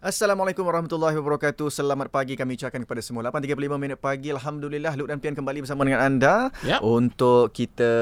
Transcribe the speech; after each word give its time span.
Assalamualaikum 0.00 0.64
warahmatullahi 0.64 1.12
wabarakatuh. 1.12 1.68
Selamat 1.68 2.08
pagi 2.08 2.32
kami 2.32 2.56
ucapkan 2.56 2.80
kepada 2.88 3.04
semua. 3.04 3.20
8.35 3.28 3.76
minit 3.76 4.00
pagi. 4.00 4.32
Alhamdulillah 4.32 4.96
Luk 4.96 5.12
dan 5.12 5.20
Pian 5.20 5.36
kembali 5.36 5.60
bersama 5.60 5.84
dengan 5.84 6.00
anda 6.00 6.48
Yep. 6.64 6.80
untuk 6.80 7.52
kita 7.52 7.92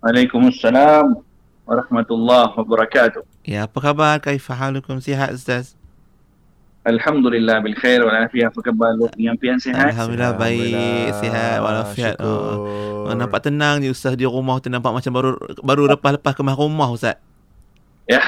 Waalaikumsalam 0.03 1.21
warahmatullahi 1.63 2.51
wabarakatuh. 2.59 3.23
Ya, 3.47 3.67
apa 3.67 3.79
khabar? 3.79 4.19
Kaifa 4.19 4.51
halukum? 4.55 4.99
Sihat 4.99 5.31
Ustaz? 5.31 5.79
Alhamdulillah 6.83 7.63
bil 7.63 7.79
khair 7.79 8.03
wal 8.03 8.11
afiyah 8.11 8.51
apa 8.51 8.59
khabar 8.59 8.91
lu 8.99 9.07
yang 9.15 9.39
pian 9.39 9.55
sihat? 9.55 9.95
Alhamdulillah 9.95 10.35
baik, 10.35 11.15
sihat 11.23 11.63
walafiat. 11.63 12.19
Oh. 12.19 13.07
Oh, 13.07 13.15
nampak 13.15 13.47
tenang 13.47 13.79
je 13.79 13.87
Ustaz 13.87 14.19
di 14.19 14.27
rumah 14.27 14.59
tu 14.59 14.67
nampak 14.67 14.91
macam 14.91 15.11
baru 15.15 15.31
baru 15.63 15.87
lepas-lepas 15.95 16.35
kemas 16.35 16.59
rumah 16.59 16.91
Ustaz. 16.91 17.15
Ya. 18.03 18.19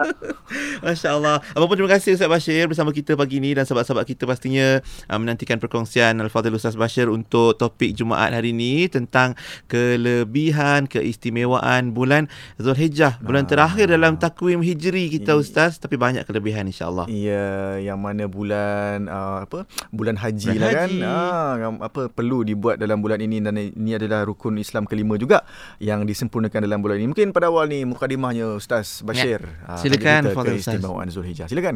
Masya 0.84 1.08
Allah. 1.12 1.36
Apa 1.52 1.64
pun 1.64 1.76
terima 1.76 1.92
kasih 1.92 2.16
Ustaz 2.16 2.24
Bashir 2.24 2.64
bersama 2.64 2.88
kita 2.88 3.12
pagi 3.14 3.36
ini 3.36 3.52
dan 3.52 3.64
sahabat-sahabat 3.64 4.06
kita 4.06 4.24
pastinya 4.24 4.80
uh, 4.80 5.18
menantikan 5.20 5.60
perkongsian 5.60 6.16
Al-Fadhil 6.16 6.56
Ustaz 6.56 6.72
Bashir 6.72 7.12
untuk 7.12 7.56
topik 7.56 7.92
Jumaat 7.92 8.32
hari 8.32 8.56
ini 8.56 8.88
tentang 8.88 9.36
kelebihan, 9.68 10.88
keistimewaan 10.88 11.92
bulan 11.92 12.32
Zulhijjah. 12.56 13.20
Bulan 13.20 13.44
Ah. 13.44 13.50
terakhir 13.50 13.86
dalam 13.88 14.16
takwim 14.16 14.64
hijri 14.64 15.12
kita. 15.12 15.36
Ustaz 15.36 15.76
tapi 15.76 16.00
banyak 16.00 16.24
kelebihan 16.24 16.64
insya-Allah. 16.64 17.04
Ya, 17.06 17.76
yang 17.82 18.00
mana 18.00 18.24
bulan 18.24 19.04
uh, 19.04 19.44
apa? 19.44 19.68
Bulan 19.90 20.16
haji 20.16 20.48
Bulan 20.48 20.60
lah 20.60 20.70
haji. 20.70 20.76
kan. 20.78 20.90
Ah, 21.04 21.52
yang 21.60 21.72
apa 21.80 22.08
perlu 22.08 22.40
dibuat 22.40 22.80
dalam 22.80 23.00
bulan 23.00 23.20
ini 23.20 23.40
dan 23.40 23.56
ini 23.58 23.92
adalah 23.92 24.24
rukun 24.24 24.56
Islam 24.56 24.88
kelima 24.88 25.16
juga 25.16 25.44
yang 25.76 26.08
disempurnakan 26.08 26.64
dalam 26.64 26.80
bulan 26.80 26.96
ini. 26.96 27.10
Mungkin 27.10 27.32
pada 27.32 27.52
awal 27.52 27.68
ni 27.68 27.84
mukadimahnya 27.84 28.54
Ustaz 28.54 28.93
Bashir. 29.02 29.42
Ah, 29.66 29.80
Silakan, 29.80 30.30
kita 30.30 30.36
Fadil 30.36 30.60
Ustaz. 30.60 30.78
keistimewaan 30.78 31.08
Zulhijjah. 31.10 31.46
Silakan. 31.50 31.74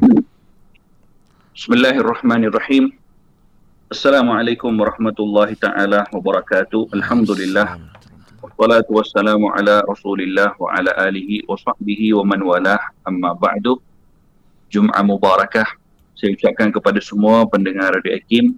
Bismillahirrahmanirrahim. 1.56 2.94
Assalamualaikum 3.90 4.70
warahmatullahi 4.76 5.58
taala 5.58 6.06
wabarakatuh. 6.14 6.94
Alhamdulillah. 6.94 7.80
Wassalatu 8.38 8.94
wassalamu 8.94 9.50
ala 9.50 9.82
Rasulillah 9.82 10.54
wa 10.60 10.70
ala 10.70 10.94
alihi 11.08 11.42
wa 11.50 11.58
sahbihi 11.58 12.14
wa 12.14 12.22
man 12.22 12.44
walah. 12.46 12.78
Amma 13.02 13.34
ba'du. 13.34 13.82
Jum'ah 14.70 15.02
mubarakah. 15.02 15.66
Saya 16.14 16.36
ucapkan 16.36 16.70
kepada 16.70 17.02
semua 17.02 17.42
pendengar 17.48 17.96
Radio 17.96 18.14
Hakim 18.14 18.54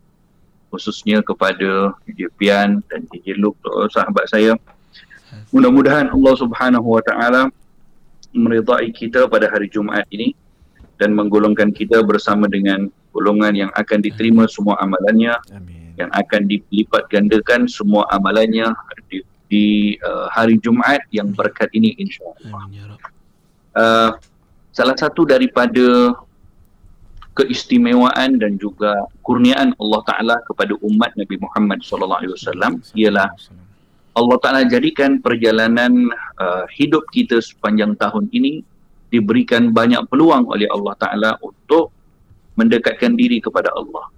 khususnya 0.71 1.19
kepada 1.25 1.95
DJ 2.07 2.31
Pian 2.39 2.83
dan 2.91 3.07
DJ 3.11 3.39
Luke 3.39 3.59
sahabat 3.91 4.27
saya. 4.31 4.59
Mudah-mudahan 5.55 6.11
Allah 6.11 6.35
Subhanahu 6.35 6.99
wa 6.99 7.03
taala 7.03 7.51
meridai 8.35 8.91
kita 8.95 9.27
pada 9.27 9.51
hari 9.51 9.67
Jumaat 9.71 10.07
ini 10.15 10.35
dan 11.01 11.17
menggolongkan 11.17 11.73
kita 11.73 12.05
bersama 12.05 12.47
dengan 12.47 12.93
golongan 13.11 13.57
yang 13.57 13.71
akan 13.75 13.99
diterima 14.05 14.47
semua 14.47 14.79
amalannya 14.79 15.35
Amin. 15.51 15.97
yang 15.99 16.11
akan 16.15 16.47
dilipat 16.47 17.11
gandakan 17.11 17.67
semua 17.67 18.07
amalannya 18.15 18.71
di, 19.11 19.19
di 19.51 19.67
uh, 20.07 20.31
hari 20.31 20.61
Jumaat 20.63 21.03
yang 21.11 21.35
berkat 21.35 21.73
ini 21.75 21.97
insya-Allah. 21.99 22.61
Amin 22.69 22.79
ya. 22.79 22.97
Uh, 23.71 24.11
salah 24.71 24.95
satu 24.99 25.27
daripada 25.27 26.15
keistimewaan 27.39 28.37
dan 28.43 28.59
juga 28.59 28.93
kurniaan 29.23 29.73
Allah 29.79 30.01
Taala 30.05 30.37
kepada 30.45 30.75
umat 30.83 31.15
Nabi 31.15 31.39
Muhammad 31.39 31.81
sallallahu 31.81 32.21
alaihi 32.27 32.35
wasallam 32.35 32.73
ialah 32.93 33.31
Allah 34.11 34.39
Ta'ala 34.43 34.63
jadikan 34.67 35.23
perjalanan 35.23 36.11
uh, 36.43 36.67
hidup 36.75 37.07
kita 37.15 37.39
sepanjang 37.39 37.95
tahun 37.95 38.27
ini 38.35 38.67
diberikan 39.11 39.71
banyak 39.71 40.07
peluang 40.11 40.51
oleh 40.51 40.67
Allah 40.71 40.95
Ta'ala 40.99 41.31
untuk 41.43 41.95
mendekatkan 42.59 43.15
diri 43.15 43.39
kepada 43.39 43.71
Allah. 43.75 44.11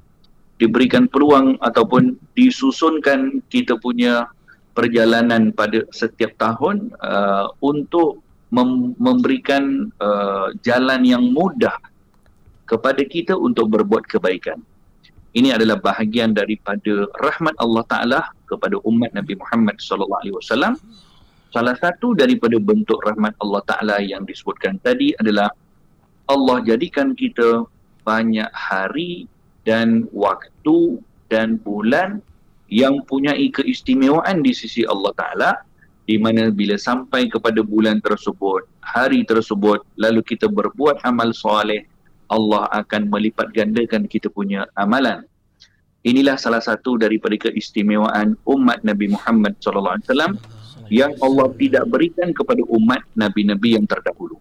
Diberikan 0.56 1.10
peluang 1.10 1.60
ataupun 1.60 2.16
disusunkan 2.38 3.44
kita 3.52 3.76
punya 3.80 4.30
perjalanan 4.72 5.52
pada 5.52 5.84
setiap 5.92 6.32
tahun 6.40 6.92
uh, 7.02 7.52
untuk 7.60 8.24
mem- 8.48 8.96
memberikan 8.96 9.92
uh, 10.00 10.52
jalan 10.64 11.04
yang 11.04 11.24
mudah 11.32 11.76
kepada 12.64 13.04
kita 13.04 13.36
untuk 13.36 13.68
berbuat 13.68 14.08
kebaikan. 14.08 14.60
Ini 15.32 15.56
adalah 15.56 15.80
bahagian 15.80 16.36
daripada 16.36 17.08
rahmat 17.20 17.56
Allah 17.56 17.84
Taala 17.88 18.20
kepada 18.52 18.76
umat 18.84 19.16
Nabi 19.16 19.40
Muhammad 19.40 19.80
sallallahu 19.80 20.20
alaihi 20.20 20.36
wasallam. 20.36 20.76
Salah 21.52 21.76
satu 21.80 22.12
daripada 22.12 22.60
bentuk 22.60 23.00
rahmat 23.04 23.32
Allah 23.40 23.62
Taala 23.64 23.96
yang 24.04 24.28
disebutkan 24.28 24.76
tadi 24.84 25.16
adalah 25.16 25.52
Allah 26.28 26.60
jadikan 26.64 27.16
kita 27.16 27.64
banyak 28.04 28.48
hari 28.52 29.28
dan 29.64 30.04
waktu 30.12 31.00
dan 31.32 31.56
bulan 31.60 32.20
yang 32.72 33.04
punyai 33.04 33.52
keistimewaan 33.52 34.40
di 34.40 34.52
sisi 34.56 34.84
Allah 34.88 35.12
Taala 35.16 35.50
di 36.08 36.18
mana 36.18 36.50
bila 36.50 36.74
sampai 36.74 37.30
kepada 37.30 37.62
bulan 37.62 38.02
tersebut, 38.02 38.66
hari 38.82 39.22
tersebut 39.22 39.86
lalu 40.00 40.20
kita 40.24 40.50
berbuat 40.50 41.04
amal 41.06 41.30
soleh 41.30 41.86
Allah 42.32 42.64
akan 42.72 43.12
melipat 43.12 43.52
gandakan 43.52 44.08
kita 44.08 44.32
punya 44.32 44.64
amalan. 44.74 45.22
Inilah 46.02 46.34
salah 46.34 46.58
satu 46.58 46.98
daripada 46.98 47.38
keistimewaan 47.38 48.34
umat 48.42 48.82
Nabi 48.82 49.14
Muhammad 49.14 49.54
sallallahu 49.62 49.94
alaihi 49.98 50.06
wasallam 50.10 50.32
yang 50.90 51.12
Allah 51.22 51.48
tidak 51.56 51.84
berikan 51.88 52.34
kepada 52.34 52.60
umat 52.68 53.00
nabi-nabi 53.14 53.80
yang 53.80 53.86
terdahulu. 53.88 54.36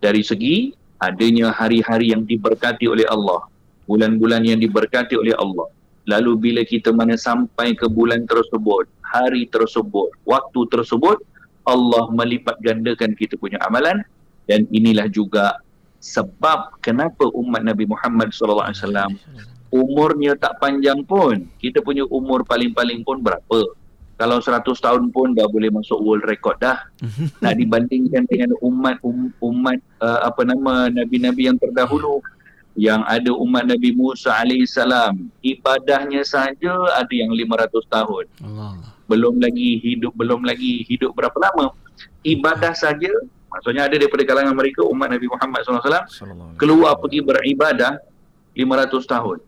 Dari 0.00 0.24
segi 0.24 0.72
adanya 0.98 1.54
hari-hari 1.54 2.10
yang 2.10 2.26
diberkati 2.26 2.90
oleh 2.90 3.06
Allah, 3.06 3.46
bulan-bulan 3.86 4.42
yang 4.48 4.58
diberkati 4.58 5.14
oleh 5.14 5.36
Allah. 5.38 5.70
Lalu 6.08 6.32
bila 6.40 6.62
kita 6.64 6.90
mana 6.90 7.20
sampai 7.20 7.76
ke 7.76 7.84
bulan 7.86 8.24
tersebut, 8.24 8.88
hari 9.04 9.44
tersebut, 9.52 10.08
waktu 10.24 10.60
tersebut, 10.72 11.20
Allah 11.68 12.08
melipat 12.10 12.56
gandakan 12.64 13.12
kita 13.12 13.36
punya 13.36 13.60
amalan 13.68 14.00
dan 14.48 14.64
inilah 14.72 15.04
juga 15.12 15.60
sebab 16.00 16.80
kenapa 16.80 17.28
umat 17.36 17.60
Nabi 17.60 17.84
Muhammad 17.84 18.32
sallallahu 18.32 18.72
alaihi 18.72 18.80
wasallam 18.80 19.10
umurnya 19.68 20.36
tak 20.36 20.56
panjang 20.60 21.04
pun. 21.04 21.44
Kita 21.60 21.84
punya 21.84 22.04
umur 22.08 22.44
paling-paling 22.44 23.04
pun 23.04 23.20
berapa? 23.20 23.76
Kalau 24.18 24.42
100 24.42 24.66
tahun 24.66 25.14
pun 25.14 25.30
dah 25.30 25.46
boleh 25.46 25.70
masuk 25.70 26.02
world 26.02 26.26
record 26.26 26.58
dah. 26.58 26.82
Nak 27.44 27.54
dibandingkan 27.54 28.26
dengan 28.26 28.50
umat 28.64 28.98
um, 29.06 29.30
umat 29.38 29.78
uh, 30.02 30.26
apa 30.26 30.42
nama 30.42 30.90
nabi-nabi 30.90 31.46
yang 31.46 31.58
terdahulu 31.60 32.18
yang 32.78 33.02
ada 33.10 33.34
umat 33.34 33.66
Nabi 33.66 33.90
Musa 33.90 34.30
alaihissalam 34.38 35.34
ibadahnya 35.42 36.22
saja 36.22 36.70
ada 36.94 37.10
yang 37.10 37.34
500 37.34 37.74
tahun 37.90 38.24
Allah. 38.38 38.94
belum 39.10 39.42
lagi 39.42 39.82
hidup 39.82 40.14
belum 40.14 40.46
lagi 40.46 40.86
hidup 40.86 41.10
berapa 41.10 41.34
lama 41.42 41.74
ibadah 42.22 42.70
saja 42.78 43.10
maksudnya 43.50 43.90
ada 43.90 43.98
daripada 43.98 44.22
kalangan 44.22 44.54
mereka 44.54 44.86
umat 44.86 45.10
Nabi 45.10 45.26
Muhammad 45.26 45.66
SAW 45.66 45.82
Sallallahu 45.82 46.54
alaihi 46.54 46.54
keluar 46.54 46.92
pergi 47.02 47.18
beribadah 47.18 47.98
500 48.58 49.06
tahun. 49.06 49.38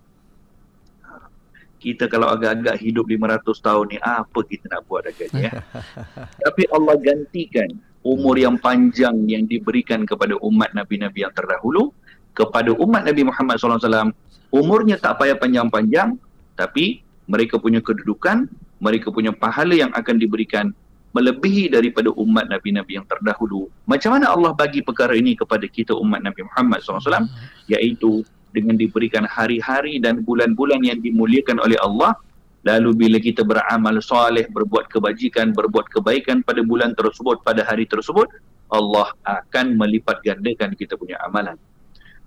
Kita 1.81 2.07
kalau 2.13 2.29
agak-agak 2.29 2.77
hidup 2.85 3.09
500 3.09 3.67
tahun 3.67 3.85
ni 3.89 3.99
apa 4.05 4.39
kita 4.45 4.65
nak 4.69 4.85
buat 4.85 5.09
agaknya 5.09 5.49
ya. 5.49 5.53
Tapi 6.45 6.63
Allah 6.69 6.95
gantikan 7.01 7.69
umur 8.05 8.37
yang 8.37 8.61
panjang 8.61 9.17
yang 9.25 9.49
diberikan 9.49 10.05
kepada 10.05 10.37
umat 10.45 10.77
nabi-nabi 10.77 11.25
yang 11.25 11.33
terdahulu 11.33 11.93
kepada 12.37 12.73
umat 12.77 13.05
Nabi 13.05 13.29
Muhammad 13.29 13.61
SAW 13.61 14.13
umurnya 14.53 14.97
tak 14.97 15.21
payah 15.21 15.37
panjang-panjang 15.37 16.17
tapi 16.57 17.01
mereka 17.31 17.63
punya 17.63 17.79
kedudukan, 17.79 18.51
mereka 18.83 19.15
punya 19.15 19.31
pahala 19.31 19.73
yang 19.73 19.95
akan 19.95 20.19
diberikan 20.19 20.75
melebihi 21.15 21.71
daripada 21.71 22.11
umat 22.15 22.51
Nabi-Nabi 22.51 22.99
yang 22.99 23.07
terdahulu. 23.07 23.71
Macam 23.87 24.19
mana 24.19 24.35
Allah 24.35 24.51
bagi 24.55 24.83
perkara 24.83 25.15
ini 25.15 25.39
kepada 25.39 25.63
kita 25.67 25.95
umat 25.95 26.23
Nabi 26.23 26.43
Muhammad 26.47 26.83
SAW? 26.83 27.27
Iaitu 27.71 28.27
dengan 28.51 28.79
diberikan 28.79 29.27
hari-hari 29.27 29.99
dan 30.03 30.23
bulan-bulan 30.23 30.83
yang 30.83 30.99
dimuliakan 30.99 31.63
oleh 31.63 31.79
Allah. 31.81 32.15
Lalu 32.61 32.93
bila 32.93 33.17
kita 33.17 33.41
beramal 33.41 34.05
soleh 34.05 34.45
berbuat 34.53 34.93
kebajikan 34.93 35.57
berbuat 35.57 35.89
kebaikan 35.89 36.45
pada 36.45 36.61
bulan 36.61 36.93
tersebut 36.93 37.41
pada 37.41 37.65
hari 37.65 37.89
tersebut 37.89 38.29
Allah 38.69 39.17
akan 39.25 39.81
melipat 39.81 40.21
gandakan 40.21 40.77
kita 40.77 40.95
punya 41.01 41.17
amalan. 41.25 41.57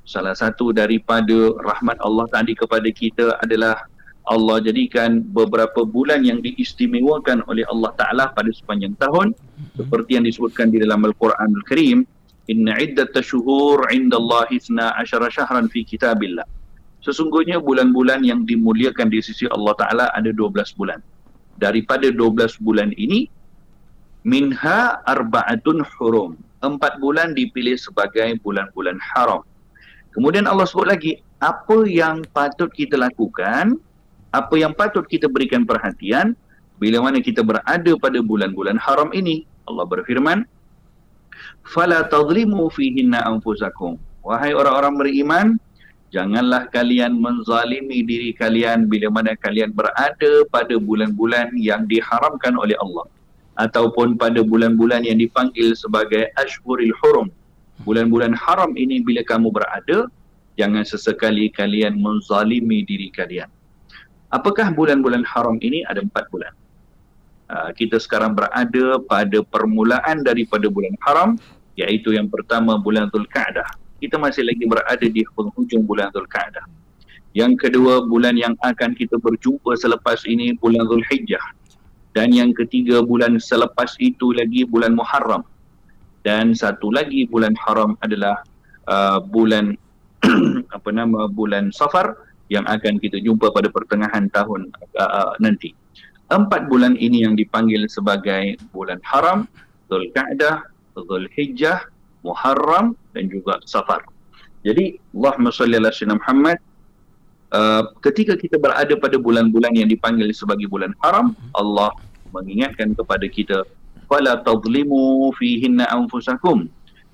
Salah 0.03 0.35
satu 0.35 0.75
daripada 0.75 1.53
rahmat 1.63 2.01
Allah 2.03 2.25
tadi 2.27 2.57
kepada 2.57 2.89
kita 2.91 3.39
adalah 3.39 3.87
Allah 4.23 4.59
jadikan 4.63 5.19
beberapa 5.19 5.83
bulan 5.83 6.23
yang 6.23 6.39
diistimewakan 6.39 7.43
oleh 7.47 7.67
Allah 7.67 7.91
Ta'ala 7.95 8.25
pada 8.31 8.51
sepanjang 8.51 8.95
tahun. 8.99 9.35
Seperti 9.75 10.15
yang 10.19 10.25
disebutkan 10.27 10.71
di 10.71 10.79
dalam 10.79 11.03
Al-Quran 11.03 11.49
Al-Karim 11.59 11.97
Inna 12.51 12.75
iddat 12.75 13.15
syuhur 13.23 13.87
inda 13.93 14.19
Allah 14.19 14.47
isna 14.51 14.91
asyara 14.99 15.31
syahran 15.31 15.71
fi 15.71 15.87
kitabillah. 15.87 16.43
Sesungguhnya 17.03 17.59
bulan-bulan 17.59 18.23
yang 18.23 18.47
dimuliakan 18.47 19.11
di 19.11 19.19
sisi 19.19 19.47
Allah 19.51 19.75
Ta'ala 19.75 20.05
ada 20.15 20.31
12 20.31 20.75
bulan. 20.79 20.99
Daripada 21.59 22.09
12 22.09 22.59
bulan 22.63 22.91
ini 22.95 23.27
Minha 24.23 25.03
arba'atun 25.03 25.83
hurum. 25.99 26.39
Empat 26.63 27.03
bulan 27.03 27.35
dipilih 27.35 27.75
sebagai 27.75 28.39
bulan-bulan 28.39 28.95
haram. 29.11 29.43
Kemudian 30.15 30.47
Allah 30.47 30.63
sebut 30.63 30.87
lagi 30.87 31.19
Apa 31.43 31.83
yang 31.83 32.23
patut 32.31 32.71
kita 32.71 32.95
lakukan 32.95 33.75
apa 34.33 34.57
yang 34.57 34.73
patut 34.73 35.05
kita 35.05 35.29
berikan 35.29 35.61
perhatian 35.61 36.33
bila 36.81 37.05
mana 37.05 37.21
kita 37.21 37.45
berada 37.45 37.91
pada 38.01 38.19
bulan-bulan 38.19 38.81
haram 38.81 39.13
ini 39.13 39.45
Allah 39.69 39.85
berfirman 39.85 40.43
fala 41.67 42.05
tadhlimu 42.07 42.69
fihinna 42.71 43.23
anfusakum 43.27 43.95
wahai 44.23 44.51
orang-orang 44.51 44.95
beriman 44.99 45.47
janganlah 46.13 46.69
kalian 46.69 47.17
menzalimi 47.17 48.05
diri 48.05 48.31
kalian 48.35 48.85
bila 48.91 49.09
mana 49.09 49.33
kalian 49.39 49.73
berada 49.73 50.33
pada 50.53 50.75
bulan-bulan 50.77 51.51
yang 51.57 51.87
diharamkan 51.89 52.53
oleh 52.59 52.77
Allah 52.79 53.07
ataupun 53.57 54.19
pada 54.19 54.41
bulan-bulan 54.45 55.05
yang 55.07 55.17
dipanggil 55.17 55.73
sebagai 55.73 56.29
ashhuril 56.37 56.93
hurum 57.01 57.27
bulan-bulan 57.87 58.37
haram 58.37 58.73
ini 58.77 59.01
bila 59.01 59.25
kamu 59.25 59.49
berada 59.49 60.09
jangan 60.55 60.85
sesekali 60.85 61.49
kalian 61.49 61.97
menzalimi 61.97 62.85
diri 62.85 63.09
kalian 63.09 63.49
Apakah 64.33 64.73
bulan-bulan 64.73 65.21
haram 65.29 65.61
ini? 65.61 65.85
Ada 65.85 66.01
empat 66.01 66.25
bulan. 66.33 66.49
Uh, 67.51 67.69
kita 67.75 67.99
sekarang 67.99 68.33
berada 68.33 68.97
pada 69.03 69.39
permulaan 69.43 70.23
daripada 70.23 70.71
bulan 70.71 70.95
haram 71.03 71.29
iaitu 71.75 72.15
yang 72.15 72.31
pertama 72.31 72.79
bulan 72.79 73.09
Dhul 73.11 73.27
Qa'dah. 73.29 73.67
Kita 73.99 74.19
masih 74.19 74.47
lagi 74.47 74.63
berada 74.67 75.05
di 75.05 75.21
hujung 75.35 75.83
bulan 75.83 76.11
Dhul 76.15 76.27
Qa'dah. 76.29 76.63
Yang 77.33 77.67
kedua 77.67 78.05
bulan 78.05 78.37
yang 78.37 78.53
akan 78.61 78.93
kita 78.93 79.17
berjumpa 79.17 79.73
selepas 79.73 80.21
ini 80.29 80.53
bulan 80.61 80.85
Dhul 80.85 81.01
Hijjah. 81.09 81.41
Dan 82.13 82.29
yang 82.29 82.53
ketiga 82.53 83.01
bulan 83.01 83.41
selepas 83.41 83.97
itu 83.97 84.37
lagi 84.37 84.69
bulan 84.69 84.93
Muharram. 84.93 85.41
Dan 86.21 86.53
satu 86.53 86.93
lagi 86.93 87.25
bulan 87.25 87.57
haram 87.57 87.97
adalah 88.05 88.45
uh, 88.85 89.17
bulan 89.17 89.73
apa 90.77 90.89
nama 90.93 91.25
bulan 91.25 91.73
Safar 91.73 92.15
yang 92.53 92.63
akan 92.69 93.01
kita 93.01 93.17
jumpa 93.17 93.49
pada 93.49 93.67
pertengahan 93.73 94.29
tahun 94.29 94.69
uh, 94.93 95.33
nanti 95.41 95.73
empat 96.31 96.71
bulan 96.71 96.95
ini 96.95 97.27
yang 97.27 97.35
dipanggil 97.35 97.83
sebagai 97.91 98.55
bulan 98.71 99.01
haram, 99.03 99.49
Zulqa'dah, 99.91 100.63
Zulhijjah, 100.95 101.83
Muharram 102.23 102.95
dan 103.11 103.27
juga 103.27 103.59
Safar. 103.67 104.05
Jadi 104.63 104.95
Allahumma 105.11 105.51
salli 105.51 105.75
ala 105.75 105.91
sayyidina 105.91 106.15
Muhammad 106.23 106.57
uh, 107.51 107.83
ketika 107.99 108.39
kita 108.39 108.55
berada 108.55 108.95
pada 108.95 109.19
bulan-bulan 109.19 109.75
yang 109.75 109.91
dipanggil 109.91 110.31
sebagai 110.31 110.71
bulan 110.71 110.95
haram, 111.03 111.35
Allah 111.51 111.91
mengingatkan 112.31 112.95
kepada 112.95 113.27
kita 113.27 113.67
fala 114.07 114.39
tadlimu 114.41 115.31
fihinna 115.35 115.85
anfusakum. 115.91 116.71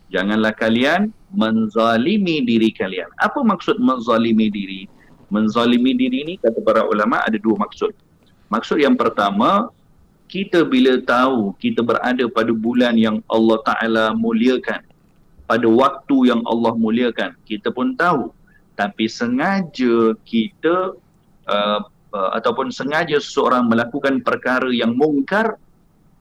Janganlah 0.09 0.57
kalian 0.57 1.13
menzalimi 1.33 2.41
diri 2.41 2.73
kalian. 2.73 3.09
Apa 3.21 3.45
maksud 3.45 3.77
menzalimi 3.77 4.49
diri? 4.49 4.81
Menzalimi 5.29 5.93
diri 5.93 6.25
ini 6.25 6.33
kata 6.41 6.57
para 6.65 6.81
ulama 6.89 7.21
ada 7.21 7.37
dua 7.37 7.61
maksud. 7.61 7.93
Maksud 8.49 8.81
yang 8.81 8.97
pertama, 8.97 9.69
kita 10.29 10.61
bila 10.65 10.97
tahu 11.01 11.57
kita 11.57 11.81
berada 11.81 12.25
pada 12.29 12.53
bulan 12.53 12.93
yang 12.97 13.21
Allah 13.29 13.57
Ta'ala 13.65 14.05
muliakan, 14.13 14.81
pada 15.49 15.65
waktu 15.65 16.29
yang 16.29 16.41
Allah 16.45 16.73
muliakan, 16.77 17.33
kita 17.49 17.73
pun 17.73 17.97
tahu. 17.97 18.29
Tapi 18.77 19.09
sengaja 19.09 20.15
kita 20.23 20.93
uh, 21.49 21.79
uh, 22.13 22.29
ataupun 22.37 22.69
sengaja 22.71 23.17
seseorang 23.17 23.67
melakukan 23.67 24.23
perkara 24.23 24.69
yang 24.71 24.95
mungkar 24.95 25.59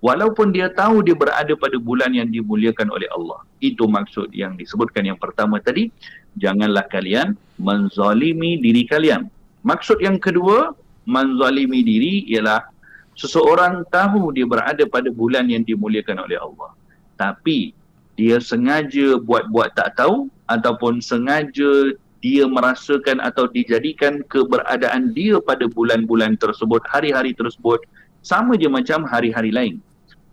walaupun 0.00 0.50
dia 0.50 0.72
tahu 0.72 1.04
dia 1.06 1.14
berada 1.14 1.54
pada 1.54 1.76
bulan 1.78 2.10
yang 2.16 2.26
dimuliakan 2.32 2.88
oleh 2.90 3.06
Allah. 3.14 3.44
Itu 3.62 3.86
maksud 3.86 4.34
yang 4.34 4.58
disebutkan 4.58 5.06
yang 5.06 5.20
pertama 5.20 5.62
tadi 5.62 5.92
janganlah 6.34 6.86
kalian 6.90 7.38
menzalimi 7.60 8.58
diri 8.58 8.86
kalian. 8.86 9.30
Maksud 9.62 9.98
yang 10.02 10.16
kedua, 10.22 10.72
menzalimi 11.08 11.80
diri 11.80 12.28
ialah 12.28 12.68
seseorang 13.16 13.88
tahu 13.88 14.30
dia 14.36 14.44
berada 14.44 14.84
pada 14.84 15.08
bulan 15.08 15.48
yang 15.48 15.64
dimuliakan 15.64 16.28
oleh 16.28 16.36
Allah. 16.36 16.76
Tapi 17.16 17.72
dia 18.20 18.36
sengaja 18.38 19.16
buat-buat 19.18 19.72
tak 19.72 19.96
tahu 19.96 20.28
ataupun 20.52 21.00
sengaja 21.00 21.96
dia 22.18 22.44
merasakan 22.44 23.22
atau 23.22 23.46
dijadikan 23.48 24.20
keberadaan 24.26 25.14
dia 25.16 25.38
pada 25.40 25.70
bulan-bulan 25.70 26.36
tersebut, 26.36 26.82
hari-hari 26.86 27.32
tersebut 27.32 27.80
sama 28.26 28.58
je 28.58 28.66
macam 28.68 29.06
hari-hari 29.06 29.54
lain. 29.54 29.74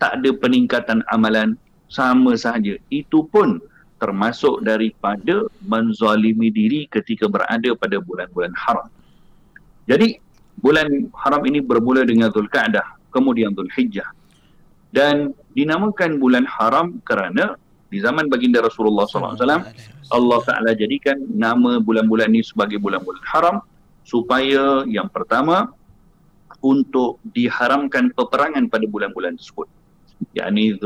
Tak 0.01 0.19
ada 0.19 0.33
peningkatan 0.35 1.05
amalan, 1.13 1.55
sama 1.87 2.33
sahaja. 2.35 2.75
Itu 2.89 3.29
pun 3.29 3.61
termasuk 4.01 4.65
daripada 4.65 5.47
menzalimi 5.63 6.51
diri 6.51 6.89
ketika 6.91 7.29
berada 7.29 7.71
pada 7.77 8.01
bulan-bulan 8.01 8.51
haram. 8.57 8.89
Jadi 9.85 10.19
bulan 10.59 10.87
haram 11.13 11.41
ini 11.45 11.59
bermula 11.59 12.07
dengan 12.07 12.31
Zulkaadah, 12.31 13.11
kemudian 13.11 13.51
Zulhijjah. 13.55 14.07
Dan 14.95 15.35
dinamakan 15.51 16.23
bulan 16.23 16.47
haram 16.47 17.03
kerana 17.03 17.59
di 17.91 17.99
zaman 17.99 18.31
baginda 18.31 18.63
Rasulullah 18.63 19.03
SAW, 19.07 19.35
Allah 20.11 20.39
Taala 20.47 20.71
jadikan 20.71 21.19
nama 21.31 21.83
bulan-bulan 21.83 22.31
ini 22.31 22.43
sebagai 22.47 22.79
bulan-bulan 22.79 23.23
haram 23.27 23.55
supaya 24.07 24.87
yang 24.87 25.11
pertama 25.11 25.73
untuk 26.63 27.21
diharamkan 27.35 28.09
peperangan 28.15 28.65
pada 28.71 28.85
bulan-bulan 28.87 29.37
tersebut. 29.37 29.67
yakni 30.31 30.79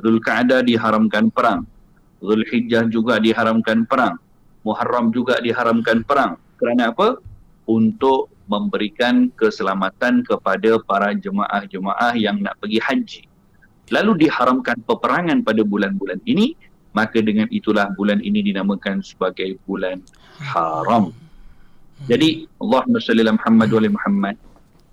Zulkaadah 0.00 0.64
diharamkan 0.64 1.28
perang. 1.28 1.68
Zulhijjah 2.24 2.88
juga 2.88 3.20
diharamkan 3.20 3.84
perang. 3.84 4.16
Muharram 4.64 5.12
juga 5.12 5.36
diharamkan 5.44 6.00
perang. 6.08 6.40
Kerana 6.56 6.88
apa? 6.94 7.20
Untuk 7.68 8.31
memberikan 8.52 9.32
keselamatan 9.40 10.20
kepada 10.28 10.76
para 10.84 11.16
jemaah-jemaah 11.16 12.12
yang 12.20 12.44
nak 12.44 12.60
pergi 12.60 12.78
haji. 12.84 13.22
Lalu 13.88 14.28
diharamkan 14.28 14.76
peperangan 14.84 15.40
pada 15.40 15.64
bulan-bulan 15.64 16.20
ini, 16.28 16.52
maka 16.92 17.24
dengan 17.24 17.48
itulah 17.48 17.88
bulan 17.96 18.20
ini 18.20 18.44
dinamakan 18.44 19.00
sebagai 19.00 19.56
bulan 19.64 20.04
haram. 20.44 21.16
Jadi 22.04 22.44
Allahumma 22.60 23.00
salli 23.00 23.24
ala 23.24 23.40
Muhammad 23.40 23.68
wa 23.72 23.80
Muhammad. 23.96 24.36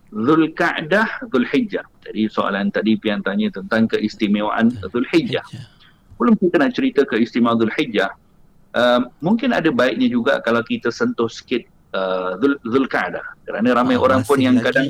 Zulka'dah 0.10 1.28
Zulhijjah. 1.30 1.86
Jadi 2.08 2.32
soalan 2.32 2.74
tadi 2.74 2.98
pian 2.98 3.22
tanya 3.22 3.54
tentang 3.54 3.86
keistimewaan 3.86 4.74
Zulhijjah 4.90 5.46
sebelum 6.20 6.36
kita 6.36 6.60
nak 6.60 6.76
cerita 6.76 7.08
ke 7.08 7.16
istimewa 7.24 7.56
Dhul 7.56 7.72
Hijjah, 7.72 8.12
uh, 8.76 9.08
mungkin 9.24 9.56
ada 9.56 9.72
baiknya 9.72 10.12
juga 10.12 10.44
kalau 10.44 10.60
kita 10.60 10.92
sentuh 10.92 11.32
sikit 11.32 11.64
uh, 11.94 12.38
Dhul 12.42 12.88
Qa'dah. 12.90 13.26
Kerana 13.46 13.68
ramai 13.74 13.98
oh, 13.98 14.06
orang 14.06 14.22
pun 14.26 14.38
yang 14.38 14.58
lagi. 14.58 14.66
kadang, 14.70 14.88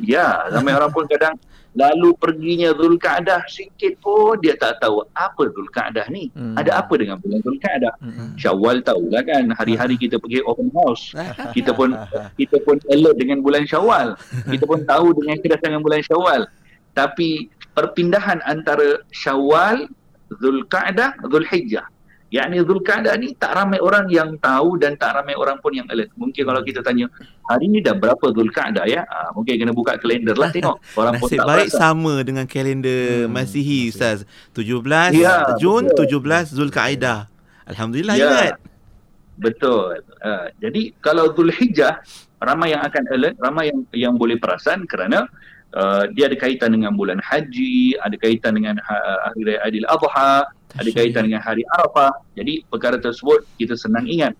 ya, 0.00 0.48
ramai 0.52 0.72
orang 0.76 0.92
pun 0.92 1.04
kadang 1.08 1.36
lalu 1.70 2.10
perginya 2.18 2.74
Dhul 2.74 2.98
Qa'dah 2.98 3.46
sikit 3.46 3.94
pun 4.02 4.34
dia 4.42 4.58
tak 4.58 4.82
tahu 4.82 5.06
apa 5.14 5.42
Dhul 5.54 5.70
Qa'dah 5.70 6.10
ni. 6.10 6.30
Hmm. 6.34 6.58
Ada 6.58 6.82
apa 6.82 6.98
dengan 6.98 7.22
bulan 7.22 7.38
Dhul 7.46 7.58
Qa'dah? 7.62 7.94
Hmm. 8.02 8.34
Syawal 8.34 8.82
tahulah 8.82 9.22
kan, 9.22 9.44
hari-hari 9.54 9.94
kita 9.94 10.18
pergi 10.18 10.42
open 10.42 10.70
house. 10.74 11.14
kita 11.56 11.70
pun 11.70 11.94
kita 12.34 12.58
pun 12.66 12.76
alert 12.90 13.16
dengan 13.18 13.38
bulan 13.44 13.62
Syawal. 13.66 14.18
Kita 14.50 14.64
pun 14.66 14.82
tahu 14.82 15.14
dengan 15.22 15.38
kedatangan 15.38 15.80
bulan 15.82 16.02
Syawal. 16.02 16.40
Tapi 16.90 17.46
perpindahan 17.78 18.42
antara 18.42 18.98
Syawal 19.14 19.86
Zulqa'dah, 20.38 21.18
Zulhijjah. 21.26 21.86
Yakni 22.30 22.62
Zulqa'dah 22.62 23.18
ni 23.18 23.34
tak 23.34 23.58
ramai 23.58 23.82
orang 23.82 24.06
yang 24.06 24.38
tahu 24.38 24.78
dan 24.78 24.94
tak 24.94 25.18
ramai 25.18 25.34
orang 25.34 25.58
pun 25.58 25.74
yang 25.74 25.90
alert. 25.90 26.14
Mungkin 26.14 26.46
kalau 26.46 26.62
kita 26.62 26.78
tanya, 26.78 27.10
hari 27.42 27.66
ni 27.66 27.82
dah 27.82 27.98
berapa 27.98 28.22
Zulqa'dah 28.22 28.86
ya? 28.86 29.02
Ha, 29.02 29.34
mungkin 29.34 29.58
kena 29.58 29.74
buka 29.74 29.98
kalender 29.98 30.38
lah 30.38 30.54
tengok. 30.54 30.78
Orang 31.00 31.18
Nasib 31.18 31.26
pun 31.26 31.28
tak 31.42 31.46
baik 31.50 31.70
berasa. 31.74 31.82
sama 31.82 32.14
dengan 32.22 32.46
kalender 32.46 33.26
hmm. 33.26 33.34
Masihi 33.34 33.90
Ustaz. 33.90 34.22
17 34.54 35.18
ya, 35.18 35.58
Jun, 35.58 35.90
betul. 35.90 36.22
17 36.22 36.54
Zulqa'dah. 36.54 37.26
Alhamdulillah 37.66 38.14
ya. 38.14 38.22
ingat. 38.22 38.54
Betul. 39.34 39.98
Uh, 40.22 40.46
jadi 40.62 40.94
kalau 41.02 41.34
Zulhijjah 41.34 41.98
ramai 42.38 42.78
yang 42.78 42.82
akan 42.86 43.04
alert, 43.10 43.36
ramai 43.42 43.74
yang 43.74 43.80
yang 43.90 44.14
boleh 44.14 44.38
perasan 44.38 44.86
kerana 44.86 45.26
uh, 45.74 46.06
dia 46.14 46.30
ada 46.30 46.36
kaitan 46.38 46.76
dengan 46.78 46.94
bulan 46.94 47.18
haji, 47.18 47.98
ada 47.98 48.14
kaitan 48.20 48.54
dengan 48.54 48.78
ha, 48.84 48.94
hari 49.26 49.50
raya 49.50 49.58
Aidil 49.66 49.88
Adha, 49.88 50.46
ada 50.76 50.90
kaitan 50.94 51.26
dengan 51.26 51.42
hari 51.42 51.66
Arafah. 51.74 52.14
Jadi 52.38 52.62
perkara 52.68 53.00
tersebut 53.00 53.46
kita 53.58 53.74
senang 53.74 54.06
ingat. 54.06 54.36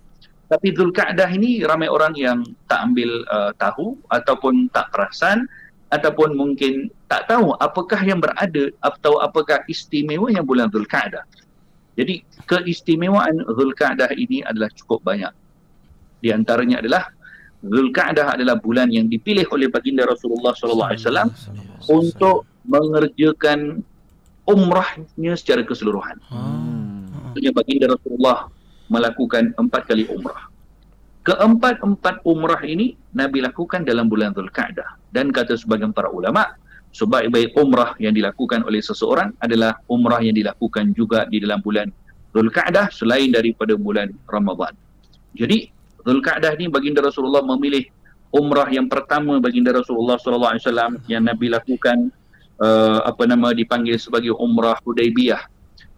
Tapi 0.50 0.74
Zulkaadah 0.74 1.30
ini 1.30 1.62
ramai 1.62 1.86
orang 1.86 2.10
yang 2.18 2.42
tak 2.66 2.90
ambil 2.90 3.22
uh, 3.30 3.54
tahu 3.54 3.94
ataupun 4.10 4.66
tak 4.74 4.90
perasan 4.90 5.46
ataupun 5.94 6.34
mungkin 6.34 6.90
tak 7.06 7.30
tahu 7.30 7.54
apakah 7.58 8.02
yang 8.02 8.18
berada 8.18 8.70
atau 8.82 9.22
apakah 9.22 9.62
istimewanya 9.70 10.42
bulan 10.42 10.70
Zulkaadah. 10.70 11.22
Jadi 11.94 12.22
keistimewaan 12.46 13.42
Zulkaadah 13.46 14.10
ini 14.14 14.42
adalah 14.42 14.70
cukup 14.74 15.02
banyak. 15.06 15.30
Di 16.22 16.34
antaranya 16.34 16.82
adalah 16.82 17.10
Zulkaadah 17.60 18.40
adalah 18.40 18.56
bulan 18.56 18.88
yang 18.88 19.06
dipilih 19.06 19.44
oleh 19.52 19.68
baginda 19.68 20.08
Rasulullah 20.08 20.56
sallallahu 20.56 20.90
alaihi 20.94 21.02
wasallam 21.04 21.28
untuk 21.86 22.48
mengerjakan 22.64 23.84
umrahnya 24.50 25.32
secara 25.38 25.62
keseluruhan. 25.62 26.18
Hmm. 26.26 27.06
Maksudnya 27.30 27.54
baginda 27.54 27.86
Rasulullah 27.94 28.50
melakukan 28.90 29.54
empat 29.54 29.86
kali 29.86 30.10
umrah. 30.10 30.50
Keempat-empat 31.22 32.26
umrah 32.26 32.58
ini 32.66 32.98
Nabi 33.14 33.44
lakukan 33.44 33.86
dalam 33.86 34.10
bulan 34.10 34.34
Zulkaadah. 34.34 34.98
Dan 35.14 35.30
kata 35.30 35.54
sebagian 35.54 35.94
para 35.94 36.10
ulama, 36.10 36.58
sebaik-baik 36.90 37.54
umrah 37.54 37.94
yang 38.02 38.10
dilakukan 38.16 38.66
oleh 38.66 38.82
seseorang 38.82 39.30
adalah 39.38 39.78
umrah 39.86 40.18
yang 40.18 40.34
dilakukan 40.34 40.90
juga 40.98 41.30
di 41.30 41.38
dalam 41.38 41.62
bulan 41.62 41.86
Zulkaadah 42.34 42.90
selain 42.90 43.30
daripada 43.30 43.78
bulan 43.78 44.10
Ramadhan. 44.26 44.74
Jadi 45.38 45.70
Zulkaadah 46.02 46.58
ni 46.58 46.66
baginda 46.66 47.04
Rasulullah 47.04 47.44
memilih 47.46 47.86
umrah 48.34 48.66
yang 48.70 48.86
pertama 48.90 49.38
baginda 49.38 49.74
Rasulullah 49.74 50.18
sallallahu 50.18 50.52
alaihi 50.56 50.64
wasallam 50.66 50.92
yang 51.06 51.22
Nabi 51.26 51.46
lakukan 51.50 52.10
uh, 52.60 53.02
apa 53.02 53.24
nama 53.26 53.50
dipanggil 53.56 53.96
sebagai 53.96 54.36
umrah 54.36 54.78
Hudaybiyah. 54.84 55.42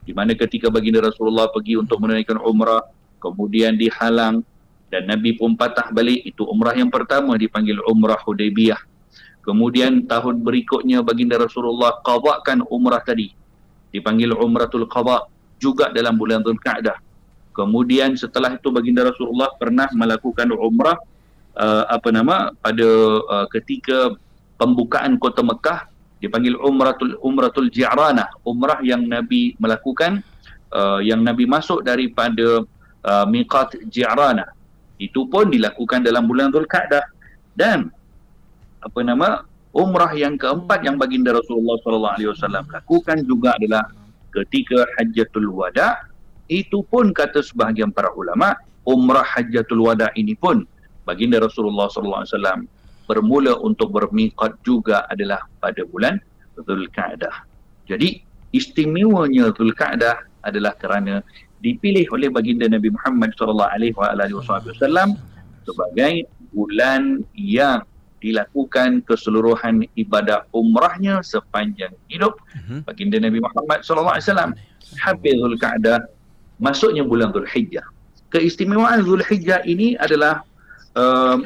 Di 0.02 0.10
mana 0.10 0.34
ketika 0.34 0.66
baginda 0.66 0.98
Rasulullah 0.98 1.46
pergi 1.50 1.78
untuk 1.78 2.02
menunaikan 2.02 2.38
umrah 2.42 2.82
kemudian 3.22 3.78
dihalang 3.78 4.42
dan 4.90 5.06
Nabi 5.06 5.38
pun 5.38 5.54
patah 5.54 5.94
balik 5.94 6.26
itu 6.26 6.42
umrah 6.42 6.74
yang 6.74 6.90
pertama 6.90 7.38
dipanggil 7.38 7.78
umrah 7.86 8.18
Hudaybiyah. 8.22 8.80
Kemudian 9.42 10.06
tahun 10.06 10.42
berikutnya 10.42 11.02
baginda 11.02 11.38
Rasulullah 11.38 11.98
qadakan 12.02 12.66
umrah 12.70 13.02
tadi. 13.02 13.34
Dipanggil 13.92 14.32
umratul 14.32 14.88
qada 14.88 15.28
juga 15.60 15.90
dalam 15.92 16.16
bulan 16.16 16.40
Zulkaadah 16.42 17.12
kemudian 17.54 18.16
setelah 18.16 18.56
itu 18.56 18.72
baginda 18.72 19.06
Rasulullah 19.06 19.52
pernah 19.60 19.86
melakukan 19.92 20.50
umrah 20.56 20.96
uh, 21.54 21.84
apa 21.86 22.08
nama 22.08 22.50
pada 22.58 22.88
uh, 23.28 23.46
ketika 23.52 24.16
pembukaan 24.56 25.20
kota 25.20 25.44
Mekah 25.44 25.91
dipanggil 26.22 26.54
umratul 26.62 27.18
umratul 27.18 27.66
ji'ranah 27.66 28.30
umrah 28.46 28.78
yang 28.86 29.02
nabi 29.10 29.58
melakukan 29.58 30.22
uh, 30.70 31.02
yang 31.02 31.26
nabi 31.26 31.50
masuk 31.50 31.82
daripada 31.82 32.62
uh, 33.02 33.26
miqat 33.26 33.74
ji'ranah. 33.90 34.46
Itu 35.02 35.26
pun 35.26 35.50
dilakukan 35.50 36.06
dalam 36.06 36.30
bulan 36.30 36.54
Zulkaadah 36.54 37.02
dan 37.58 37.90
apa 38.78 39.00
nama 39.02 39.42
umrah 39.74 40.14
yang 40.14 40.38
keempat 40.38 40.86
yang 40.86 40.94
baginda 40.94 41.34
Rasulullah 41.34 41.74
sallallahu 41.82 42.14
alaihi 42.14 42.30
wasallam 42.30 42.64
lakukan 42.70 43.18
juga 43.26 43.58
adalah 43.58 43.90
ketika 44.30 44.86
hajjatul 44.98 45.50
wada. 45.50 46.06
Itu 46.46 46.84
pun 46.86 47.10
kata 47.10 47.40
sebahagian 47.42 47.90
para 47.90 48.12
ulama 48.14 48.54
umrah 48.86 49.24
hajjatul 49.26 49.90
wada 49.90 50.10
ini 50.14 50.38
pun 50.38 50.62
baginda 51.02 51.42
Rasulullah 51.42 51.90
sallallahu 51.90 52.22
alaihi 52.22 52.34
wasallam 52.34 52.60
bermula 53.12 53.60
untuk 53.60 53.92
bermiqat 53.92 54.56
juga 54.64 55.04
adalah 55.12 55.44
pada 55.60 55.84
bulan 55.84 56.16
Zulkaadah. 56.56 57.44
Jadi 57.84 58.24
istimewanya 58.56 59.52
Zulkaadah 59.52 60.24
adalah 60.40 60.72
kerana 60.80 61.20
dipilih 61.60 62.08
oleh 62.10 62.32
baginda 62.32 62.64
Nabi 62.66 62.88
Muhammad 62.88 63.36
sallallahu 63.36 63.68
alaihi 63.68 63.94
wasallam 64.34 65.20
sebagai 65.68 66.24
bulan 66.56 67.20
yang 67.36 67.84
dilakukan 68.24 69.02
keseluruhan 69.04 69.84
ibadah 69.98 70.46
umrahnya 70.54 71.20
sepanjang 71.26 71.90
hidup 72.06 72.38
mhm. 72.54 72.86
baginda 72.86 73.20
Nabi 73.20 73.44
Muhammad 73.44 73.84
sallallahu 73.84 74.16
alaihi 74.16 74.26
wasallam. 74.32 74.52
Habis 74.96 75.34
Zulkaadah 75.36 75.98
masuknya 76.56 77.04
bulan 77.04 77.32
Zulhijjah. 77.36 77.84
Keistimewaan 78.32 79.04
Zulhijjah 79.04 79.60
ini 79.68 79.98
adalah 80.00 80.46
uh, 80.96 81.40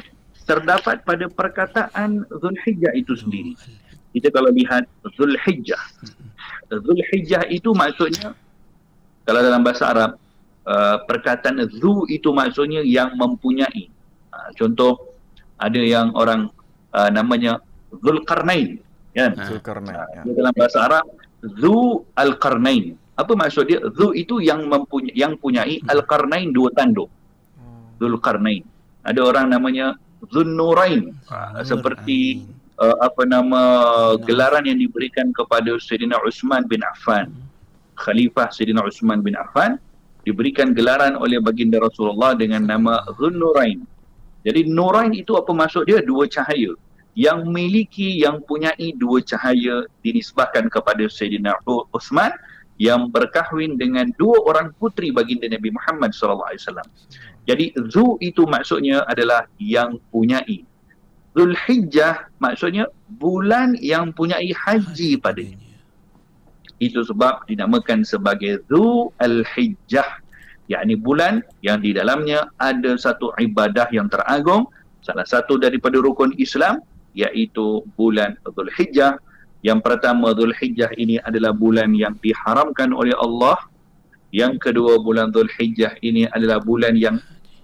terdapat 0.47 1.03
pada 1.03 1.27
perkataan 1.27 2.23
Zulhijjah 2.31 2.95
itu 2.95 3.13
sendiri. 3.19 3.53
Kita 4.15 4.31
kalau 4.31 4.49
lihat 4.55 4.87
Zulhijjah. 5.19 5.83
Zulhijjah 6.71 7.43
itu 7.51 7.75
maksudnya 7.75 8.31
kalau 9.27 9.43
dalam 9.43 9.61
bahasa 9.61 9.91
Arab 9.91 10.11
uh, 10.63 11.03
perkataan 11.03 11.67
Zu 11.67 12.07
itu 12.07 12.31
maksudnya 12.31 12.79
yang 12.81 13.19
mempunyai. 13.19 13.91
Uh, 14.31 14.49
contoh 14.55 15.11
ada 15.59 15.83
yang 15.83 16.15
orang 16.15 16.47
uh, 16.95 17.11
namanya 17.11 17.59
Zulkarnain 17.91 18.79
kan? 19.11 19.35
Zulkarnain. 19.51 19.99
Uh, 19.99 20.07
ya. 20.15 20.21
Dalam 20.31 20.53
bahasa 20.55 20.79
Arab 20.87 21.05
Zu 21.43 22.07
Al-Qarnain. 22.15 22.95
Apa 23.19 23.35
maksud 23.35 23.67
dia? 23.67 23.83
Zu 23.93 24.15
itu 24.15 24.39
yang 24.39 24.65
mempunyai 24.71 25.11
yang 25.11 25.35
punyai 25.35 25.83
Al-Qarnain 25.91 26.55
dua 26.55 26.71
tanduk. 26.71 27.11
Hmm. 27.59 27.99
Zulkarnain. 27.99 28.63
Ada 29.03 29.21
orang 29.23 29.51
namanya 29.51 29.99
Zunnurain. 30.33 31.13
Uh, 31.29 31.61
seperti 31.61 32.47
uh, 32.81 32.97
apa 33.01 33.23
nama 33.25 33.61
gelaran 34.23 34.65
yang 34.65 34.79
diberikan 34.81 35.29
kepada 35.33 35.77
Sayyidina 35.77 36.17
Uthman 36.21 36.65
bin 36.65 36.81
Affan. 36.81 37.33
Khalifah 37.97 38.53
Sayyidina 38.53 38.85
Uthman 38.85 39.25
bin 39.25 39.33
Affan 39.37 39.81
diberikan 40.21 40.75
gelaran 40.75 41.17
oleh 41.17 41.41
baginda 41.41 41.81
Rasulullah 41.81 42.37
dengan 42.37 42.65
nama 42.67 43.01
Zunnurain. 43.17 43.81
Jadi 44.45 44.69
Nurain 44.69 45.11
itu 45.11 45.35
apa 45.35 45.51
maksud 45.51 45.89
dia? 45.89 45.99
Dua 46.03 46.29
cahaya. 46.29 46.71
Yang 47.17 47.49
memiliki 47.49 48.21
yang 48.21 48.45
punyai 48.45 48.93
dua 48.93 49.25
cahaya 49.25 49.89
dinisbahkan 50.05 50.69
kepada 50.69 51.01
Sayyidina 51.09 51.57
Uthman 51.65 52.29
yang 52.77 53.09
berkahwin 53.09 53.73
dengan 53.73 54.13
dua 54.21 54.37
orang 54.45 54.69
putri 54.77 55.09
baginda 55.09 55.49
Nabi 55.49 55.73
Muhammad 55.73 56.13
sallallahu 56.13 56.45
alaihi 56.53 56.61
wasallam. 56.61 56.89
Jadi 57.47 57.71
zu 57.87 58.19
itu 58.19 58.43
maksudnya 58.43 59.07
adalah 59.07 59.47
yang 59.55 59.95
punyai. 60.11 60.67
Zulhijjah 61.31 62.27
maksudnya 62.43 62.91
bulan 63.07 63.79
yang 63.79 64.11
punyai 64.11 64.51
haji 64.51 65.15
padanya. 65.15 65.63
Itu 66.77 67.01
sebab 67.07 67.47
dinamakan 67.47 68.03
sebagai 68.05 68.61
Zu 68.69 69.09
Al-Hijjah. 69.17 70.27
yakni 70.67 70.99
bulan 70.99 71.39
yang 71.63 71.79
di 71.79 71.95
dalamnya 71.95 72.51
ada 72.59 72.99
satu 72.99 73.31
ibadah 73.39 73.87
yang 73.95 74.11
teragung. 74.11 74.67
Salah 74.99 75.23
satu 75.23 75.55
daripada 75.55 75.95
rukun 76.03 76.35
Islam 76.35 76.83
iaitu 77.15 77.87
bulan 77.95 78.35
Zulhijjah. 78.43 79.15
Yang 79.63 79.79
pertama 79.81 80.35
Zulhijjah 80.35 80.91
ini 80.99 81.23
adalah 81.23 81.55
bulan 81.55 81.95
yang 81.95 82.19
diharamkan 82.19 82.91
oleh 82.91 83.15
Allah. 83.15 83.55
Yang 84.35 84.69
kedua 84.69 84.99
bulan 84.99 85.31
Zulhijjah 85.31 85.95
ini 86.03 86.27
adalah 86.29 86.59
bulan 86.59 86.99
yang 86.99 87.17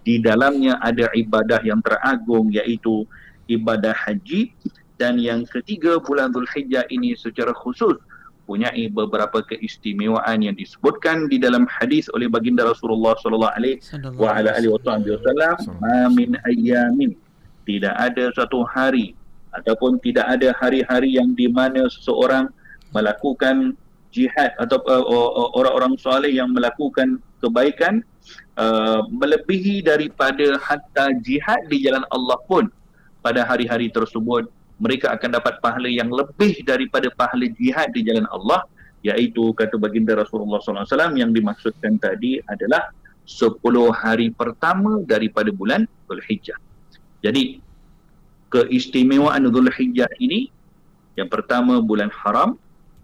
di 0.04 0.20
dalamnya 0.20 0.80
ada 0.84 1.08
ibadah 1.16 1.64
yang 1.64 1.80
teragung 1.80 2.52
iaitu 2.52 3.08
ibadah 3.48 3.96
haji. 3.96 4.52
Dan 5.00 5.18
yang 5.20 5.44
ketiga 5.50 5.98
bulan 6.00 6.32
Zulhijjah 6.32 6.86
ini 6.94 7.18
secara 7.18 7.52
khusus 7.52 7.98
punyai 8.44 8.92
beberapa 8.92 9.40
keistimewaan 9.42 10.44
yang 10.44 10.56
disebutkan 10.56 11.32
di 11.32 11.40
dalam 11.40 11.64
hadis 11.66 12.12
oleh 12.12 12.28
baginda 12.28 12.68
Rasulullah 12.68 13.16
sallallahu 13.20 13.56
alaihi 13.56 13.80
wasallam. 13.80 15.56
Ma 15.80 16.12
min 16.12 16.36
ayyamin. 16.44 17.16
Tidak 17.64 17.96
ada 17.96 18.28
satu 18.36 18.68
hari 18.68 19.16
ataupun 19.56 20.02
tidak 20.04 20.28
ada 20.28 20.52
hari-hari 20.60 21.16
yang 21.16 21.32
di 21.32 21.48
mana 21.48 21.88
seseorang 21.88 22.52
melakukan 22.92 23.80
jihad 24.14 24.54
atau 24.62 24.78
uh, 24.86 25.50
orang-orang 25.58 25.98
soleh 25.98 26.30
yang 26.30 26.52
melakukan 26.54 27.18
kebaikan 27.42 28.06
Uh, 28.54 29.02
melebihi 29.10 29.82
daripada 29.82 30.62
hatta 30.62 31.10
jihad 31.26 31.66
di 31.74 31.82
jalan 31.82 32.06
Allah 32.14 32.38
pun 32.46 32.70
pada 33.26 33.42
hari-hari 33.42 33.90
tersebut 33.90 34.46
mereka 34.78 35.10
akan 35.10 35.42
dapat 35.42 35.58
pahala 35.58 35.90
yang 35.90 36.14
lebih 36.14 36.62
daripada 36.62 37.10
pahala 37.18 37.50
jihad 37.58 37.90
di 37.98 38.06
jalan 38.06 38.30
Allah 38.30 38.62
iaitu 39.02 39.58
kata 39.58 39.76
baginda 39.82 40.14
Rasulullah 40.14 40.62
SAW 40.62 41.18
yang 41.18 41.34
dimaksudkan 41.34 41.98
tadi 41.98 42.40
adalah 42.46 42.94
10 43.26 43.58
hari 43.90 44.30
pertama 44.30 45.02
daripada 45.02 45.50
bulan 45.50 45.90
Dhul 46.06 46.22
Hijjah. 46.22 46.60
Jadi 47.26 47.58
keistimewaan 48.54 49.50
Dhul 49.50 49.72
Hijjah 49.74 50.14
ini 50.22 50.52
yang 51.18 51.30
pertama 51.30 51.82
bulan 51.82 52.14
haram, 52.14 52.58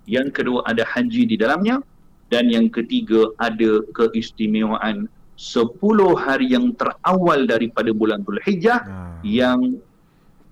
yang 0.09 0.29
kedua 0.29 0.65
ada 0.65 0.85
haji 0.85 1.25
di 1.25 1.35
dalamnya 1.41 1.81
dan 2.29 2.49
yang 2.49 2.69
ketiga 2.69 3.29
ada 3.37 3.81
keistimewaan 3.93 5.09
10 5.39 5.71
hari 6.19 6.51
yang 6.51 6.75
terawal 6.75 7.47
daripada 7.47 7.89
bulan 7.91 8.21
Dhul 8.23 8.41
Hijjah 8.43 8.79
Ah. 8.83 9.17
yang 9.23 9.79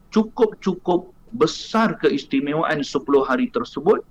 cukup-cukup 0.09 1.11
besar 1.35 1.99
keistimewaan 1.99 2.81
10 2.81 3.03
hari 3.23 3.51
tersebut 3.51 4.01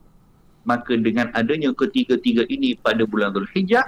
maka 0.66 0.98
dengan 0.98 1.30
adanya 1.32 1.70
ketiga-tiga 1.72 2.44
ini 2.50 2.76
pada 2.76 3.06
bulan 3.08 3.32
Dhul 3.32 3.48
Hijjah 3.56 3.86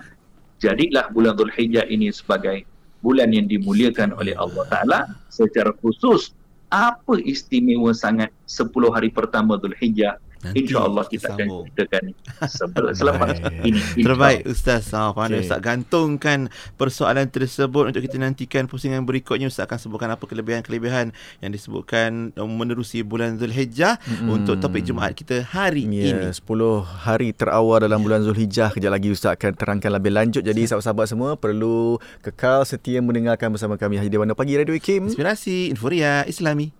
jadilah 0.58 1.12
bulan 1.12 1.36
Dhul 1.36 1.52
Hijjah 1.52 1.84
ini 1.86 2.08
sebagai 2.08 2.64
bulan 2.98 3.30
yang 3.30 3.46
dimuliakan 3.46 4.16
oleh 4.16 4.34
Allah 4.34 4.64
Ta'ala 4.66 4.98
secara 5.28 5.70
khusus 5.78 6.34
apa 6.68 7.20
istimewa 7.22 7.92
sangat 7.92 8.32
10 8.48 8.72
hari 8.90 9.12
pertama 9.12 9.60
Dhul 9.60 9.76
Hijjah 9.76 10.16
Nanti 10.38 10.64
InsyaAllah 10.64 11.04
kita 11.06 11.28
akan 11.28 11.38
sambung. 11.42 11.64
ceritakan 11.74 12.04
selepas 12.98 13.36
ini. 13.62 13.80
Terbaik 13.98 14.46
Ustaz. 14.46 14.90
Ha, 14.90 15.10
pandai 15.10 15.40
Okey. 15.40 15.46
Ustaz 15.46 15.58
gantungkan 15.58 16.46
persoalan 16.74 17.26
tersebut 17.26 17.90
untuk 17.90 18.00
kita 18.00 18.16
nantikan 18.16 18.64
pusingan 18.64 19.02
berikutnya 19.02 19.46
Ustaz 19.46 19.66
akan 19.66 19.78
sebutkan 19.78 20.08
apa 20.08 20.24
kelebihan-kelebihan 20.24 21.10
yang 21.38 21.50
disebutkan 21.50 22.30
menerusi 22.34 23.02
bulan 23.02 23.34
Zulhijjah 23.34 23.98
Mm-mm. 23.98 24.30
untuk 24.32 24.58
topik 24.58 24.82
Jumaat 24.82 25.12
kita 25.12 25.42
hari 25.42 25.90
Ya, 25.90 26.14
ini. 26.14 26.30
10 26.30 26.38
hari 26.80 27.32
terawal 27.32 27.82
dalam 27.82 27.98
bulan 27.98 28.22
Zulhijjah. 28.22 28.70
Kejap 28.70 28.90
lagi 28.90 29.10
Ustaz 29.10 29.34
akan 29.34 29.52
terangkan 29.52 29.90
lebih 29.90 30.12
lanjut. 30.12 30.40
Jadi 30.40 30.64
sahabat-sahabat 30.64 31.06
semua 31.06 31.30
perlu 31.34 31.96
kekal 32.20 32.62
setia 32.62 32.98
mendengarkan 32.98 33.50
bersama 33.50 33.74
kami 33.74 33.96
Haji 33.96 34.08
Dewana 34.08 34.32
Pagi 34.32 34.54
Radio 34.54 34.74
Kim. 34.78 35.06
Inspirasi 35.06 35.68
Inforia 35.68 36.22
Islami. 36.24 36.70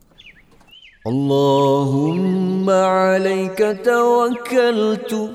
اللهم 1.07 2.71
عليك 2.71 3.79
توكلت 3.85 5.31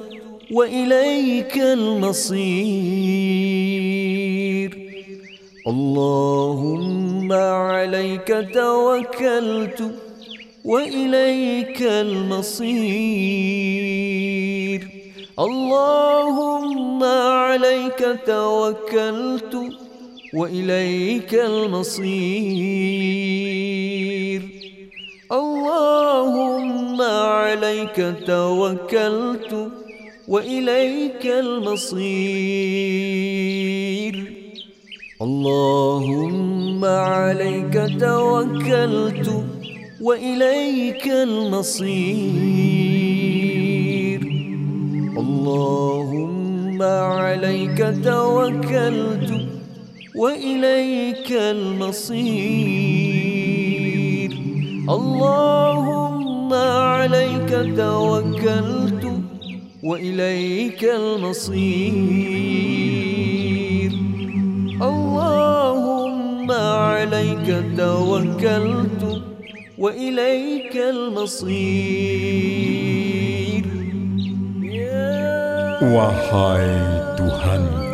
وإليك 0.51 1.57
المصير. 1.57 2.43
اللهم 5.67 7.33
عليك 7.33 8.47
توكلت 8.53 9.91
وإليك 10.65 11.81
المصير. 11.81 13.03
اللهم 15.39 17.03
عليك 17.03 18.19
توكلت 18.25 19.57
وإليك 20.33 21.33
المصير. 21.33 22.63
اللهم 25.31 27.01
عليك 27.01 28.15
توكلت 28.27 29.71
وإليك 30.27 31.25
المصير. 31.25 32.03
اللهم 35.21 36.85
عليك 36.85 37.91
توكلت 37.99 39.43
وإليك 40.01 41.07
المصير. 41.07 41.93
اللهم 45.17 46.81
عليك 46.81 47.95
توكلت 48.03 49.47
وإليك 50.15 51.31
المصير. 51.31 53.42
اللهم 54.88 56.50
عليك 56.54 57.50
توكلت 57.76 59.04
وإليك 59.82 60.84
المصير 62.18 63.92
اللهم 64.82 66.50
عليك 66.50 67.48
توكلت 67.76 69.02
وإليك 69.78 70.74
المصير 70.76 72.18
Wahai 75.78 76.66
Tuhanku, 77.14 77.86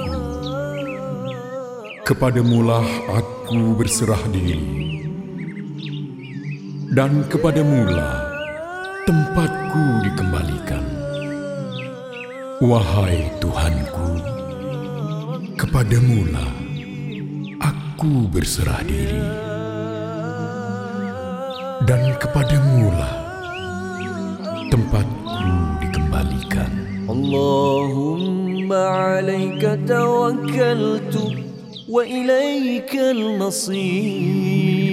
kepadamulah 2.08 2.80
aku 3.12 3.76
berserah 3.76 4.24
diri. 4.32 4.97
dan 6.99 7.23
kepada 7.31 7.63
mula 7.63 8.27
tempatku 9.07 10.03
dikembalikan. 10.03 10.83
Wahai 12.59 13.23
Tuhanku, 13.39 14.19
kepada 15.55 15.95
mula 16.03 16.43
aku 17.63 18.27
berserah 18.27 18.83
diri. 18.83 19.23
Dan 21.87 22.19
kepada 22.19 22.59
mula 22.67 23.11
tempatku 24.67 25.79
dikembalikan. 25.79 26.67
Allahumma 27.07 28.83
alaika 29.23 29.79
tawakkaltu 29.87 31.47
wa 31.87 32.03
ilaika 32.03 33.15
al-masir. 33.15 34.88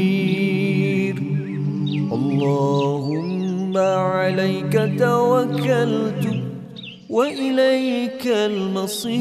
اللهم 2.46 3.76
عليك 3.76 4.74
توكلت 4.98 6.24
وإليك 7.10 8.26
المصير. 8.26 9.16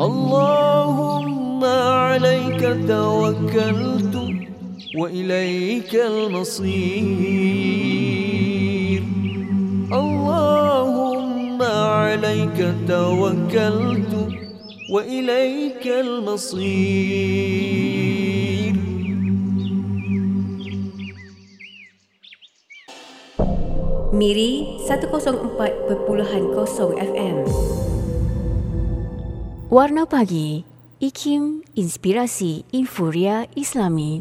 اللهم 0.00 1.64
عليك 1.64 2.76
توكلت 2.88 4.14
وإليك 4.98 5.94
المصير. 5.94 7.02
اللهم 9.92 11.62
عليك 11.62 12.74
توكلت 12.88 14.28
وإليك 14.90 15.86
المصير. 15.86 17.22
Miri 24.12 24.76
104.0 24.84 25.96
FM 27.00 27.36
Warna 29.72 30.04
Pagi 30.04 30.68
IKIM 31.00 31.64
Inspirasi 31.72 32.68
Inforia 32.76 33.48
Islami 33.56 34.20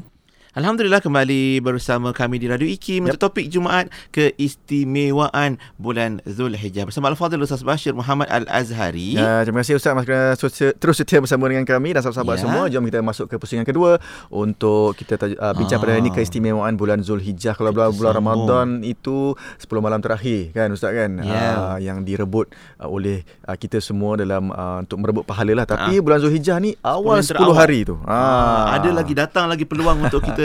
Alhamdulillah 0.52 1.00
kembali 1.00 1.64
bersama 1.64 2.12
kami 2.12 2.36
di 2.36 2.44
Radio 2.44 2.68
IKIM 2.68 3.08
yep. 3.08 3.16
untuk 3.16 3.32
topik 3.32 3.48
Jumaat 3.48 3.88
keistimewaan 4.12 5.56
bulan 5.80 6.20
Zulhijjah 6.28 6.84
bersama 6.84 7.08
Al-Fadhil 7.08 7.40
Ustaz 7.40 7.64
Bashir 7.64 7.96
Muhammad 7.96 8.28
Al-Azhari. 8.28 9.16
Ya, 9.16 9.48
terima 9.48 9.64
kasih 9.64 9.80
Ustaz 9.80 9.96
Mas 9.96 10.04
kerana 10.04 10.36
terus- 10.36 10.76
terus 10.76 10.96
setia 11.00 11.24
bersama 11.24 11.48
dengan 11.48 11.64
kami 11.64 11.96
dan 11.96 12.04
sahabat-sahabat 12.04 12.36
Ya. 12.36 12.44
semua. 12.44 12.64
Jom 12.68 12.84
kita 12.84 13.00
masuk 13.00 13.32
ke 13.32 13.40
pusingan 13.40 13.64
kedua 13.64 13.96
untuk 14.28 15.00
kita 15.00 15.16
uh, 15.40 15.56
bincang 15.56 15.80
pada 15.80 15.96
hari 15.96 16.04
ini 16.04 16.12
Ah. 16.12 16.20
keistimewaan 16.20 16.76
bulan 16.76 17.00
Zulhijjah. 17.00 17.56
Kalau 17.56 17.72
bulan, 17.72 17.96
bulan. 17.96 18.12
Ramadan 18.12 18.68
itu 18.84 19.32
10 19.56 19.80
malam 19.80 20.04
terakhir 20.04 20.52
kan 20.52 20.68
Ustaz 20.68 20.92
kan? 20.92 21.16
Ya. 21.24 21.48
Ah, 21.56 21.78
yang 21.80 22.04
direbut 22.04 22.52
uh, 22.76 22.92
oleh 22.92 23.24
uh, 23.48 23.56
kita 23.56 23.80
semua 23.80 24.20
dalam 24.20 24.52
uh, 24.52 24.84
untuk 24.84 25.00
merebut 25.00 25.24
pahala 25.24 25.56
lah. 25.56 25.66
Tapi 25.66 26.04
bulan 26.04 26.20
Zulhijjah 26.20 26.60
ni 26.60 26.76
awal 26.84 27.24
10 27.24 27.32
yang 27.32 27.40
terawal. 27.40 27.56
hari 27.56 27.80
tu. 27.88 27.96
Ah, 28.04 28.76
ada 28.76 28.92
lagi 28.92 29.16
datang 29.16 29.48
lagi 29.48 29.64
peluang 29.64 30.04
untuk 30.04 30.20
kita 30.20 30.41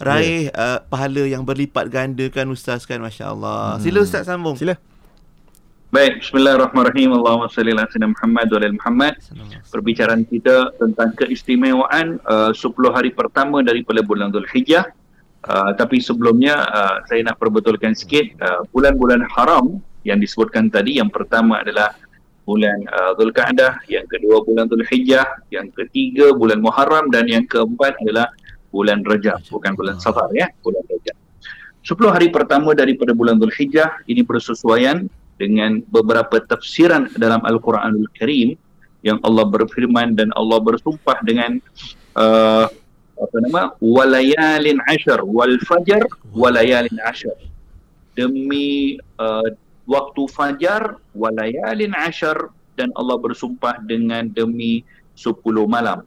raih 0.00 0.48
Ya. 0.48 0.52
uh, 0.56 0.78
pahala 0.86 1.24
yang 1.26 1.42
berlipat 1.44 1.88
ganda 1.88 2.26
kan 2.32 2.46
ustaz 2.48 2.84
kan 2.88 2.98
masya-Allah. 3.00 3.78
Sila 3.82 3.98
ustaz 4.02 4.24
sambung. 4.26 4.56
Sila. 4.56 4.74
Baik, 5.90 6.22
bismillahirrahmanirrahim. 6.22 7.10
Allahumma 7.18 7.50
salli 7.50 7.74
ala 7.74 7.82
sayyidina 7.90 8.14
Muhammad 8.14 8.46
wa 8.46 8.56
ala 8.56 8.66
ali 8.70 8.76
Muhammad. 8.78 9.14
Perbicaraan 9.74 10.22
kita 10.22 10.70
tentang 10.78 11.10
keistimewaan 11.18 12.22
uh, 12.30 12.54
10 12.54 12.94
hari 12.94 13.10
pertama 13.10 13.58
daripada 13.66 13.98
bulan 14.06 14.30
Dhul 14.30 14.46
Hijjah. 14.46 14.86
Uh, 15.42 15.74
tapi 15.74 15.98
sebelumnya 15.98 16.62
uh, 16.62 16.96
saya 17.10 17.26
nak 17.26 17.42
perbetulkan 17.42 17.96
sikit 17.98 18.22
uh, 18.38 18.62
bulan-bulan 18.70 19.26
haram 19.34 19.82
yang 20.06 20.22
disebutkan 20.22 20.70
tadi 20.70 21.02
yang 21.02 21.10
pertama 21.10 21.58
adalah 21.58 21.90
bulan 22.46 22.76
uh, 22.86 23.12
Dhul 23.18 23.34
Qa'dah, 23.34 23.82
yang 23.90 24.06
kedua 24.06 24.42
bulan 24.46 24.70
Dhul 24.70 24.86
Hijjah, 24.86 25.26
yang 25.50 25.70
ketiga 25.74 26.30
bulan 26.34 26.62
Muharram 26.62 27.10
dan 27.10 27.26
yang 27.26 27.44
keempat 27.50 27.98
adalah 28.04 28.30
bulan 28.70 29.02
Rajab, 29.02 29.42
bukan 29.50 29.74
bulan 29.74 29.98
Safar 29.98 30.30
ya, 30.34 30.50
bulan 30.62 30.82
Rajab. 30.86 31.16
10 31.80 32.14
hari 32.14 32.28
pertama 32.30 32.76
daripada 32.76 33.10
bulan 33.16 33.40
Dhul 33.40 33.52
Hijjah 33.52 34.04
ini 34.06 34.20
bersesuaian 34.22 35.08
dengan 35.40 35.80
beberapa 35.88 36.36
tafsiran 36.44 37.08
dalam 37.16 37.40
Al-Quranul 37.42 38.08
Karim 38.12 38.54
yang 39.00 39.16
Allah 39.24 39.48
berfirman 39.48 40.12
dan 40.12 40.28
Allah 40.36 40.60
bersumpah 40.60 41.24
dengan 41.24 41.56
uh, 42.20 42.68
apa 43.20 43.36
nama 43.40 43.62
walayalin 43.80 44.80
ashar 44.88 45.24
wal 45.24 45.56
fajar 45.64 46.04
walayalin 46.32 47.00
ashar 47.08 47.36
demi 48.12 49.00
uh, 49.16 49.48
waktu 49.88 50.22
fajar 50.28 51.00
walayalin 51.16 51.96
ashar 51.96 52.52
dan 52.76 52.92
Allah 52.96 53.16
bersumpah 53.20 53.80
dengan 53.84 54.28
demi 54.28 54.84
10 55.16 55.36
malam. 55.68 56.04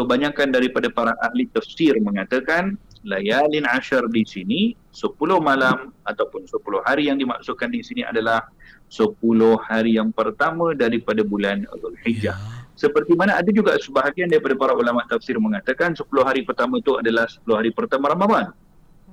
Kebanyakan 0.00 0.48
daripada 0.48 0.88
para 0.88 1.12
ahli 1.20 1.44
tafsir 1.52 1.92
mengatakan 2.00 2.80
layalin 3.04 3.68
ashar 3.68 4.08
di 4.08 4.24
sini 4.24 4.72
10 4.96 5.12
malam 5.44 5.92
ataupun 6.08 6.48
10 6.48 6.56
hari 6.88 7.12
yang 7.12 7.20
dimaksudkan 7.20 7.68
di 7.68 7.84
sini 7.84 8.00
adalah 8.08 8.48
10 8.88 9.12
hari 9.60 10.00
yang 10.00 10.08
pertama 10.08 10.72
daripada 10.72 11.20
bulan 11.20 11.68
Zulhijjah. 11.76 12.32
Seperti 12.80 13.12
mana 13.12 13.36
ada 13.36 13.52
juga 13.52 13.76
sebahagian 13.76 14.32
daripada 14.32 14.56
para 14.56 14.72
ulama 14.72 15.04
tafsir 15.04 15.36
mengatakan 15.36 15.92
10 15.92 16.08
hari 16.24 16.48
pertama 16.48 16.80
itu 16.80 16.96
adalah 16.96 17.28
10 17.28 17.44
hari 17.60 17.70
pertama 17.76 18.08
Ramadan. 18.08 18.56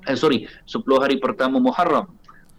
Eh 0.07 0.15
sorry, 0.15 0.47
10 0.63 0.87
hari 1.03 1.19
pertama 1.19 1.59
Muharram. 1.59 2.07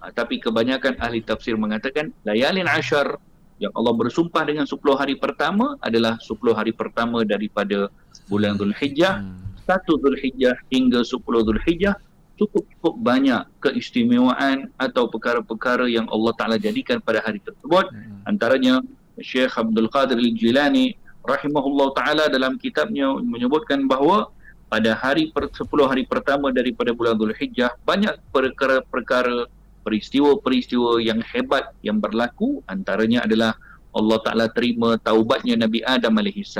Ha, 0.04 0.12
tapi 0.12 0.36
kebanyakan 0.36 1.00
ahli 1.00 1.24
tafsir 1.24 1.56
mengatakan 1.56 2.12
layalin 2.28 2.68
ashar 2.68 3.16
yang 3.58 3.74
Allah 3.74 3.90
bersumpah 3.90 4.46
dengan 4.46 4.68
10 4.68 4.78
hari 4.94 5.18
pertama 5.18 5.74
adalah 5.82 6.20
10 6.22 6.38
hari 6.54 6.70
pertama 6.70 7.26
daripada 7.26 7.90
bulan 8.28 8.54
Zulhijjah. 8.60 9.24
Satu 9.64 10.00
Zulhijjah 10.00 10.56
hingga 10.72 11.04
10 11.04 11.20
Zulhijjah 11.20 11.96
cukup-cukup 12.38 12.94
banyak 13.02 13.42
keistimewaan 13.60 14.70
atau 14.78 15.10
perkara-perkara 15.10 15.90
yang 15.90 16.06
Allah 16.08 16.32
Ta'ala 16.38 16.56
jadikan 16.56 17.02
pada 17.02 17.20
hari 17.20 17.42
tersebut. 17.42 17.90
Antaranya 18.24 18.80
Syekh 19.18 19.58
Abdul 19.58 19.90
Qadir 19.90 20.16
Al-Jilani 20.16 20.94
rahimahullah 21.26 21.92
ta'ala 21.92 22.24
dalam 22.30 22.56
kitabnya 22.56 23.12
menyebutkan 23.20 23.84
bahawa 23.84 24.30
pada 24.70 24.94
hari 24.94 25.32
per, 25.34 25.50
10 25.50 25.66
hari 25.84 26.04
pertama 26.06 26.54
daripada 26.54 26.94
bulan 26.94 27.18
Zulhijjah 27.18 27.74
banyak 27.82 28.16
perkara-perkara 28.30 29.50
peristiwa-peristiwa 29.82 31.00
yang 31.00 31.20
hebat 31.24 31.72
yang 31.80 31.98
berlaku 31.98 32.60
antaranya 32.68 33.24
adalah 33.24 33.56
Allah 33.96 34.18
Ta'ala 34.20 34.46
terima 34.52 35.00
taubatnya 35.00 35.56
Nabi 35.56 35.80
Adam 35.82 36.20
AS 36.20 36.54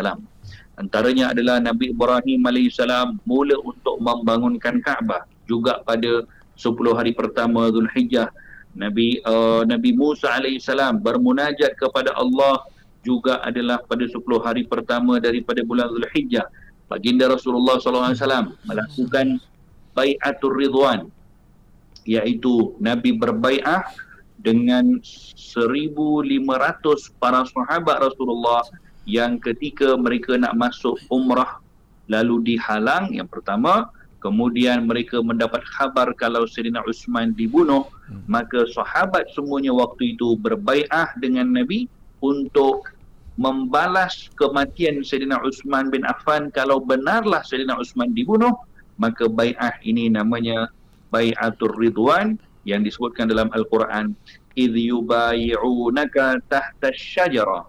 antaranya 0.78 1.34
adalah 1.34 1.58
Nabi 1.58 1.90
Ibrahim 1.90 2.46
AS 2.46 2.78
mula 3.26 3.58
untuk 3.60 3.98
membangunkan 3.98 4.78
Kaabah. 4.80 5.26
Juga 5.44 5.82
pada 5.82 6.22
10 6.54 6.70
hari 6.94 7.12
pertama 7.12 7.68
Zulhijjah 7.68 8.30
Nabi 8.78 9.18
uh, 9.26 9.66
Nabi 9.66 9.90
Musa 9.96 10.38
AS 10.38 10.68
bermunajat 11.02 11.74
kepada 11.74 12.14
Allah 12.14 12.62
juga 13.02 13.42
adalah 13.42 13.82
pada 13.82 14.06
10 14.06 14.22
hari 14.44 14.62
pertama 14.68 15.18
daripada 15.18 15.64
bulan 15.66 15.90
Zulhijjah. 15.90 16.46
Baginda 16.88 17.28
Rasulullah 17.28 17.76
SAW 17.76 18.56
melakukan 18.64 19.36
bai'atul 19.92 20.56
ridwan 20.56 21.12
iaitu 22.08 22.72
Nabi 22.80 23.12
berbai'ah 23.12 23.84
dengan 24.40 24.96
1500 25.04 26.48
para 27.20 27.44
sahabat 27.44 27.96
Rasulullah 28.00 28.64
yang 29.08 29.40
ketika 29.40 29.96
mereka 29.96 30.36
nak 30.36 30.52
masuk 30.52 31.00
umrah 31.08 31.64
lalu 32.12 32.44
dihalang 32.44 33.08
yang 33.16 33.24
pertama 33.24 33.88
kemudian 34.20 34.84
mereka 34.84 35.24
mendapat 35.24 35.64
khabar 35.64 36.12
kalau 36.12 36.44
Sayyidina 36.44 36.84
Uthman 36.84 37.32
dibunuh 37.32 37.88
hmm. 38.12 38.28
maka 38.28 38.68
sahabat 38.76 39.32
semuanya 39.32 39.72
waktu 39.72 40.12
itu 40.12 40.36
berbai'ah 40.36 41.16
dengan 41.16 41.48
Nabi 41.56 41.88
untuk 42.20 42.92
membalas 43.40 44.28
kematian 44.36 45.00
Sayyidina 45.00 45.40
Uthman 45.40 45.88
bin 45.88 46.04
Affan 46.04 46.52
kalau 46.52 46.82
benarlah 46.82 47.40
Sayyidina 47.40 47.80
Uthman 47.80 48.12
dibunuh 48.12 48.52
maka 49.00 49.24
bai'ah 49.24 49.78
ini 49.86 50.12
namanya 50.12 50.68
bai'atul 51.14 51.72
ridwan 51.80 52.36
yang 52.68 52.84
disebutkan 52.84 53.30
dalam 53.30 53.48
Al-Quran 53.56 54.12
idh 54.58 54.76
yubayi'unaka 54.92 56.42
tahta 56.50 56.90
syajara 56.92 57.64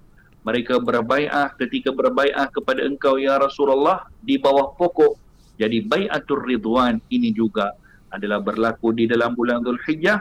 mereka 0.49 0.81
berbai'ah 0.81 1.53
ketika 1.61 1.93
berbai'ah 1.93 2.49
kepada 2.49 2.81
engkau 2.81 3.21
ya 3.21 3.37
Rasulullah 3.37 4.09
di 4.25 4.41
bawah 4.41 4.73
pokok. 4.73 5.13
Jadi 5.61 5.85
bai'atul 5.85 6.41
ridwan 6.41 6.97
ini 7.13 7.29
juga 7.29 7.77
adalah 8.09 8.41
berlaku 8.41 8.89
di 8.97 9.05
dalam 9.05 9.37
bulan 9.37 9.61
Zulhijjah. 9.61 10.17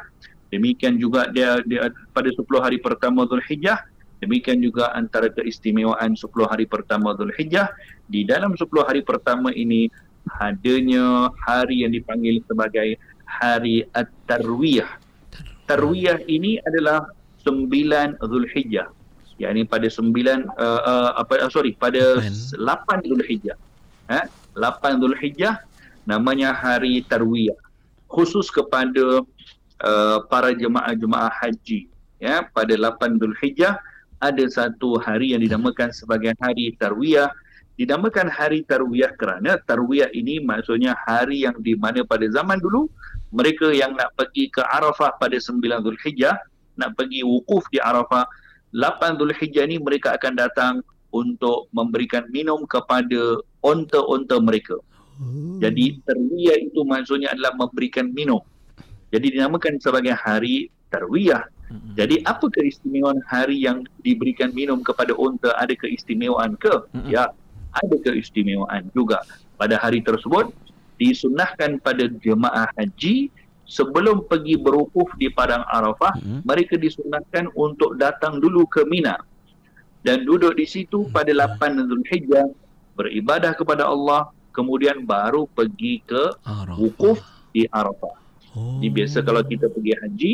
Demikian 0.52 1.00
juga 1.00 1.32
dia, 1.32 1.64
dia 1.64 1.88
pada 2.12 2.28
10 2.28 2.44
hari 2.60 2.76
pertama 2.76 3.24
Zulhijjah. 3.24 3.88
Demikian 4.20 4.60
juga 4.60 4.92
antara 4.92 5.32
keistimewaan 5.32 6.12
10 6.12 6.28
hari 6.44 6.68
pertama 6.68 7.16
Zulhijjah. 7.16 7.72
Di 8.04 8.28
dalam 8.28 8.52
10 8.52 8.68
hari 8.84 9.00
pertama 9.00 9.48
ini 9.56 9.88
adanya 10.36 11.32
hari 11.48 11.88
yang 11.88 11.92
dipanggil 11.96 12.44
sebagai 12.44 13.00
hari 13.24 13.88
At-Tarwiyah. 13.96 14.90
Tarwiyah. 15.64 16.20
Ini 16.28 16.60
adalah 16.68 17.08
9 17.46 18.20
Zulhijjah. 18.20 18.97
Yang 19.38 19.50
ini 19.54 19.62
pada 19.64 19.86
9 19.86 20.10
uh, 20.10 20.42
uh, 20.58 21.10
apa 21.14 21.46
uh, 21.46 21.50
sorry 21.50 21.74
pada 21.78 22.18
8 22.22 22.58
Zulhijjah. 23.06 23.54
Ha? 24.10 24.26
8 24.58 24.98
Zulhijjah 24.98 25.62
namanya 26.04 26.50
hari 26.50 27.06
Tarwiyah. 27.06 27.56
Khusus 28.10 28.50
kepada 28.50 29.22
uh, 29.84 30.18
para 30.26 30.50
jemaah-jemaah 30.52 31.30
haji. 31.30 31.86
Ya, 32.18 32.42
pada 32.50 32.74
8 32.74 33.22
Zulhijjah 33.22 33.78
ada 34.18 34.44
satu 34.50 34.98
hari 34.98 35.38
yang 35.38 35.42
dinamakan 35.46 35.94
sebagai 35.94 36.34
hari 36.42 36.74
Tarwiyah 36.74 37.30
dinamakan 37.78 38.26
hari 38.26 38.66
tarwiyah 38.66 39.14
kerana 39.14 39.54
tarwiyah 39.62 40.10
ini 40.10 40.42
maksudnya 40.42 40.98
hari 41.06 41.46
yang 41.46 41.54
di 41.62 41.78
mana 41.78 42.02
pada 42.02 42.26
zaman 42.26 42.58
dulu 42.58 42.90
mereka 43.30 43.70
yang 43.70 43.94
nak 43.94 44.10
pergi 44.18 44.50
ke 44.50 44.66
Arafah 44.66 45.14
pada 45.14 45.38
9 45.38 45.62
Zulhijjah 45.86 46.34
nak 46.74 46.98
pergi 46.98 47.22
wukuf 47.22 47.70
di 47.70 47.78
Arafah 47.78 48.26
8 48.72 49.16
Zulhijjah 49.16 49.64
ini 49.64 49.80
mereka 49.80 50.16
akan 50.16 50.32
datang 50.36 50.74
untuk 51.08 51.72
memberikan 51.72 52.28
minum 52.28 52.68
kepada 52.68 53.40
onta-onta 53.64 54.36
mereka 54.38 54.76
hmm. 55.20 55.60
jadi 55.64 55.96
tarwiyah 56.04 56.56
itu 56.68 56.80
maksudnya 56.84 57.32
adalah 57.32 57.56
memberikan 57.56 58.12
minum 58.12 58.44
jadi 59.08 59.40
dinamakan 59.40 59.80
sebagai 59.80 60.12
hari 60.12 60.68
tarwiyah 60.92 61.48
hmm. 61.72 61.96
jadi 61.96 62.20
apa 62.28 62.44
keistimewaan 62.52 63.24
hari 63.24 63.64
yang 63.64 63.88
diberikan 64.04 64.52
minum 64.52 64.84
kepada 64.84 65.16
onta 65.16 65.56
ada 65.56 65.72
keistimewaan 65.72 66.60
ke 66.60 66.72
hmm. 66.92 67.08
ya 67.08 67.32
ada 67.72 67.96
keistimewaan 68.04 68.88
juga 68.92 69.24
pada 69.56 69.80
hari 69.80 70.04
tersebut 70.04 70.52
disunahkan 70.98 71.78
pada 71.80 72.10
jemaah 72.20 72.68
haji 72.76 73.30
sebelum 73.68 74.24
pergi 74.24 74.56
berwukuf 74.56 75.12
di 75.20 75.28
padang 75.28 75.62
Arafah 75.68 76.16
hmm. 76.16 76.40
mereka 76.48 76.80
disunahkan 76.80 77.52
untuk 77.52 78.00
datang 78.00 78.40
dulu 78.40 78.64
ke 78.64 78.88
Mina 78.88 79.20
dan 80.00 80.24
duduk 80.24 80.56
di 80.56 80.64
situ 80.64 81.04
hmm. 81.04 81.12
pada 81.12 81.30
8 81.36 81.76
Zulhijjah 81.84 82.48
beribadah 82.96 83.52
kepada 83.52 83.84
Allah 83.84 84.32
kemudian 84.56 85.04
baru 85.04 85.44
pergi 85.52 86.00
ke 86.02 86.34
Arafah. 86.42 86.80
wukuf 86.80 87.20
di 87.52 87.68
Arafah. 87.68 88.16
Oh. 88.56 88.80
Biasa 88.80 89.22
kalau 89.22 89.44
kita 89.44 89.70
pergi 89.70 89.92
haji 89.94 90.32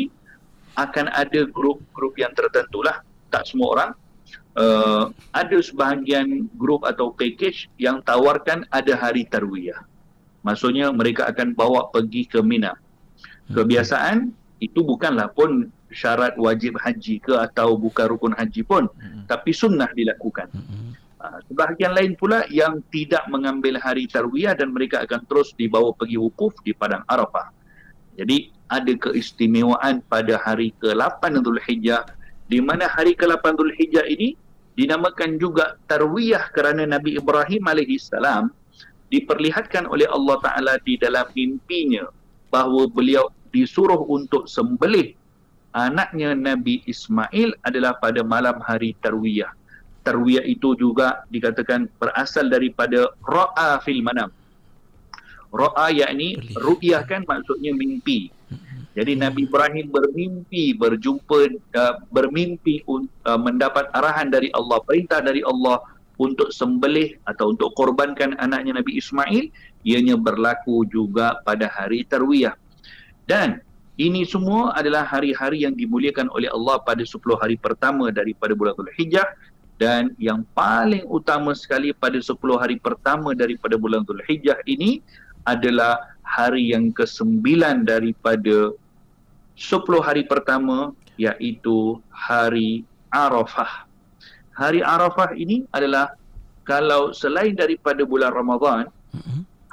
akan 0.79 1.11
ada 1.11 1.45
grup-grup 1.45 2.15
yang 2.17 2.31
tertentu 2.33 2.81
lah 2.81 3.03
tak 3.29 3.45
semua 3.45 3.67
orang 3.75 3.91
uh, 4.55 5.11
ada 5.35 5.57
sebahagian 5.59 6.47
grup 6.55 6.87
atau 6.87 7.11
package 7.11 7.67
yang 7.75 7.99
tawarkan 8.01 8.63
ada 8.71 8.95
hari 8.95 9.27
tarwiyah. 9.27 9.83
Maksudnya 10.41 10.93
mereka 10.93 11.27
akan 11.27 11.57
bawa 11.57 11.89
pergi 11.89 12.29
ke 12.29 12.39
Mina. 12.39 12.77
Kebiasaan 13.51 14.33
itu 14.63 14.79
bukanlah 14.81 15.29
pun 15.35 15.69
syarat 15.93 16.33
wajib 16.35 16.75
haji 16.81 17.21
ke 17.21 17.33
atau 17.37 17.77
bukan 17.77 18.09
rukun 18.09 18.33
haji 18.33 18.65
pun 18.65 18.89
tapi 19.29 19.53
sunnah 19.53 19.89
dilakukan. 19.93 20.49
Uh, 21.21 21.39
sebahagian 21.49 21.93
lain 21.93 22.13
pula 22.17 22.45
yang 22.53 22.81
tidak 22.93 23.25
mengambil 23.29 23.77
hari 23.81 24.05
tarwiyah 24.05 24.53
dan 24.53 24.73
mereka 24.73 25.01
akan 25.05 25.25
terus 25.25 25.53
dibawa 25.57 25.93
pergi 25.93 26.17
wukuf 26.21 26.53
di 26.61 26.73
padang 26.73 27.01
Arafah. 27.09 27.49
Jadi 28.15 28.53
ada 28.69 28.93
keistimewaan 28.97 30.01
pada 30.09 30.41
hari 30.41 30.73
ke-8 30.81 31.21
Dhul 31.41 31.61
Hijjah 31.61 32.05
di 32.49 32.61
mana 32.61 32.89
hari 32.89 33.13
ke-8 33.13 33.45
Dhul 33.57 33.73
Hijjah 33.73 34.05
ini 34.09 34.37
dinamakan 34.75 35.37
juga 35.41 35.79
tarwiyah 35.87 36.51
kerana 36.51 36.85
Nabi 36.85 37.17
Ibrahim 37.17 37.63
AS 37.69 38.11
diperlihatkan 39.13 39.85
oleh 39.85 40.09
Allah 40.09 40.37
Ta'ala 40.41 40.73
di 40.81 40.97
dalam 40.97 41.29
mimpinya 41.31 42.09
bahawa 42.49 42.89
beliau 42.89 43.29
disuruh 43.55 44.03
untuk 44.11 44.51
sembelih 44.51 45.15
anaknya 45.75 46.31
Nabi 46.35 46.83
Ismail 46.87 47.55
adalah 47.63 47.95
pada 47.99 48.23
malam 48.23 48.59
hari 48.63 48.95
tarwiyah. 49.03 49.51
Tarwiyah 50.07 50.43
itu 50.47 50.75
juga 50.79 51.23
dikatakan 51.31 51.91
berasal 51.99 52.47
daripada 52.47 53.11
ra'a 53.23 53.79
fil 53.83 53.99
manam. 54.03 54.31
Ra'a 55.51 55.91
yakni 55.91 56.39
ru'yah 56.55 57.03
kan 57.07 57.23
maksudnya 57.23 57.71
mimpi. 57.75 58.31
Jadi 58.95 59.19
Nabi 59.19 59.43
Ibrahim 59.43 59.91
bermimpi 59.91 60.71
berjumpa 60.71 61.51
uh, 61.75 61.95
bermimpi 62.15 62.79
uh, 62.87 63.35
mendapat 63.35 63.91
arahan 63.91 64.31
dari 64.31 64.47
Allah, 64.55 64.79
perintah 64.87 65.19
dari 65.19 65.43
Allah 65.43 65.83
untuk 66.15 66.55
sembelih 66.55 67.19
atau 67.27 67.51
untuk 67.51 67.75
korbankan 67.75 68.39
anaknya 68.39 68.79
Nabi 68.79 68.95
Ismail, 68.95 69.51
ianya 69.83 70.15
berlaku 70.15 70.87
juga 70.87 71.43
pada 71.43 71.67
hari 71.67 72.07
Tarwiyah. 72.07 72.55
Dan 73.25 73.61
Ini 73.95 74.27
semua 74.27 74.75
adalah 74.75 75.07
hari-hari 75.07 75.63
yang 75.63 75.71
dimuliakan 75.71 76.27
oleh 76.35 76.51
Allah 76.51 76.83
pada 76.83 76.99
10 76.99 77.15
hari 77.39 77.55
pertama 77.55 78.11
daripada 78.11 78.51
bulan 78.51 78.75
Dhul 78.75 78.91
Hijjah 78.91 79.23
dan 79.79 80.11
yang 80.19 80.43
paling 80.51 81.07
utama 81.07 81.55
sekali 81.55 81.95
pada 81.95 82.19
10 82.19 82.35
hari 82.59 82.75
pertama 82.75 83.31
daripada 83.31 83.79
bulan 83.79 84.03
Dhul 84.03 84.19
Hijjah 84.27 84.59
ini 84.67 84.99
adalah 85.47 86.11
hari 86.27 86.75
yang 86.75 86.91
ke-9 86.91 87.39
daripada 87.87 88.75
10 89.55 89.79
hari 90.03 90.27
pertama 90.27 90.91
iaitu 91.15 91.95
hari 92.11 92.83
Arafah. 93.15 93.87
Hari 94.59 94.83
Arafah 94.83 95.31
ini 95.39 95.63
adalah 95.71 96.19
kalau 96.67 97.15
selain 97.15 97.55
daripada 97.55 98.03
bulan 98.03 98.35
Ramadan, 98.35 98.91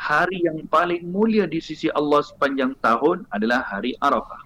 hari 0.03 0.43
yang 0.43 0.67
paling 0.67 1.07
mulia 1.07 1.47
di 1.47 1.63
sisi 1.63 1.87
Allah 1.95 2.27
sepanjang 2.27 2.75
tahun 2.83 3.23
adalah 3.31 3.63
hari 3.63 3.95
Arafah. 4.03 4.43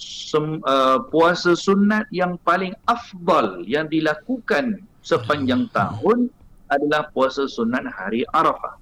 Sem, 0.00 0.64
uh, 0.64 1.04
puasa 1.12 1.52
sunat 1.52 2.08
yang 2.08 2.40
paling 2.40 2.72
afdal 2.88 3.60
yang 3.68 3.84
dilakukan 3.84 4.80
sepanjang 5.04 5.68
tahun 5.76 6.32
adalah 6.72 7.12
puasa 7.12 7.44
sunat 7.44 7.84
hari 7.92 8.24
Arafah. 8.32 8.80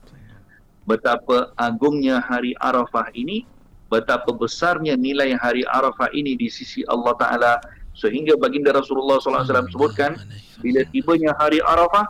Betapa 0.87 1.51
agungnya 1.59 2.23
hari 2.23 2.55
Arafah 2.63 3.11
ini, 3.19 3.43
betapa 3.91 4.31
besarnya 4.31 4.95
nilai 4.95 5.35
hari 5.35 5.67
Arafah 5.67 6.15
ini 6.15 6.39
di 6.39 6.47
sisi 6.47 6.87
Allah 6.87 7.19
Taala 7.19 7.53
sehingga 7.99 8.39
baginda 8.39 8.71
Rasulullah 8.71 9.19
SAW 9.19 9.75
sebutkan 9.75 10.15
bila 10.63 10.87
tibanya 10.95 11.35
hari 11.35 11.59
Arafah 11.67 12.07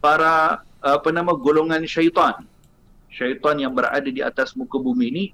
para 0.00 0.64
apa 0.80 1.08
nama 1.12 1.36
golongan 1.36 1.84
syaitan 1.84 2.48
syaitan 3.12 3.56
yang 3.58 3.72
berada 3.72 4.06
di 4.08 4.20
atas 4.20 4.54
muka 4.54 4.76
bumi 4.76 5.08
ini 5.12 5.24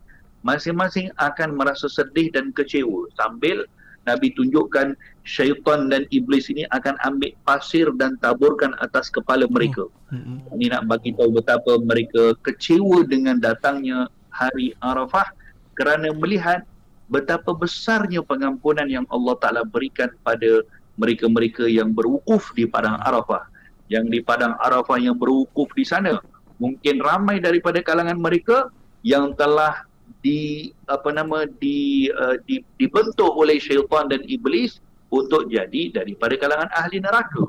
masing-masing 0.44 1.08
akan 1.18 1.56
merasa 1.56 1.88
sedih 1.88 2.28
dan 2.30 2.52
kecewa 2.52 3.08
sambil 3.16 3.64
Nabi 4.04 4.36
tunjukkan 4.36 4.92
syaitan 5.24 5.88
dan 5.88 6.04
iblis 6.12 6.52
ini 6.52 6.68
akan 6.76 7.00
ambil 7.08 7.32
pasir 7.48 7.88
dan 7.96 8.20
taburkan 8.20 8.76
atas 8.84 9.08
kepala 9.08 9.48
mereka. 9.48 9.88
Hmm. 10.12 10.44
Ini 10.52 10.76
nak 10.76 10.92
bagi 10.92 11.16
tahu 11.16 11.32
betapa 11.32 11.80
mereka 11.80 12.36
kecewa 12.44 13.08
dengan 13.08 13.40
datangnya 13.40 14.12
hari 14.28 14.76
Arafah 14.84 15.32
kerana 15.72 16.12
melihat 16.12 16.68
betapa 17.08 17.56
besarnya 17.56 18.20
pengampunan 18.20 18.86
yang 18.92 19.08
Allah 19.08 19.34
Ta'ala 19.40 19.62
berikan 19.64 20.12
pada 20.20 20.60
mereka-mereka 21.00 21.64
yang 21.66 21.96
berwukuf 21.96 22.52
di 22.52 22.68
Padang 22.68 23.00
Arafah. 23.00 23.48
Yang 23.88 24.04
di 24.12 24.20
Padang 24.20 24.54
Arafah 24.60 25.00
yang 25.00 25.16
berwukuf 25.16 25.72
di 25.72 25.84
sana 25.88 26.20
mungkin 26.58 27.02
ramai 27.02 27.42
daripada 27.42 27.82
kalangan 27.82 28.18
mereka 28.18 28.70
yang 29.04 29.36
telah 29.36 29.84
di 30.24 30.72
apa 30.88 31.12
nama 31.12 31.44
di, 31.60 32.08
uh, 32.08 32.40
di 32.48 32.64
dibentuk 32.80 33.28
oleh 33.36 33.60
syaitan 33.60 34.08
dan 34.08 34.24
iblis 34.24 34.80
untuk 35.12 35.52
jadi 35.52 35.92
daripada 35.92 36.34
kalangan 36.40 36.70
ahli 36.72 36.98
neraka. 36.98 37.44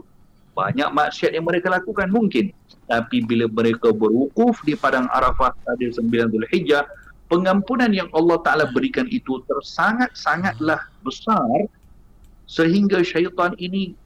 Banyak 0.56 0.92
maksiat 0.92 1.36
yang 1.36 1.48
mereka 1.48 1.68
lakukan 1.72 2.08
mungkin. 2.12 2.52
Tapi 2.88 3.24
bila 3.28 3.48
mereka 3.52 3.92
berwukuf 3.92 4.62
di 4.64 4.76
padang 4.76 5.08
Arafah 5.12 5.52
pada 5.52 5.84
9 5.84 6.00
Zulhijjah, 6.32 6.88
pengampunan 7.28 7.92
yang 7.92 8.08
Allah 8.16 8.40
Taala 8.46 8.66
berikan 8.72 9.10
itu 9.10 9.42
tersangat-sangatlah 9.50 10.80
besar 11.02 11.68
sehingga 12.46 13.02
syaitan 13.02 13.58
ini 13.58 13.98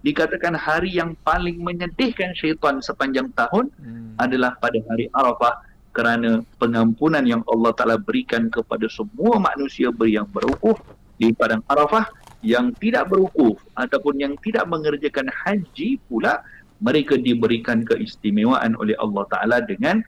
dikatakan 0.00 0.56
hari 0.56 0.96
yang 0.96 1.12
paling 1.22 1.60
menyedihkan 1.60 2.32
syaitan 2.32 2.80
sepanjang 2.80 3.28
tahun 3.36 3.68
hmm. 3.76 4.16
adalah 4.16 4.56
pada 4.58 4.80
hari 4.88 5.12
Arafah 5.12 5.60
kerana 5.92 6.40
pengampunan 6.56 7.26
yang 7.26 7.42
Allah 7.50 7.74
Ta'ala 7.74 7.96
berikan 7.98 8.48
kepada 8.48 8.86
semua 8.86 9.36
manusia 9.42 9.90
yang 10.06 10.28
berukuf 10.30 10.78
di 11.20 11.34
padang 11.34 11.60
Arafah 11.68 12.08
yang 12.40 12.72
tidak 12.80 13.12
berukuf 13.12 13.60
ataupun 13.76 14.16
yang 14.16 14.34
tidak 14.40 14.64
mengerjakan 14.64 15.28
haji 15.28 16.00
pula 16.08 16.40
mereka 16.80 17.20
diberikan 17.20 17.84
keistimewaan 17.84 18.72
oleh 18.80 18.96
Allah 18.96 19.28
Ta'ala 19.28 19.58
dengan 19.60 20.00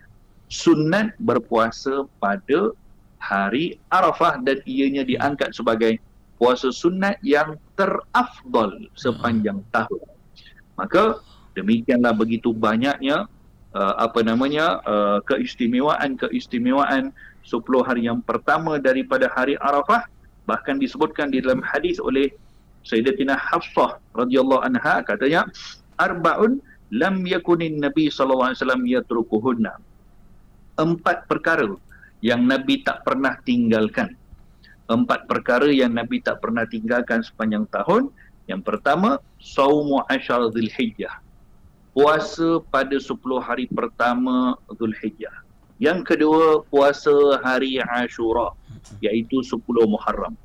sunat 0.49 1.13
berpuasa 1.21 2.09
pada 2.17 2.73
hari 3.21 3.77
Arafah 3.93 4.41
dan 4.41 4.65
ianya 4.65 5.05
diangkat 5.05 5.53
sebagai 5.53 6.01
puasa 6.43 6.75
sunat 6.75 7.23
yang 7.23 7.55
terafdal 7.79 8.75
sepanjang 8.99 9.63
tahun. 9.71 10.03
Maka 10.75 11.23
demikianlah 11.55 12.11
begitu 12.19 12.51
banyaknya 12.51 13.31
uh, 13.71 13.95
apa 14.03 14.27
namanya 14.27 14.83
uh, 14.83 15.23
keistimewaan-keistimewaan 15.23 17.15
10 17.47 17.63
hari 17.87 18.11
yang 18.11 18.19
pertama 18.27 18.83
daripada 18.83 19.31
hari 19.31 19.55
Arafah 19.63 20.03
bahkan 20.43 20.83
disebutkan 20.83 21.31
di 21.31 21.39
dalam 21.39 21.63
hadis 21.63 22.03
oleh 22.03 22.35
Sayyidatina 22.83 23.39
Hafsah 23.39 24.03
radhiyallahu 24.19 24.67
anha 24.67 24.99
katanya 25.07 25.47
arbaun 26.03 26.59
lam 26.91 27.23
yakunin 27.23 27.79
nabi 27.79 28.11
sallallahu 28.11 28.51
alaihi 28.51 28.59
wasallam 28.59 28.83
yatrukuhunna. 28.91 29.79
Empat 30.75 31.31
perkara 31.31 31.71
yang 32.19 32.43
nabi 32.51 32.83
tak 32.83 33.07
pernah 33.07 33.39
tinggalkan 33.47 34.19
empat 34.93 35.25
perkara 35.27 35.69
yang 35.73 35.97
Nabi 35.97 36.21
tak 36.21 36.45
pernah 36.45 36.69
tinggalkan 36.69 37.25
sepanjang 37.25 37.65
tahun. 37.73 38.13
Yang 38.51 38.63
pertama, 38.69 39.23
Saumu 39.41 40.05
Ashar 40.13 40.45
Dhul 40.53 40.69
Hijjah. 40.69 41.23
Puasa 41.93 42.61
pada 42.73 42.97
10 42.97 43.17
hari 43.41 43.69
pertama 43.69 44.57
Dhul 44.77 44.97
Hijjah. 44.97 45.33
Yang 45.83 46.15
kedua, 46.15 46.63
puasa 46.71 47.43
hari 47.43 47.83
Ashura, 47.83 48.55
iaitu 49.03 49.43
10 49.43 49.61
Muharram. 49.91 50.39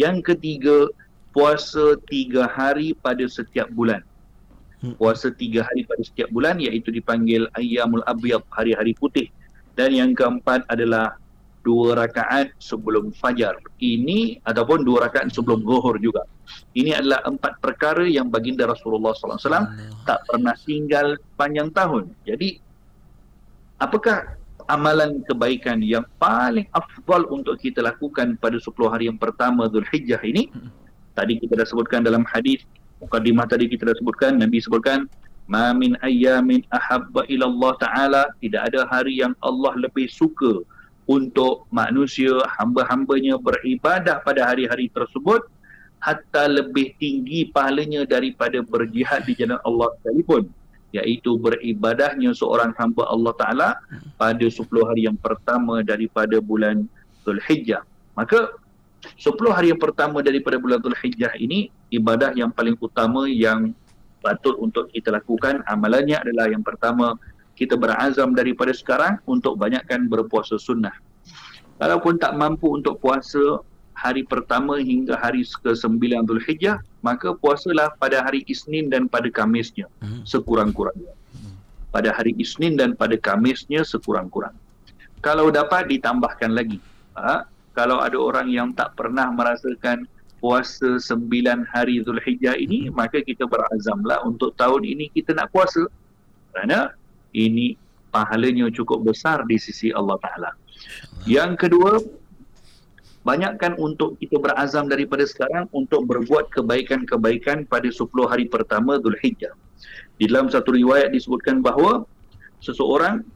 Yang 0.00 0.32
ketiga, 0.32 0.88
puasa 1.36 2.00
tiga 2.08 2.48
hari 2.48 2.96
pada 2.96 3.24
setiap 3.28 3.68
bulan. 3.76 4.00
Puasa 4.98 5.30
tiga 5.30 5.62
hari 5.62 5.86
pada 5.86 6.02
setiap 6.02 6.26
bulan 6.34 6.58
iaitu 6.58 6.90
dipanggil 6.90 7.46
Ayyamul 7.54 8.02
Abiyad, 8.08 8.42
hari-hari 8.50 8.96
putih. 8.98 9.30
Dan 9.78 9.94
yang 9.94 10.12
keempat 10.12 10.66
adalah 10.66 11.16
dua 11.62 11.98
rakaat 11.98 12.54
sebelum 12.58 13.14
fajar. 13.16 13.58
Ini 13.78 14.42
ataupun 14.46 14.82
dua 14.82 15.08
rakaat 15.08 15.30
sebelum 15.30 15.62
zuhur 15.62 15.96
juga. 15.98 16.26
Ini 16.74 16.98
adalah 16.98 17.24
empat 17.24 17.62
perkara 17.62 18.04
yang 18.04 18.28
baginda 18.28 18.68
Rasulullah 18.68 19.14
SAW 19.14 19.70
tak 20.04 20.20
pernah 20.28 20.54
tinggal 20.66 21.16
panjang 21.38 21.70
tahun. 21.72 22.12
Jadi, 22.26 22.58
apakah 23.78 24.36
amalan 24.70 25.22
kebaikan 25.26 25.80
yang 25.80 26.04
paling 26.18 26.66
afdal 26.74 27.26
untuk 27.30 27.58
kita 27.58 27.82
lakukan 27.82 28.38
pada 28.38 28.58
10 28.58 28.68
hari 28.90 29.08
yang 29.08 29.18
pertama 29.18 29.70
Dhul 29.70 29.86
Hijjah 29.88 30.20
ini? 30.22 30.50
Tadi 31.12 31.36
kita 31.38 31.60
dah 31.60 31.66
sebutkan 31.68 32.02
dalam 32.02 32.24
hadis, 32.24 32.64
mukadimah 33.04 33.44
tadi 33.44 33.68
kita 33.68 33.92
dah 33.92 33.96
sebutkan, 33.96 34.40
Nabi 34.40 34.58
sebutkan, 34.64 35.04
Ma 35.50 35.74
min 35.74 35.98
ayyamin 36.06 36.62
ahabba 36.70 37.26
ila 37.26 37.50
Allah 37.50 37.72
Ta'ala 37.82 38.22
Tidak 38.38 38.62
ada 38.62 38.86
hari 38.86 39.18
yang 39.18 39.34
Allah 39.42 39.74
lebih 39.74 40.06
suka 40.06 40.62
untuk 41.10 41.66
manusia 41.74 42.30
hamba-hambanya 42.58 43.38
beribadah 43.38 44.22
pada 44.22 44.54
hari-hari 44.54 44.86
tersebut 44.92 45.42
hatta 46.02 46.50
lebih 46.50 46.94
tinggi 46.98 47.50
pahalanya 47.50 48.02
daripada 48.06 48.58
berjihad 48.62 49.22
di 49.26 49.38
jalan 49.38 49.58
Allah 49.62 49.94
sekalipun 50.02 50.50
iaitu 50.92 51.40
beribadahnya 51.40 52.36
seorang 52.36 52.76
hamba 52.76 53.08
Allah 53.08 53.32
Ta'ala 53.38 53.68
pada 54.20 54.44
10 54.44 54.66
hari 54.84 55.08
yang 55.08 55.16
pertama 55.16 55.80
daripada 55.80 56.36
bulan 56.42 56.84
Dhul 57.24 57.40
Hijjah 57.40 57.86
maka 58.18 58.52
10 59.16 59.34
hari 59.50 59.72
yang 59.72 59.80
pertama 59.80 60.20
daripada 60.20 60.60
bulan 60.60 60.78
Dhul 60.82 60.98
Hijjah 60.98 61.32
ini 61.40 61.72
ibadah 61.90 62.36
yang 62.36 62.52
paling 62.52 62.76
utama 62.78 63.24
yang 63.30 63.72
patut 64.22 64.54
untuk 64.62 64.86
kita 64.94 65.10
lakukan 65.10 65.66
amalannya 65.66 66.18
adalah 66.18 66.46
yang 66.46 66.62
pertama 66.62 67.18
kita 67.62 67.78
berazam 67.78 68.34
daripada 68.34 68.74
sekarang 68.74 69.22
untuk 69.30 69.54
banyakkan 69.54 70.10
berpuasa 70.10 70.58
sunnah. 70.58 70.92
Kalaupun 71.78 72.18
tak 72.18 72.34
mampu 72.34 72.74
untuk 72.74 72.98
puasa 72.98 73.62
hari 73.94 74.26
pertama 74.26 74.82
hingga 74.82 75.14
hari 75.14 75.46
ke-9 75.46 76.26
Dhul 76.26 76.42
Hijjah, 76.42 76.82
maka 77.06 77.38
puasalah 77.38 77.94
pada 78.02 78.18
hari 78.26 78.42
Isnin 78.50 78.90
dan 78.90 79.06
pada 79.06 79.30
Kamisnya 79.30 79.86
hmm. 80.02 80.26
sekurang-kurangnya. 80.26 81.14
Pada 81.94 82.10
hari 82.10 82.34
Isnin 82.34 82.74
dan 82.74 82.98
pada 82.98 83.14
Kamisnya 83.14 83.86
sekurang-kurang. 83.86 84.58
Kalau 85.22 85.54
dapat 85.54 85.86
ditambahkan 85.86 86.50
lagi. 86.50 86.82
Ha? 87.14 87.46
Kalau 87.78 88.02
ada 88.02 88.18
orang 88.18 88.50
yang 88.50 88.74
tak 88.74 88.98
pernah 88.98 89.30
merasakan 89.30 90.10
puasa 90.42 90.98
9 90.98 91.30
hari 91.70 92.02
Dhul 92.02 92.18
Hijjah 92.18 92.58
ini, 92.58 92.90
hmm. 92.90 92.98
maka 92.98 93.22
kita 93.22 93.46
berazamlah 93.46 94.18
untuk 94.26 94.50
tahun 94.58 94.82
ini 94.82 95.14
kita 95.14 95.38
nak 95.38 95.54
puasa. 95.54 95.86
Kerana 96.50 96.90
ini 97.32 97.76
pahalanya 98.12 98.68
cukup 98.68 99.08
besar 99.12 99.44
di 99.48 99.56
sisi 99.56 99.88
Allah 99.92 100.20
Ta'ala. 100.20 100.50
Yang 101.24 101.68
kedua, 101.68 102.00
banyakkan 103.24 103.78
untuk 103.80 104.20
kita 104.20 104.36
berazam 104.36 104.86
daripada 104.86 105.24
sekarang 105.24 105.66
untuk 105.72 106.04
berbuat 106.04 106.52
kebaikan-kebaikan 106.52 107.64
pada 107.66 107.88
10 107.88 108.08
hari 108.28 108.46
pertama 108.46 109.00
Dhul 109.00 109.16
Hijjah. 109.20 109.54
Di 110.20 110.28
dalam 110.28 110.52
satu 110.52 110.76
riwayat 110.76 111.10
disebutkan 111.10 111.64
bahawa 111.64 112.04
seseorang 112.62 113.26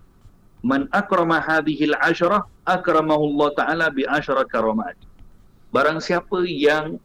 man 0.62 0.90
akrama 0.94 1.42
hadhihi 1.42 1.90
al-asharah 1.94 2.46
akramahu 2.66 3.34
Allah 3.34 3.48
taala 3.54 3.86
bi 3.90 4.02
asyara 4.06 4.46
karamat 4.46 4.98
barang 5.70 5.98
siapa 6.02 6.46
yang 6.46 6.98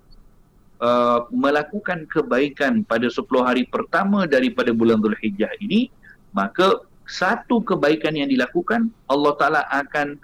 uh, 0.82 1.25
melakukan 1.30 2.06
kebaikan 2.10 2.82
pada 2.86 3.10
10 3.10 3.25
hari 3.41 3.63
pertama 3.69 4.25
daripada 4.25 4.73
bulan 4.73 5.01
Zulhijjah 5.01 5.54
ini 5.62 5.93
maka 6.32 6.84
satu 7.08 7.60
kebaikan 7.60 8.15
yang 8.15 8.32
dilakukan 8.32 8.88
Allah 9.12 9.34
taala 9.36 9.62
akan 9.67 10.15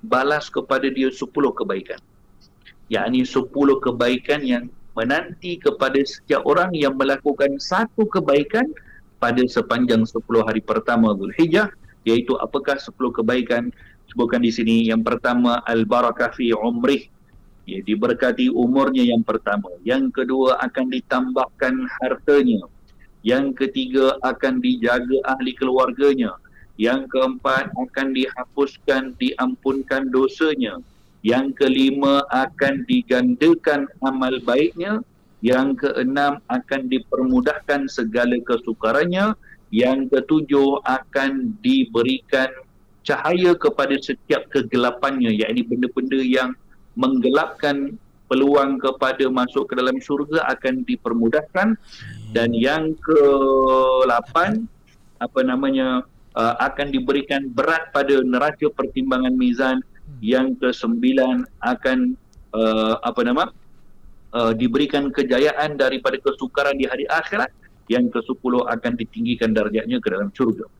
balas 0.00 0.48
kepada 0.48 0.88
dia 0.88 1.12
10 1.12 1.28
kebaikan. 1.30 2.00
Yakni 2.88 3.22
10 3.22 3.52
kebaikan 3.84 4.40
yang 4.40 4.64
menanti 4.96 5.60
kepada 5.60 6.00
setiap 6.02 6.42
orang 6.48 6.72
yang 6.74 6.96
melakukan 6.96 7.60
satu 7.60 8.08
kebaikan 8.08 8.66
pada 9.20 9.44
sepanjang 9.44 10.02
10 10.08 10.24
hari 10.42 10.64
pertama 10.64 11.12
Zulhijjah 11.12 11.68
iaitu 12.08 12.34
apakah 12.40 12.80
10 12.80 12.96
kebaikan? 13.20 13.68
Sebutkan 14.10 14.42
di 14.42 14.50
sini 14.50 14.90
yang 14.90 15.06
pertama 15.06 15.62
al-barakah 15.68 16.34
fi 16.34 16.50
umrih. 16.50 17.06
Ya, 17.68 17.78
diberkati 17.86 18.50
umurnya 18.50 19.06
yang 19.06 19.22
pertama. 19.22 19.70
Yang 19.86 20.24
kedua 20.24 20.58
akan 20.58 20.90
ditambahkan 20.90 21.74
hartanya 22.02 22.66
yang 23.20 23.52
ketiga 23.52 24.16
akan 24.24 24.64
dijaga 24.64 25.20
ahli 25.28 25.52
keluarganya. 25.56 26.36
Yang 26.80 27.12
keempat 27.12 27.68
akan 27.76 28.16
dihapuskan 28.16 29.12
diampunkan 29.20 30.08
dosanya. 30.08 30.80
Yang 31.20 31.60
kelima 31.60 32.24
akan 32.32 32.88
digandakan 32.88 33.84
amal 34.00 34.40
baiknya. 34.40 35.04
Yang 35.44 35.84
keenam 35.84 36.40
akan 36.48 36.88
dipermudahkan 36.88 37.92
segala 37.92 38.40
kesukarannya. 38.40 39.36
Yang 39.68 40.08
ketujuh 40.16 40.80
akan 40.88 41.52
diberikan 41.60 42.48
cahaya 43.04 43.52
kepada 43.56 43.96
setiap 44.00 44.48
kegelapannya 44.48 45.36
yakni 45.36 45.64
benda-benda 45.64 46.20
yang 46.20 46.50
menggelapkan 46.96 47.96
peluang 48.30 48.78
kepada 48.78 49.26
masuk 49.26 49.66
ke 49.66 49.74
dalam 49.74 49.98
syurga 49.98 50.46
akan 50.46 50.86
dipermudahkan. 50.86 51.74
Dan 52.30 52.54
yang 52.54 52.94
ke-8 53.02 54.34
apa 55.18 55.40
namanya 55.42 56.06
uh, 56.38 56.54
akan 56.62 56.94
diberikan 56.94 57.50
berat 57.50 57.90
pada 57.90 58.22
neraca 58.22 58.70
pertimbangan 58.70 59.34
mizan. 59.34 59.82
Yang 60.22 60.62
ke-9 60.62 61.02
akan 61.58 61.98
uh, 62.54 62.94
apa 63.02 63.20
nama 63.26 63.50
uh, 64.30 64.54
diberikan 64.54 65.10
kejayaan 65.10 65.74
daripada 65.74 66.14
kesukaran 66.22 66.78
di 66.78 66.86
hari 66.86 67.10
akhirat. 67.10 67.50
Yang 67.90 68.14
ke-10 68.22 68.54
akan 68.70 68.92
ditinggikan 68.94 69.50
darjatnya 69.50 69.98
ke 69.98 70.08
dalam 70.14 70.30
syurga. 70.30 70.70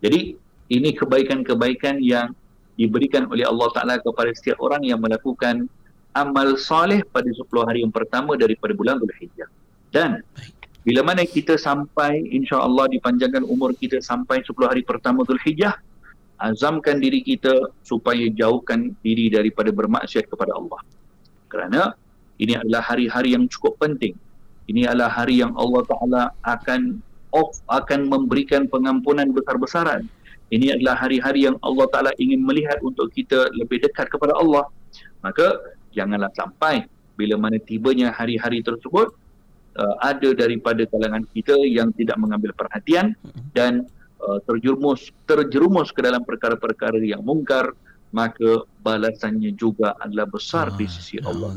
Jadi 0.00 0.40
ini 0.72 0.90
kebaikan-kebaikan 0.96 2.00
yang 2.00 2.32
diberikan 2.76 3.24
oleh 3.32 3.44
Allah 3.48 3.68
Taala 3.72 3.94
kepada 4.00 4.30
setiap 4.36 4.60
orang 4.60 4.84
yang 4.84 5.00
melakukan 5.00 5.68
amal 6.16 6.56
soleh 6.56 7.04
pada 7.12 7.28
10 7.28 7.44
hari 7.68 7.84
yang 7.84 7.92
pertama 7.92 8.40
daripada 8.40 8.72
bulan 8.72 8.96
Zulhijjah. 8.96 9.48
Dan 9.92 10.24
bila 10.80 11.04
mana 11.04 11.28
kita 11.28 11.60
sampai 11.60 12.24
insya-Allah 12.32 12.88
dipanjangkan 12.96 13.44
umur 13.44 13.76
kita 13.76 14.00
sampai 14.00 14.40
10 14.40 14.56
hari 14.64 14.80
pertama 14.80 15.28
Zulhijjah, 15.28 15.76
azamkan 16.40 17.04
diri 17.04 17.20
kita 17.20 17.68
supaya 17.84 18.24
jauhkan 18.32 18.96
diri 19.04 19.28
daripada 19.28 19.68
bermaksiat 19.68 20.32
kepada 20.32 20.56
Allah. 20.56 20.80
Kerana 21.52 21.92
ini 22.40 22.56
adalah 22.56 22.80
hari-hari 22.80 23.36
yang 23.36 23.44
cukup 23.52 23.76
penting 23.76 24.16
ini 24.66 24.82
adalah 24.86 25.10
hari 25.10 25.42
yang 25.42 25.54
Allah 25.54 25.82
Taala 25.86 26.22
akan 26.42 26.98
off 27.30 27.62
akan 27.70 28.10
memberikan 28.10 28.66
pengampunan 28.66 29.30
besar-besaran. 29.30 30.10
Ini 30.50 30.78
adalah 30.78 31.06
hari-hari 31.06 31.46
yang 31.46 31.58
Allah 31.62 31.86
Taala 31.90 32.10
ingin 32.18 32.42
melihat 32.42 32.78
untuk 32.82 33.10
kita 33.14 33.50
lebih 33.54 33.82
dekat 33.82 34.10
kepada 34.10 34.34
Allah. 34.34 34.66
Maka 35.22 35.75
janganlah 35.96 36.30
sampai 36.36 36.84
bila 37.16 37.40
mana 37.40 37.56
tibanya 37.56 38.12
hari-hari 38.12 38.60
tersebut 38.60 39.16
uh, 39.80 39.94
ada 40.04 40.36
daripada 40.36 40.84
kalangan 40.84 41.24
kita 41.32 41.56
yang 41.64 41.88
tidak 41.96 42.20
mengambil 42.20 42.52
perhatian 42.52 43.16
dan 43.56 43.88
uh, 44.20 44.38
terjerumus 44.44 45.08
terjerumus 45.24 45.88
ke 45.90 46.04
dalam 46.04 46.20
perkara-perkara 46.22 47.00
yang 47.00 47.24
mungkar 47.24 47.72
maka 48.12 48.68
balasannya 48.86 49.50
juga 49.58 49.98
adalah 49.98 50.30
besar 50.30 50.70
ah, 50.70 50.76
di 50.78 50.86
sisi 50.86 51.18
Allah. 51.18 51.50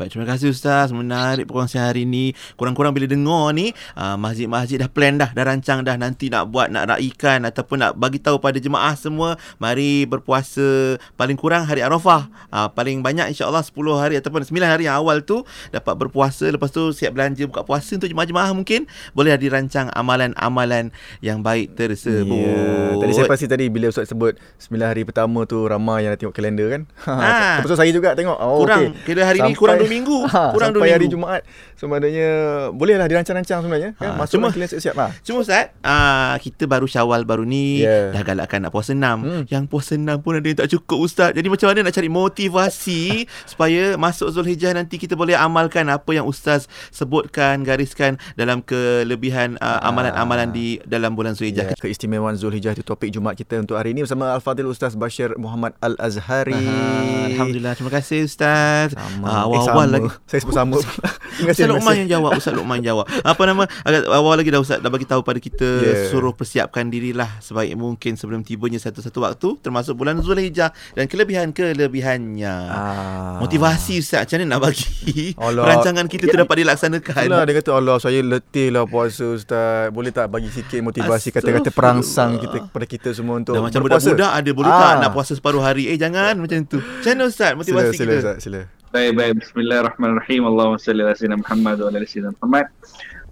Baik, 0.00 0.16
terima 0.16 0.24
kasih 0.24 0.48
Ustaz. 0.48 0.88
Menarik 0.88 1.44
perkongsian 1.44 1.84
hari 1.84 2.08
ini. 2.08 2.32
Kurang-kurang 2.56 2.96
bila 2.96 3.04
dengar 3.04 3.52
ni, 3.52 3.76
uh, 3.92 4.16
masjid-masjid 4.16 4.80
dah 4.80 4.88
plan 4.88 5.20
dah, 5.20 5.28
dah 5.36 5.44
rancang 5.44 5.84
dah 5.84 6.00
nanti 6.00 6.32
nak 6.32 6.48
buat, 6.48 6.72
nak 6.72 6.96
raikan 6.96 7.44
ataupun 7.44 7.84
nak 7.84 7.92
bagi 8.00 8.16
tahu 8.16 8.40
pada 8.40 8.56
jemaah 8.56 8.96
semua, 8.96 9.36
mari 9.60 10.08
berpuasa 10.08 10.96
paling 11.20 11.36
kurang 11.36 11.68
hari 11.68 11.84
Arafah. 11.84 12.32
Uh, 12.48 12.72
paling 12.72 13.04
banyak 13.04 13.28
insya-Allah 13.36 13.60
10 13.60 13.76
hari 14.00 14.14
ataupun 14.16 14.40
9 14.48 14.64
hari 14.64 14.88
yang 14.88 15.04
awal 15.04 15.20
tu 15.20 15.44
dapat 15.68 15.92
berpuasa, 15.98 16.48
lepas 16.48 16.72
tu 16.72 16.94
siap 16.96 17.12
belanja 17.12 17.44
buka 17.44 17.66
puasa 17.66 18.00
untuk 18.00 18.08
jemaah-jemaah 18.08 18.56
mungkin 18.56 18.88
boleh 19.12 19.36
dirancang 19.36 19.92
amalan-amalan 19.92 20.88
yang 21.20 21.44
baik 21.44 21.76
tersebut. 21.76 22.32
Yeah. 22.32 22.96
Tadi 22.96 23.12
saya 23.12 23.26
pasti 23.28 23.46
tadi 23.50 23.68
bila 23.68 23.92
Ustaz 23.92 24.08
sebut 24.08 24.38
9 24.62 24.78
hari 24.80 25.02
pertama 25.04 25.44
tu 25.44 25.66
ramai 25.66 25.97
ramai 25.98 26.06
yang 26.06 26.14
nak 26.14 26.20
tengok 26.22 26.36
kalender 26.38 26.66
kan. 26.70 26.82
Ha. 27.18 27.60
Betul 27.64 27.76
saya 27.76 27.90
juga 27.90 28.14
tengok. 28.14 28.38
Oh, 28.38 28.62
kurang. 28.62 28.94
Okay. 28.94 29.12
Kira 29.12 29.26
hari 29.26 29.42
sampai, 29.42 29.52
ni 29.52 29.58
kurang 29.58 29.76
2 29.82 29.90
minggu. 29.90 30.18
Ha, 30.32 30.54
kurang 30.54 30.70
2 30.70 30.78
minggu. 30.78 30.94
hari 30.94 31.06
Jumaat. 31.10 31.42
Sebenarnya 31.74 32.30
bolehlah 32.70 33.06
dirancang-rancang 33.10 33.58
sebenarnya. 33.66 33.90
Ha. 33.98 34.02
Kan? 34.06 34.10
Masuk 34.22 34.38
cuma, 34.38 34.46
siap-siap 34.54 34.94
lah. 34.94 35.10
Cuma 35.26 35.42
Ustaz, 35.42 35.74
uh, 35.82 36.34
kita 36.38 36.64
baru 36.70 36.86
syawal 36.86 37.26
baru 37.26 37.42
ni. 37.42 37.82
Yeah. 37.82 38.14
Dah 38.14 38.22
galakkan 38.22 38.62
nak 38.62 38.70
puasa 38.70 38.94
6. 38.94 39.02
Hmm. 39.02 39.42
Yang 39.50 39.64
puasa 39.66 39.98
6 39.98 40.22
pun 40.22 40.32
ada 40.38 40.46
yang 40.46 40.58
tak 40.62 40.70
cukup 40.70 40.98
Ustaz. 41.02 41.30
Jadi 41.34 41.48
macam 41.50 41.66
mana 41.74 41.78
nak 41.90 41.94
cari 41.96 42.08
motivasi 42.12 43.02
supaya 43.50 43.82
masuk 43.98 44.30
Zulhijjah 44.30 44.72
nanti 44.78 44.96
kita 45.00 45.18
boleh 45.18 45.34
amalkan 45.34 45.90
apa 45.90 46.10
yang 46.14 46.28
Ustaz 46.28 46.70
sebutkan, 46.94 47.66
gariskan 47.66 48.20
dalam 48.38 48.62
kelebihan 48.62 49.58
uh, 49.58 49.82
amalan-amalan 49.82 50.54
di 50.54 50.78
dalam 50.86 51.18
bulan 51.18 51.34
Zulhijjah. 51.34 51.74
Yeah. 51.74 51.80
Keistimewaan 51.82 52.38
Zulhijjah 52.38 52.78
itu 52.78 52.86
topik 52.86 53.10
Jumaat 53.10 53.34
kita 53.34 53.58
untuk 53.58 53.74
hari 53.74 53.90
ini 53.96 54.06
bersama 54.06 54.30
Al-Fadhil 54.38 54.70
Ustaz 54.70 54.94
Bashir 54.94 55.34
Muhammad 55.40 55.74
Al-Azhari. 55.88 56.52
Aha, 56.52 57.32
Alhamdulillah. 57.32 57.72
Terima 57.72 57.92
kasih 57.92 58.28
Ustaz. 58.28 58.92
Sama. 58.92 59.24
Uh, 59.24 59.40
awal-awal 59.48 59.86
eh, 59.88 59.92
lagi. 59.96 60.08
Saya 60.28 60.40
sebut 60.44 60.54
sama. 60.56 60.76
Ustaz 61.48 61.68
Luqman 61.70 61.94
yang 62.04 62.08
jawab. 62.18 62.30
Ustaz 62.36 62.52
Luqman 62.52 62.80
jawab. 62.84 63.06
Apa 63.24 63.42
nama? 63.46 63.64
Awal 63.86 64.34
lagi 64.42 64.50
dah 64.52 64.60
Ustaz 64.60 64.82
dah 64.82 64.90
bagi 64.90 65.06
tahu 65.06 65.22
pada 65.22 65.38
kita 65.38 65.68
yeah. 65.80 66.08
suruh 66.10 66.34
persiapkan 66.34 66.90
dirilah 66.90 67.40
sebaik 67.40 67.78
mungkin 67.78 68.18
sebelum 68.18 68.42
tibanya 68.42 68.76
satu-satu 68.82 69.18
waktu 69.22 69.48
termasuk 69.62 69.94
bulan 69.94 70.18
Zulhijjah 70.20 70.74
dan 70.98 71.06
kelebihan-kelebihannya. 71.06 72.54
Ah. 72.68 73.38
Motivasi 73.38 74.02
Ustaz 74.02 74.26
macam 74.26 74.36
mana 74.42 74.46
nak 74.50 74.60
bagi 74.66 75.38
Allah. 75.38 75.62
perancangan 75.64 76.06
kita 76.10 76.24
tu 76.26 76.36
dapat 76.36 76.56
dilaksanakan. 76.66 77.22
Itulah 77.28 77.44
dia 77.46 77.54
kata 77.62 77.70
Allah 77.76 77.96
saya 78.02 78.18
letih 78.20 78.68
lah 78.74 78.84
puasa 78.84 79.24
Ustaz. 79.30 79.94
Boleh 79.94 80.10
tak 80.10 80.26
bagi 80.28 80.50
sikit 80.50 80.80
motivasi 80.82 81.30
kata-kata 81.30 81.70
perangsang 81.70 82.40
kita 82.42 82.56
kepada 82.66 82.86
kita 82.88 83.08
semua 83.14 83.38
untuk 83.38 83.54
Dah 83.54 83.62
macam 83.62 83.80
budak-budak 83.84 84.30
ada 84.34 84.50
boleh 84.50 84.72
ah. 84.72 84.80
tak 84.80 84.94
nak 85.06 85.10
puasa 85.14 85.32
separuh 85.38 85.62
hari 85.62 85.67
hari. 85.68 85.92
Eh 85.92 85.98
jangan 86.00 86.40
macam 86.40 86.64
tu. 86.64 86.80
Macam 86.80 87.12
mana 87.12 87.24
Ustaz 87.28 87.52
motivasi 87.52 87.94
sila, 87.96 88.12
kita? 88.16 88.20
Sila, 88.20 88.34
sila. 88.40 88.60
Baik, 88.88 89.20
baik. 89.20 89.32
Bismillahirrahmanirrahim. 89.44 90.48
Allahumma 90.48 90.80
salli 90.80 91.04
ala 91.04 91.12
sayyidina 91.12 91.44
Muhammad 91.44 91.76
wa 91.76 91.92
ala 91.92 92.08
sayyidina 92.08 92.32
Muhammad. 92.40 92.66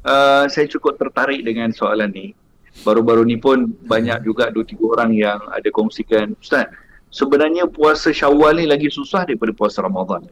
Uh, 0.04 0.44
saya 0.52 0.68
cukup 0.68 1.00
tertarik 1.00 1.40
dengan 1.48 1.72
soalan 1.72 2.12
ni. 2.12 2.36
Baru-baru 2.84 3.24
ni 3.24 3.40
pun 3.40 3.72
banyak 3.88 4.20
juga 4.20 4.52
dua 4.52 4.68
tiga 4.68 4.84
orang 4.92 5.16
yang 5.16 5.40
ada 5.48 5.64
kongsikan. 5.72 6.36
Ustaz, 6.36 6.68
sebenarnya 7.08 7.64
puasa 7.72 8.12
syawal 8.12 8.60
ni 8.60 8.68
lagi 8.68 8.92
susah 8.92 9.24
daripada 9.24 9.56
puasa 9.56 9.80
Ramadan. 9.80 10.28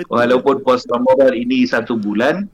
Betul. 0.00 0.08
Walaupun 0.08 0.64
puasa 0.64 0.88
Ramadan 0.88 1.36
ini 1.36 1.68
satu 1.68 2.00
bulan, 2.00 2.48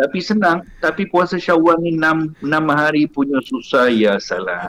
tapi 0.00 0.24
senang. 0.24 0.64
Tapi 0.80 1.12
puasa 1.12 1.36
syawal 1.36 1.76
ni 1.84 1.92
enam, 1.92 2.32
enam 2.40 2.64
hari 2.72 3.04
punya 3.04 3.36
susah, 3.44 3.92
ya 3.92 4.16
salah. 4.16 4.64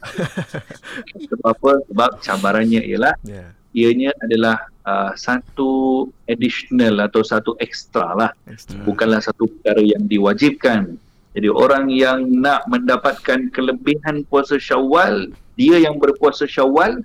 Sebab 1.31 1.55
apa? 1.55 1.71
Sebab 1.88 2.10
cabarannya 2.19 2.84
ialah 2.84 3.15
yeah 3.23 3.55
ianya 3.71 4.12
adalah 4.23 4.67
uh, 4.84 5.12
satu 5.15 6.05
additional 6.27 6.99
atau 7.03 7.21
satu 7.23 7.55
extra 7.63 8.15
lah. 8.15 8.31
Extra. 8.47 8.79
bukanlah 8.84 9.23
satu 9.23 9.47
perkara 9.47 9.81
yang 9.84 10.03
diwajibkan. 10.07 10.95
Jadi 11.31 11.47
orang 11.47 11.88
yang 11.88 12.28
nak 12.28 12.67
mendapatkan 12.67 13.47
kelebihan 13.55 14.28
puasa 14.28 14.59
syawal 14.59 15.32
dia 15.55 15.80
yang 15.80 15.95
berpuasa 15.95 16.43
syawal 16.43 16.99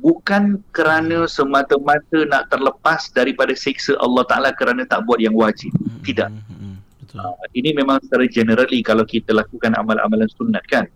bukan 0.00 0.58
kerana 0.74 1.28
semata-mata 1.30 2.24
nak 2.26 2.50
terlepas 2.50 3.12
daripada 3.12 3.52
siksa 3.52 3.94
Allah 4.00 4.24
Ta'ala 4.26 4.50
kerana 4.56 4.82
tak 4.88 5.04
buat 5.04 5.20
yang 5.20 5.36
wajib. 5.36 5.70
Hmm, 5.76 6.00
tidak. 6.02 6.28
hmm, 6.32 6.56
hmm, 6.56 6.76
uh, 7.20 7.46
ini 7.54 7.70
memang 7.74 8.00
secara 8.02 8.24
generally 8.26 8.80
kalau 8.82 9.02
kita 9.06 9.34
lakukan 9.34 9.74
amal-amalan 9.78 10.30
sunat 10.34 10.62
kan 10.66 10.86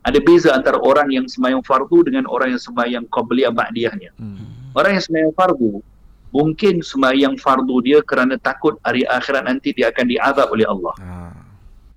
ada 0.00 0.18
beza 0.24 0.56
antara 0.56 0.80
orang 0.80 1.12
yang 1.12 1.26
semayang 1.28 1.60
fardu 1.60 2.08
dengan 2.08 2.24
orang 2.30 2.56
yang 2.56 2.62
semayang 2.62 3.04
qabliyah 3.12 3.52
ba'diyahnya. 3.52 4.10
Hmm. 4.16 4.72
Orang 4.72 4.96
yang 4.96 5.04
semayang 5.04 5.32
fardu, 5.36 5.84
mungkin 6.32 6.80
semayang 6.80 7.34
fardu 7.36 7.76
dia 7.84 7.98
kerana 8.06 8.40
takut 8.40 8.80
hari 8.86 9.04
akhirat 9.04 9.44
nanti 9.44 9.76
dia 9.76 9.92
akan 9.92 10.06
diazab 10.08 10.48
oleh 10.48 10.64
Allah. 10.64 10.94
Hmm. 10.96 11.32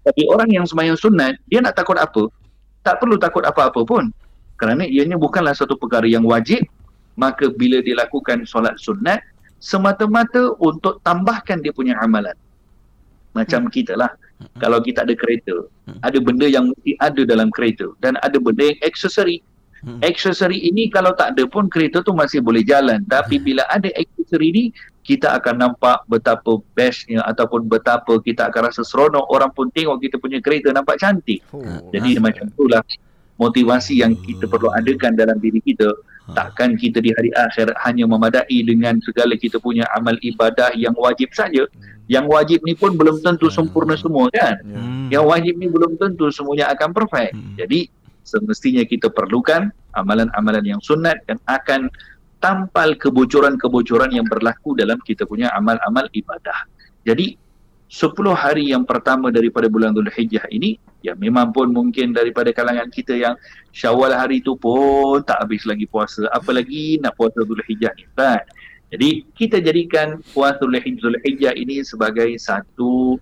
Tapi 0.04 0.28
orang 0.28 0.52
yang 0.52 0.68
semayang 0.68 1.00
sunat, 1.00 1.40
dia 1.48 1.64
nak 1.64 1.80
takut 1.80 1.96
apa? 1.96 2.28
Tak 2.84 3.00
perlu 3.00 3.16
takut 3.16 3.48
apa-apa 3.48 3.88
pun. 3.88 4.12
Kerana 4.60 4.84
ianya 4.84 5.16
bukanlah 5.16 5.56
satu 5.56 5.80
perkara 5.80 6.04
yang 6.04 6.28
wajib, 6.28 6.68
maka 7.16 7.48
bila 7.48 7.80
dilakukan 7.80 8.44
solat 8.44 8.76
sunat, 8.76 9.24
semata-mata 9.64 10.60
untuk 10.60 11.00
tambahkan 11.08 11.64
dia 11.64 11.72
punya 11.72 11.96
amalan. 12.04 12.36
Macam 13.34 13.70
kita 13.70 13.98
lah. 13.98 14.10
Kalau 14.60 14.84
kita 14.84 15.08
ada 15.08 15.16
kereta, 15.16 15.66
ada 16.04 16.18
benda 16.20 16.46
yang 16.50 16.68
mesti 16.70 17.00
ada 17.00 17.22
dalam 17.24 17.48
kereta 17.54 17.90
dan 18.04 18.20
ada 18.20 18.38
benda 18.38 18.72
yang 18.72 18.80
aksesori. 18.84 19.40
Hmm. 19.84 20.00
Aksesori 20.00 20.64
ini 20.64 20.88
kalau 20.88 21.12
tak 21.12 21.36
ada 21.36 21.44
pun 21.44 21.68
kereta 21.68 22.00
tu 22.04 22.16
masih 22.16 22.40
boleh 22.40 22.64
jalan. 22.64 23.04
Tapi 23.08 23.40
bila 23.40 23.68
ada 23.68 23.92
aksesori 23.92 24.48
ni, 24.52 24.64
kita 25.04 25.36
akan 25.36 25.60
nampak 25.60 26.08
betapa 26.08 26.64
bestnya 26.72 27.20
ataupun 27.28 27.68
betapa 27.68 28.20
kita 28.24 28.48
akan 28.48 28.72
rasa 28.72 28.88
seronok 28.88 29.28
orang 29.28 29.52
pun 29.52 29.68
tengok 29.76 30.00
kita 30.00 30.16
punya 30.16 30.40
kereta 30.40 30.72
nampak 30.72 31.00
cantik. 31.04 31.44
Oh. 31.52 31.64
Jadi 31.92 32.16
macam 32.24 32.48
itulah 32.48 32.80
motivasi 33.36 34.00
yang 34.00 34.16
kita 34.16 34.48
perlu 34.48 34.72
adakan 34.72 35.20
dalam 35.20 35.36
diri 35.44 35.60
kita. 35.60 35.92
Takkan 36.32 36.80
kita 36.80 37.04
di 37.04 37.12
hari 37.12 37.36
akhir 37.36 37.76
hanya 37.84 38.08
memadai 38.08 38.64
dengan 38.64 38.96
segala 39.04 39.36
kita 39.36 39.60
punya 39.60 39.84
amal 39.92 40.16
ibadah 40.24 40.72
yang 40.72 40.96
wajib 40.96 41.36
saja. 41.36 41.68
Yang 42.08 42.26
wajib 42.32 42.60
ni 42.64 42.80
pun 42.80 42.96
belum 42.96 43.20
tentu 43.20 43.52
sempurna 43.52 44.00
semua 44.00 44.32
kan. 44.32 44.56
Ya. 44.64 44.80
Hmm. 44.80 45.08
Yang 45.12 45.26
wajib 45.28 45.54
ni 45.60 45.68
belum 45.68 46.00
tentu 46.00 46.32
semuanya 46.32 46.72
akan 46.72 46.96
perfect. 46.96 47.36
Hmm. 47.36 47.60
Jadi 47.60 47.92
semestinya 48.24 48.88
kita 48.88 49.12
perlukan 49.12 49.68
amalan-amalan 49.92 50.64
yang 50.64 50.80
sunat 50.80 51.20
yang 51.28 51.40
akan 51.44 51.92
tampal 52.40 52.96
kebocoran-kebocoran 52.96 54.12
yang 54.16 54.28
berlaku 54.28 54.76
dalam 54.80 55.00
kita 55.04 55.28
punya 55.28 55.52
amal-amal 55.56 56.08
ibadah. 56.16 56.68
Jadi 57.04 57.36
10 57.92 58.14
hari 58.34 58.74
yang 58.74 58.84
pertama 58.88 59.30
daripada 59.30 59.70
bulan 59.70 59.94
Dhul 59.94 60.10
Hijjah 60.10 60.50
ini 60.50 60.82
ya 61.06 61.14
memang 61.14 61.54
pun 61.54 61.70
mungkin 61.70 62.16
daripada 62.16 62.50
kalangan 62.50 62.90
kita 62.90 63.14
yang 63.14 63.36
Syawal 63.70 64.18
hari 64.18 64.42
itu 64.42 64.58
pun 64.58 65.22
tak 65.22 65.44
habis 65.46 65.62
lagi 65.68 65.86
puasa 65.86 66.26
apalagi 66.34 66.98
nak 67.04 67.14
puasa 67.18 67.44
Dhul 67.46 67.62
Hijjah 67.66 67.94
ni 67.94 68.06
kan. 68.18 68.42
Jadi 68.94 69.26
kita 69.34 69.58
jadikan 69.58 70.22
puasa 70.38 70.62
Dhul 70.62 70.78
Hij- 70.78 71.02
Dhul 71.02 71.18
Hijjah 71.26 71.58
ini 71.58 71.82
sebagai 71.82 72.30
satu 72.38 73.18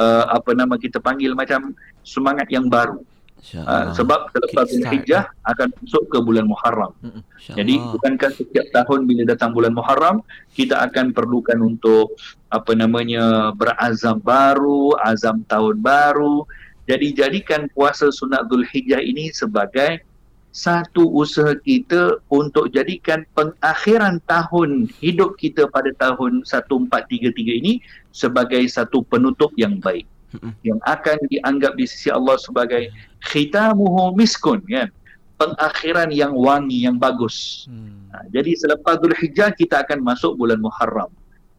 uh, 0.00 0.24
apa 0.32 0.56
nama 0.56 0.80
kita 0.80 1.04
panggil 1.04 1.36
macam 1.36 1.76
semangat 2.00 2.48
yang 2.48 2.72
baru. 2.72 3.04
Uh, 3.42 3.58
InsyaAllah. 3.58 3.94
sebab 3.98 4.20
selepas 4.30 4.66
Kickstart. 4.70 4.92
Hijjah 4.94 5.24
akan 5.42 5.68
masuk 5.82 6.04
ke 6.06 6.18
bulan 6.22 6.46
Muharram. 6.46 6.94
Jadi 7.42 7.74
bukankah 7.74 8.30
setiap 8.30 8.70
tahun 8.70 9.10
bila 9.10 9.26
datang 9.26 9.50
bulan 9.50 9.74
Muharram 9.74 10.22
kita 10.54 10.78
akan 10.78 11.10
perlukan 11.10 11.58
untuk 11.58 12.14
apa 12.54 12.72
namanya 12.78 13.50
berazam 13.58 14.22
baru, 14.22 14.94
azam 15.02 15.42
tahun 15.50 15.82
baru. 15.82 16.46
Jadi 16.86 17.18
jadikan 17.18 17.66
puasa 17.74 18.14
sunat 18.14 18.46
Dhul 18.46 18.62
Hijjah 18.62 19.02
ini 19.02 19.34
sebagai 19.34 20.06
satu 20.54 21.10
usaha 21.10 21.58
kita 21.66 22.22
untuk 22.30 22.70
jadikan 22.70 23.26
pengakhiran 23.34 24.22
tahun 24.28 24.86
hidup 25.02 25.34
kita 25.34 25.66
pada 25.66 25.90
tahun 25.98 26.46
1433 26.46 27.58
ini 27.58 27.82
sebagai 28.14 28.62
satu 28.70 29.02
penutup 29.02 29.50
yang 29.58 29.80
baik 29.82 30.06
Yang 30.64 30.80
akan 30.88 31.16
dianggap 31.28 31.72
di 31.76 31.84
sisi 31.84 32.08
Allah 32.08 32.40
sebagai 32.40 32.88
khitamuhu 33.28 34.16
miskun 34.16 34.64
kan 34.64 34.88
pengakhiran 35.36 36.08
yang 36.14 36.32
wangi 36.32 36.86
yang 36.86 36.96
bagus 36.96 37.66
Hmm. 37.66 38.08
Ha, 38.12 38.28
jadi 38.28 38.52
selepas 38.52 39.00
Dhul 39.00 39.16
Hijjah 39.16 39.56
kita 39.56 39.82
akan 39.88 40.04
masuk 40.04 40.36
bulan 40.36 40.60
Muharram. 40.60 41.08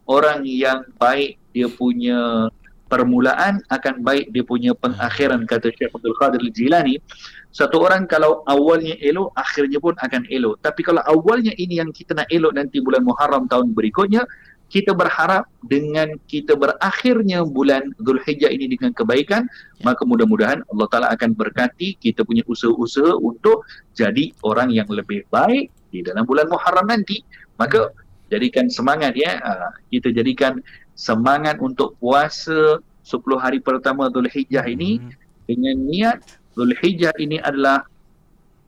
Orang 0.06 0.46
yang 0.46 0.86
baik 1.02 1.42
dia 1.50 1.66
punya 1.66 2.52
permulaan 2.94 3.58
akan 3.74 4.06
baik 4.06 4.30
dia 4.30 4.46
punya 4.46 4.78
pengakhiran 4.78 5.50
kata 5.50 5.74
Syekh 5.74 5.90
Abdul 5.90 6.14
Qadir 6.14 6.46
Al-Jilani. 6.46 7.02
Satu 7.50 7.82
orang 7.82 8.06
kalau 8.06 8.46
awalnya 8.46 8.94
elok 9.02 9.34
akhirnya 9.34 9.82
pun 9.82 9.98
akan 9.98 10.30
elok. 10.30 10.62
Tapi 10.62 10.86
kalau 10.86 11.02
awalnya 11.10 11.58
ini 11.58 11.82
yang 11.82 11.90
kita 11.90 12.14
nak 12.14 12.30
elok 12.30 12.54
nanti 12.54 12.78
bulan 12.86 13.02
Muharram 13.02 13.50
tahun 13.50 13.74
berikutnya 13.74 14.30
kita 14.74 14.90
berharap 14.98 15.46
dengan 15.70 16.18
kita 16.26 16.58
berakhirnya 16.58 17.46
bulan 17.46 17.94
Dhul 18.02 18.18
Hijjah 18.26 18.50
ini 18.50 18.66
dengan 18.74 18.90
kebaikan 18.98 19.46
maka 19.86 20.02
mudah-mudahan 20.02 20.66
Allah 20.74 20.88
Taala 20.90 21.08
akan 21.14 21.38
berkati 21.38 21.94
kita 22.02 22.26
punya 22.26 22.42
usaha-usaha 22.50 23.22
untuk 23.22 23.62
jadi 23.94 24.34
orang 24.42 24.74
yang 24.74 24.90
lebih 24.90 25.30
baik 25.30 25.70
di 25.94 26.02
dalam 26.02 26.26
bulan 26.26 26.50
Muharram 26.50 26.90
nanti. 26.90 27.22
Maka 27.62 27.94
jadikan 28.34 28.66
semangat 28.66 29.14
ya. 29.14 29.38
Ah, 29.46 29.78
kita 29.94 30.10
jadikan 30.10 30.58
semangat 30.98 31.62
untuk 31.62 31.94
puasa 32.02 32.82
10 33.06 33.38
hari 33.38 33.62
pertama 33.62 34.10
Dhul 34.10 34.26
Hijjah 34.26 34.66
ini 34.66 34.98
Hmm. 34.98 35.14
dengan 35.46 35.76
niat 35.86 36.20
Dhul 36.58 36.74
Hijjah 36.74 37.14
ini 37.22 37.38
adalah 37.38 37.86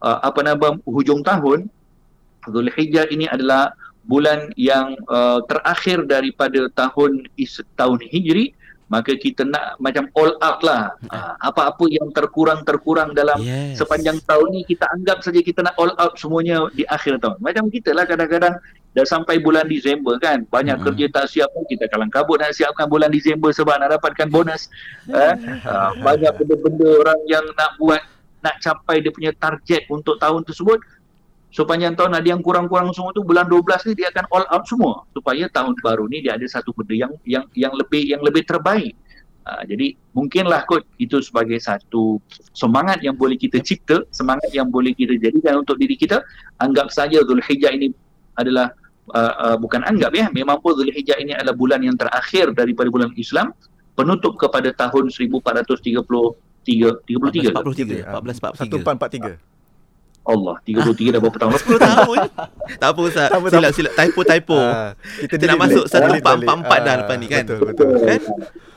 uh, 0.06 0.22
apa 0.22 0.46
nama 0.46 0.78
hujung 0.86 1.26
tahun. 1.26 1.66
Dhul 2.46 2.70
Hijjah 2.70 3.10
ini 3.10 3.26
adalah 3.26 3.74
bulan 4.06 4.54
yang 4.56 4.94
uh, 5.10 5.42
terakhir 5.50 6.06
daripada 6.06 6.70
tahun 6.78 7.26
is, 7.36 7.62
tahun 7.74 8.00
Hijri 8.06 8.54
maka 8.86 9.18
kita 9.18 9.42
nak 9.50 9.82
macam 9.82 10.06
all 10.14 10.38
out 10.46 10.62
lah 10.62 10.94
uh, 11.10 11.34
apa-apa 11.42 11.90
yang 11.90 12.14
terkurang-terkurang 12.14 13.18
dalam 13.18 13.42
Yes. 13.42 13.82
sepanjang 13.82 14.22
tahun 14.30 14.48
ni 14.54 14.62
kita 14.62 14.86
anggap 14.94 15.26
saja 15.26 15.42
kita 15.42 15.66
nak 15.66 15.74
all 15.82 15.90
out 15.98 16.14
semuanya 16.22 16.70
di 16.70 16.86
akhir 16.86 17.18
tahun. 17.18 17.42
Macam 17.42 17.66
kita 17.74 17.98
lah 17.98 18.06
kadang-kadang 18.06 18.54
dah 18.96 19.06
sampai 19.06 19.42
bulan 19.42 19.66
Disember 19.66 20.16
kan. 20.22 20.46
Banyak 20.48 20.80
Mm-mm. 20.80 20.86
kerja 20.94 21.06
tak 21.10 21.26
siap 21.34 21.50
pun 21.52 21.66
kita 21.66 21.90
kalang 21.90 22.14
kabut 22.14 22.38
nak 22.38 22.54
siapkan 22.54 22.86
bulan 22.86 23.10
Disember 23.10 23.50
sebab 23.50 23.82
nak 23.82 23.98
dapatkan 23.98 24.30
bonus. 24.30 24.70
eh, 25.10 25.34
uh, 25.66 25.92
banyak 26.06 26.32
benda-benda 26.38 26.88
orang 27.02 27.20
yang 27.26 27.46
nak 27.58 27.74
buat 27.82 28.02
nak 28.46 28.62
capai 28.62 29.02
dia 29.02 29.10
punya 29.10 29.34
target 29.34 29.90
untuk 29.90 30.22
tahun 30.22 30.46
tersebut. 30.46 30.78
Sepanjang 31.56 31.96
tahun 31.96 32.20
ada 32.20 32.28
yang 32.28 32.44
kurang-kurang 32.44 32.92
semua 32.92 33.16
tu 33.16 33.24
bulan 33.24 33.48
12 33.48 33.64
ni 33.88 33.94
dia 33.96 34.12
akan 34.12 34.28
all 34.28 34.44
out 34.52 34.68
semua 34.68 35.08
supaya 35.16 35.48
tahun 35.48 35.72
baru 35.80 36.04
ni 36.12 36.20
dia 36.20 36.36
ada 36.36 36.44
satu 36.52 36.76
benda 36.76 36.92
yang 36.92 37.16
yang 37.24 37.48
yang 37.56 37.72
lebih 37.72 38.04
yang 38.04 38.20
lebih 38.20 38.44
terbaik. 38.44 38.92
Uh, 39.48 39.64
jadi 39.64 39.96
mungkinlah 40.12 40.68
kot 40.68 40.84
itu 41.00 41.24
sebagai 41.24 41.56
satu 41.64 42.20
semangat 42.52 43.00
yang 43.08 43.16
boleh 43.16 43.40
kita 43.40 43.64
cipta, 43.64 44.04
semangat 44.12 44.52
yang 44.52 44.68
boleh 44.68 44.92
kita 44.92 45.16
jadikan 45.16 45.64
untuk 45.64 45.80
diri 45.80 45.96
kita. 45.96 46.28
Anggap 46.60 46.92
saja 46.92 47.24
Dhul 47.24 47.40
Hijjah 47.40 47.72
ini 47.72 47.88
adalah 48.36 48.76
uh, 49.16 49.56
uh, 49.56 49.56
bukan 49.56 49.88
anggap 49.88 50.12
ya, 50.12 50.28
memang 50.36 50.60
pun 50.60 50.76
Dhul 50.76 50.92
Hijjah 50.92 51.24
ini 51.24 51.40
adalah 51.40 51.56
bulan 51.56 51.80
yang 51.88 51.96
terakhir 51.96 52.52
daripada 52.52 52.92
bulan 52.92 53.16
Islam, 53.16 53.56
penutup 53.96 54.36
kepada 54.36 54.76
tahun 54.76 55.08
1433 55.08 56.04
33 56.68 57.56
1443. 57.56 58.12
1443. 58.12 59.40
1443. 59.40 59.55
Allah 60.26 60.56
33 60.60 61.14
dah 61.14 61.20
berapa 61.20 61.38
tahun 61.38 61.54
10 61.62 61.78
tahun. 61.80 62.18
tak 62.76 62.90
apa 62.92 63.00
Ustaz. 63.02 63.28
Tak 63.30 63.40
Silap 63.48 63.72
silap 63.72 63.94
typo 63.94 64.22
typo. 64.22 64.58
Ah, 64.58 64.98
Kita 65.16 65.36
delete 65.36 65.48
nak 65.48 65.60
masuk 65.62 65.84
balik. 65.84 65.92
satu 65.92 66.02
Delete 66.04 66.18
empat 66.18 66.34
balik. 66.34 66.44
empat 66.44 66.58
empat 66.60 66.80
dah 66.80 66.90
Ah, 66.90 66.98
lepas 67.00 67.16
ni 67.16 67.28
kan? 67.28 67.44
Betul, 67.46 67.60
betul. 67.68 67.88
Kan? 68.00 68.22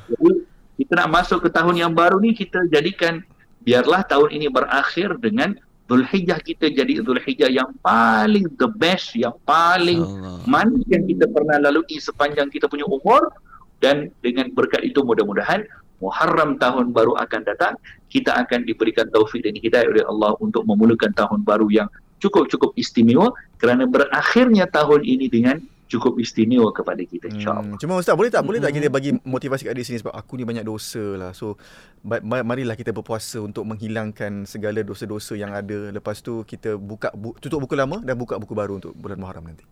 Jadi 0.09 0.31
kita 0.79 0.93
nak 0.95 1.09
masuk 1.11 1.39
ke 1.41 1.49
tahun 1.49 1.75
yang 1.77 1.93
baru 1.93 2.17
ni 2.17 2.31
kita 2.33 2.69
jadikan 2.69 3.25
biarlah 3.61 4.01
tahun 4.03 4.29
ini 4.31 4.47
berakhir 4.49 5.19
dengan 5.19 5.57
Dhul 5.85 6.05
Hijjah 6.05 6.39
kita 6.39 6.69
jadi 6.69 7.01
Dhul 7.01 7.19
Hijjah 7.19 7.49
yang 7.49 7.73
paling 7.79 8.45
the 8.55 8.69
best, 8.71 9.13
yang 9.15 9.33
paling 9.43 9.99
Allah. 9.99 10.45
manis 10.45 10.85
yang 10.87 11.03
kita 11.03 11.25
pernah 11.27 11.57
lalui 11.59 11.97
sepanjang 11.99 12.47
kita 12.47 12.65
punya 12.65 12.85
umur 12.85 13.33
dan 13.79 14.13
dengan 14.19 14.49
berkat 14.51 14.83
itu 14.83 15.01
mudah-mudahan 15.01 15.65
Muharram 15.99 16.55
tahun 16.57 16.93
baru 16.93 17.19
akan 17.19 17.41
datang 17.43 17.75
kita 18.09 18.33
akan 18.35 18.65
diberikan 18.65 19.07
taufik 19.09 19.45
dan 19.45 19.53
hidayah 19.55 19.89
oleh 19.89 20.05
Allah 20.05 20.33
untuk 20.41 20.65
memulakan 20.65 21.13
tahun 21.13 21.45
baru 21.45 21.69
yang 21.69 21.89
cukup-cukup 22.19 22.73
istimewa 22.75 23.31
kerana 23.57 23.85
berakhirnya 23.85 24.67
tahun 24.67 25.05
ini 25.05 25.29
dengan 25.29 25.57
cukup 25.89 26.21
istimewa 26.21 26.69
kepada 26.69 27.01
kita 27.01 27.33
insyaAllah. 27.33 27.65
Hmm, 27.65 27.81
cuma 27.81 27.97
Ustaz 27.97 28.13
boleh 28.13 28.29
tak 28.29 28.45
boleh 28.45 28.61
tak 28.61 28.73
Hmm. 28.73 28.77
kita 28.77 28.89
bagi 28.93 29.11
motivasi 29.25 29.65
kat 29.65 29.73
diri 29.73 29.89
sini 29.89 29.99
sebab 30.01 30.13
aku 30.13 30.37
ni 30.37 30.45
banyak 30.45 30.61
dosa 30.61 31.01
lah. 31.17 31.33
So 31.33 31.57
ba- 32.05 32.21
marilah 32.21 32.77
kita 32.77 32.93
berpuasa 32.93 33.41
untuk 33.41 33.65
menghilangkan 33.65 34.45
segala 34.45 34.85
dosa-dosa 34.85 35.33
yang 35.33 35.57
ada. 35.57 35.89
Lepas 35.89 36.21
tu 36.21 36.45
kita 36.45 36.77
buka 36.77 37.09
bu- 37.17 37.37
tutup 37.41 37.65
buku 37.65 37.73
lama 37.73 38.05
dan 38.05 38.21
buka 38.21 38.37
buku 38.37 38.53
baru 38.53 38.77
untuk 38.77 38.93
bulan 38.93 39.17
Muharram 39.17 39.49
nanti. 39.49 39.65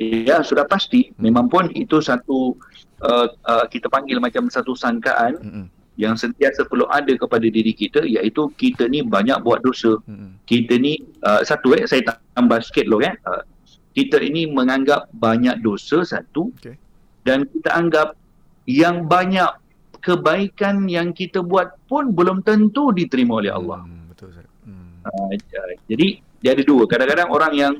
Ya, 0.00 0.42
sudah 0.42 0.66
pasti. 0.66 1.14
Memang 1.14 1.46
pun 1.46 1.68
itu 1.76 2.00
satu 2.02 2.56
uh, 3.04 3.26
uh, 3.28 3.64
kita 3.70 3.86
panggil 3.86 4.18
macam 4.18 4.48
satu 4.48 4.74
sangkaan 4.74 5.38
Hmm. 5.38 5.66
Yang 6.00 6.16
sentiasa 6.16 6.64
perlu 6.64 6.88
ada 6.88 7.12
kepada 7.12 7.44
diri 7.44 7.76
kita 7.76 8.02
iaitu 8.08 8.48
kita 8.56 8.88
ni 8.88 9.04
banyak 9.04 9.36
buat 9.44 9.60
dosa. 9.60 10.00
Hmm. 10.08 10.40
Kita 10.48 10.80
ni 10.80 11.00
uh, 11.24 11.44
satu 11.44 11.76
eh 11.76 11.84
saya 11.84 12.16
tambah 12.32 12.64
sikit 12.64 12.88
loh 12.88 13.00
eh. 13.04 13.12
Uh, 13.28 13.44
kita 13.92 14.16
ini 14.24 14.48
menganggap 14.48 15.12
banyak 15.12 15.60
dosa 15.60 16.00
satu 16.00 16.48
Okey. 16.56 16.80
dan 17.28 17.44
kita 17.44 17.70
anggap 17.76 18.16
yang 18.64 19.04
banyak 19.04 19.52
kebaikan 20.00 20.88
yang 20.88 21.12
kita 21.12 21.44
buat 21.44 21.76
pun 21.86 22.10
belum 22.16 22.40
tentu 22.40 22.88
diterima 22.90 23.44
oleh 23.44 23.52
Allah. 23.52 23.84
Hmm, 23.84 24.08
betul 24.08 24.32
Ustaz. 24.32 24.48
Hmm. 24.64 25.04
Uh, 25.04 25.36
uh, 25.36 25.76
jadi 25.86 26.06
dia 26.42 26.50
ada 26.56 26.62
dua. 26.64 26.88
Kadang-kadang 26.88 27.28
orang 27.30 27.52
yang 27.52 27.72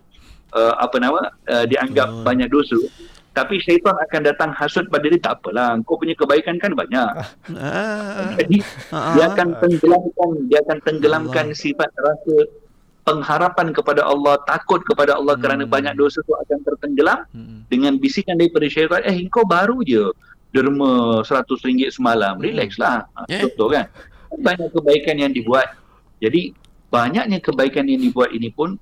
uh, 0.53 0.75
apa 0.79 0.97
nama 1.01 1.33
uh, 1.49 1.65
dianggap 1.67 2.09
Betul. 2.13 2.25
banyak 2.25 2.49
dosa 2.53 2.79
tapi 3.33 3.57
syaitan 3.59 3.97
akan 3.97 4.21
datang 4.23 4.51
hasut 4.53 4.85
pada 4.89 5.09
dia 5.09 5.17
tak 5.17 5.41
apalah 5.41 5.81
kau 5.89 5.97
punya 5.97 6.13
kebaikan 6.13 6.61
kan 6.61 6.73
banyak 6.73 7.09
Ah. 7.57 8.37
jadi 8.37 8.59
Ah. 8.93 9.17
dia 9.17 9.25
akan 9.33 9.49
tenggelamkan 9.57 10.31
dia 10.47 10.59
akan 10.65 10.79
tenggelamkan 10.85 11.47
Allah. 11.51 11.57
sifat 11.57 11.91
rasa 11.97 12.37
pengharapan 13.03 13.75
kepada 13.75 14.07
Allah, 14.07 14.39
takut 14.47 14.79
kepada 14.87 15.19
Allah 15.19 15.35
Hmm. 15.35 15.43
kerana 15.43 15.65
banyak 15.67 15.99
dosa 15.99 16.23
tu 16.23 16.39
akan 16.39 16.59
tertenggelam 16.63 17.27
Hmm. 17.35 17.67
dengan 17.67 17.99
bisikan 17.99 18.39
daripada 18.39 18.71
syaitan, 18.71 19.03
eh 19.03 19.17
kau 19.27 19.43
baru 19.43 19.83
je 19.83 20.07
derma 20.55 21.25
RM100 21.27 21.91
semalam. 21.91 22.39
Hmm. 22.39 22.45
Relax 22.47 22.79
lah. 22.79 23.09
Ha, 23.17 23.27
Yeah. 23.27 23.43
Betul 23.51 23.75
kan? 23.75 23.87
Banyak 24.39 24.71
kebaikan 24.71 25.17
yang 25.19 25.33
dibuat. 25.35 25.75
Jadi 26.23 26.55
banyaknya 26.89 27.43
kebaikan 27.43 27.91
yang 27.91 28.01
dibuat 28.01 28.31
ini 28.31 28.55
pun 28.55 28.79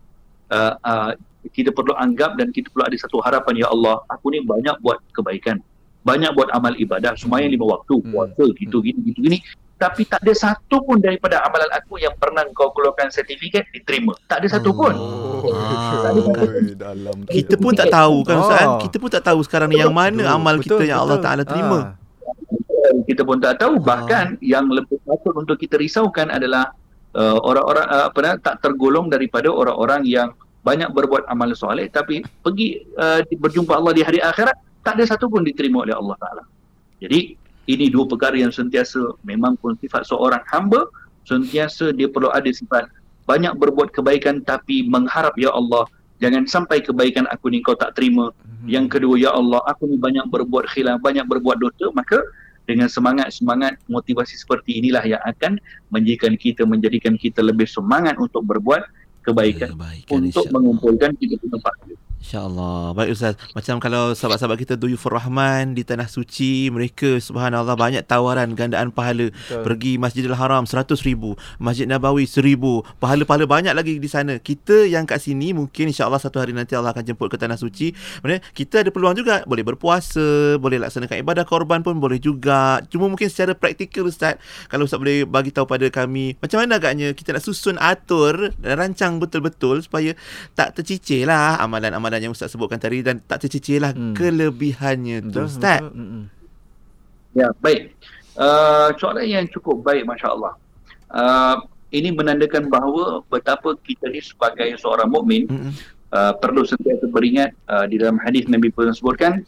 uh, 0.53 0.75
uh, 0.83 1.11
kita 1.49 1.73
perlu 1.73 1.97
anggap 1.97 2.37
dan 2.37 2.53
kita 2.53 2.69
perlu 2.69 2.85
ada 2.85 2.97
satu 3.01 3.25
harapan 3.25 3.65
ya 3.65 3.67
Allah, 3.73 4.05
aku 4.13 4.29
ni 4.29 4.45
banyak 4.45 4.77
buat 4.85 5.01
kebaikan. 5.17 5.57
Banyak 6.05 6.37
buat 6.37 6.53
amal 6.53 6.77
ibadah, 6.77 7.17
sembahyang 7.17 7.53
lima 7.57 7.77
waktu, 7.77 7.97
Hmm. 8.01 8.13
puasa, 8.13 8.45
gitu 8.57 8.85
gini 8.85 9.01
gitu 9.13 9.21
gini. 9.25 9.39
Tapi 9.81 10.05
tak 10.05 10.21
ada 10.21 10.37
satu 10.37 10.85
pun 10.85 11.01
daripada 11.01 11.41
amalan 11.41 11.73
aku 11.73 11.97
yang 11.97 12.13
pernah 12.21 12.45
kau 12.53 12.69
keluarkan 12.77 13.09
sertifikat 13.09 13.65
diterima. 13.73 14.13
Tak 14.29 14.45
ada 14.45 14.61
satu 14.61 14.77
pun. 14.77 14.93
Ah, 14.93 16.13
dalam 16.77 17.25
tu. 17.25 17.33
Kita 17.33 17.57
pun 17.57 17.73
tak 17.73 17.89
tahu 17.89 18.21
kan 18.21 18.45
Ustaz. 18.45 18.61
Ah. 18.61 18.77
Kita 18.77 18.97
pun 19.01 19.09
tak 19.09 19.25
tahu 19.25 19.41
sekarang 19.41 19.73
ni 19.73 19.81
yang 19.81 19.97
mana 19.97 20.21
Betul, 20.21 20.37
amal 20.37 20.55
kita 20.61 20.77
betul, 20.77 20.85
yang 20.85 21.01
Allah. 21.01 21.19
Taala 21.25 21.43
terima. 21.49 21.79
Ah. 21.81 21.93
kita 23.09 23.23
pun 23.25 23.41
tak 23.41 23.57
tahu 23.57 23.81
bahkan 23.81 24.37
yang 24.45 24.69
lebih 24.69 25.01
patut 25.09 25.33
untuk 25.33 25.57
kita 25.57 25.81
risaukan 25.81 26.29
adalah 26.29 26.77
uh, 27.17 27.39
orang-orang 27.41 27.87
uh, 27.89 28.05
apa 28.11 28.37
tak 28.43 28.61
tergolong 28.61 29.09
daripada 29.09 29.49
orang-orang 29.49 30.05
yang 30.05 30.29
banyak 30.61 30.93
berbuat 30.93 31.25
amal 31.33 31.53
soleh 31.57 31.89
tapi 31.89 32.21
pergi 32.45 32.85
uh, 33.01 33.25
berjumpa 33.25 33.73
Allah 33.73 33.93
di 33.97 34.03
hari 34.05 34.21
akhirat 34.21 34.57
tak 34.85 34.97
ada 35.01 35.05
satu 35.09 35.29
pun 35.29 35.45
diterima 35.45 35.85
oleh 35.85 35.97
Allah 35.97 36.17
Taala. 36.21 36.45
Jadi 37.01 37.37
ini 37.69 37.87
dua 37.89 38.05
perkara 38.05 38.37
yang 38.37 38.53
sentiasa 38.53 39.17
memang 39.25 39.57
pun 39.57 39.77
sifat 39.81 40.05
seorang 40.05 40.45
hamba 40.53 40.89
sentiasa 41.25 41.93
dia 41.97 42.09
perlu 42.09 42.33
ada 42.33 42.49
sifat 42.49 42.89
banyak 43.25 43.55
berbuat 43.57 43.95
kebaikan 43.95 44.43
tapi 44.43 44.85
mengharap 44.89 45.37
ya 45.39 45.53
Allah 45.53 45.87
jangan 46.19 46.45
sampai 46.45 46.85
kebaikan 46.85 47.25
aku 47.31 47.53
ni 47.53 47.65
kau 47.65 47.77
tak 47.77 47.97
terima 47.97 48.33
Hmm. 48.61 48.69
yang 48.69 48.87
kedua, 48.93 49.17
ya 49.17 49.33
Allah, 49.33 49.65
aku 49.65 49.89
ni 49.89 49.97
banyak 49.97 50.29
berbuat 50.29 50.69
khilaf, 50.69 51.01
banyak 51.01 51.25
berbuat 51.25 51.57
dosa, 51.65 51.89
maka 51.97 52.21
dengan 52.69 52.93
semangat-semangat 52.93 53.81
motivasi 53.89 54.37
seperti 54.37 54.85
inilah 54.85 55.01
yang 55.03 55.23
akan 55.25 55.57
menjadikan 55.89 56.37
kita 56.37 56.63
menjadikan 56.69 57.17
kita 57.17 57.41
lebih 57.41 57.65
semangat 57.67 58.21
untuk 58.21 58.45
berbuat 58.45 58.85
kebaikan 59.25 59.77
Kebaikan 59.77 60.21
untuk 60.21 60.47
mengumpulkan 60.53 61.11
kita 61.17 61.37
punya 61.41 61.59
pahala. 61.61 62.10
InsyaAllah. 62.21 62.93
Baik 62.93 63.17
Ustaz. 63.17 63.35
Macam 63.57 63.81
kalau 63.81 64.13
sahabat-sahabat 64.13 64.61
kita 64.61 64.77
Duyufur 64.77 65.17
Rahman 65.17 65.73
di 65.73 65.89
Tanah 65.89 66.05
Suci, 66.05 66.69
mereka 66.69 67.17
subhanallah 67.17 67.73
banyak 67.81 68.05
tawaran 68.05 68.53
gandaan 68.53 68.93
pahala. 68.93 69.33
Betul. 69.33 69.65
Pergi 69.65 69.93
Masjidil 69.97 70.37
Haram 70.37 70.69
100 70.69 71.01
ribu. 71.09 71.41
Masjid 71.57 71.89
Nabawi 71.89 72.29
1000. 72.29 72.85
Pahala-pahala 73.01 73.49
banyak 73.49 73.73
lagi 73.73 73.97
di 73.97 74.05
sana. 74.05 74.37
Kita 74.37 74.85
yang 74.85 75.09
kat 75.09 75.25
sini 75.25 75.57
mungkin 75.57 75.89
insyaAllah 75.89 76.21
satu 76.21 76.45
hari 76.45 76.53
nanti 76.53 76.77
Allah 76.77 76.93
akan 76.93 77.09
jemput 77.09 77.33
ke 77.33 77.41
Tanah 77.41 77.57
Suci. 77.57 77.97
Maksudnya 78.21 78.45
kita 78.53 78.85
ada 78.85 78.93
peluang 78.93 79.17
juga. 79.17 79.41
Boleh 79.49 79.65
berpuasa, 79.65 80.61
boleh 80.61 80.77
laksanakan 80.77 81.25
ibadah 81.25 81.49
korban 81.49 81.81
pun 81.81 81.97
boleh 81.97 82.21
juga. 82.21 82.85
Cuma 82.93 83.09
mungkin 83.09 83.33
secara 83.33 83.57
praktikal 83.57 84.05
Ustaz, 84.05 84.37
kalau 84.69 84.85
Ustaz 84.85 85.01
boleh 85.01 85.25
bagi 85.25 85.57
tahu 85.57 85.65
pada 85.65 85.89
kami, 85.89 86.37
macam 86.37 86.61
mana 86.61 86.77
agaknya 86.77 87.17
kita 87.17 87.33
nak 87.33 87.43
susun 87.49 87.81
atur 87.81 88.53
dan 88.61 88.77
rancang 88.77 89.17
betul-betul 89.17 89.81
supaya 89.81 90.13
tak 90.53 90.77
tercicir 90.77 91.25
lah 91.25 91.57
amalan-amalan 91.65 92.10
yang 92.19 92.35
Ustaz 92.35 92.51
sebutkan 92.51 92.83
tadi 92.83 93.07
dan 93.07 93.23
tak 93.23 93.47
tercicir 93.47 93.79
lah 93.79 93.95
Hmm. 93.95 94.19
kelebihannya 94.19 95.31
tu 95.31 95.31
Betul, 95.31 95.47
Ustaz. 95.47 95.79
betul. 95.87 96.27
Ya, 97.31 97.47
baik. 97.63 97.95
Uh, 98.35 98.91
soalan 98.99 99.23
yang 99.23 99.47
cukup 99.47 99.87
baik, 99.87 100.03
Masya 100.03 100.35
Allah. 100.35 100.55
Uh, 101.11 101.57
ini 101.91 102.11
menandakan 102.11 102.67
bahawa 102.67 103.23
betapa 103.27 103.75
kita 103.83 104.11
ni 104.11 104.19
sebagai 104.19 104.79
seorang 104.79 105.11
mukmin 105.11 105.47
uh, 106.11 106.33
perlu 106.39 106.63
sentiasa 106.63 107.07
beringat 107.07 107.51
uh, 107.67 107.87
di 107.87 107.99
dalam 107.99 108.19
hadis 108.23 108.47
Nabi 108.47 108.71
pernah 108.71 108.95
sebutkan 108.95 109.43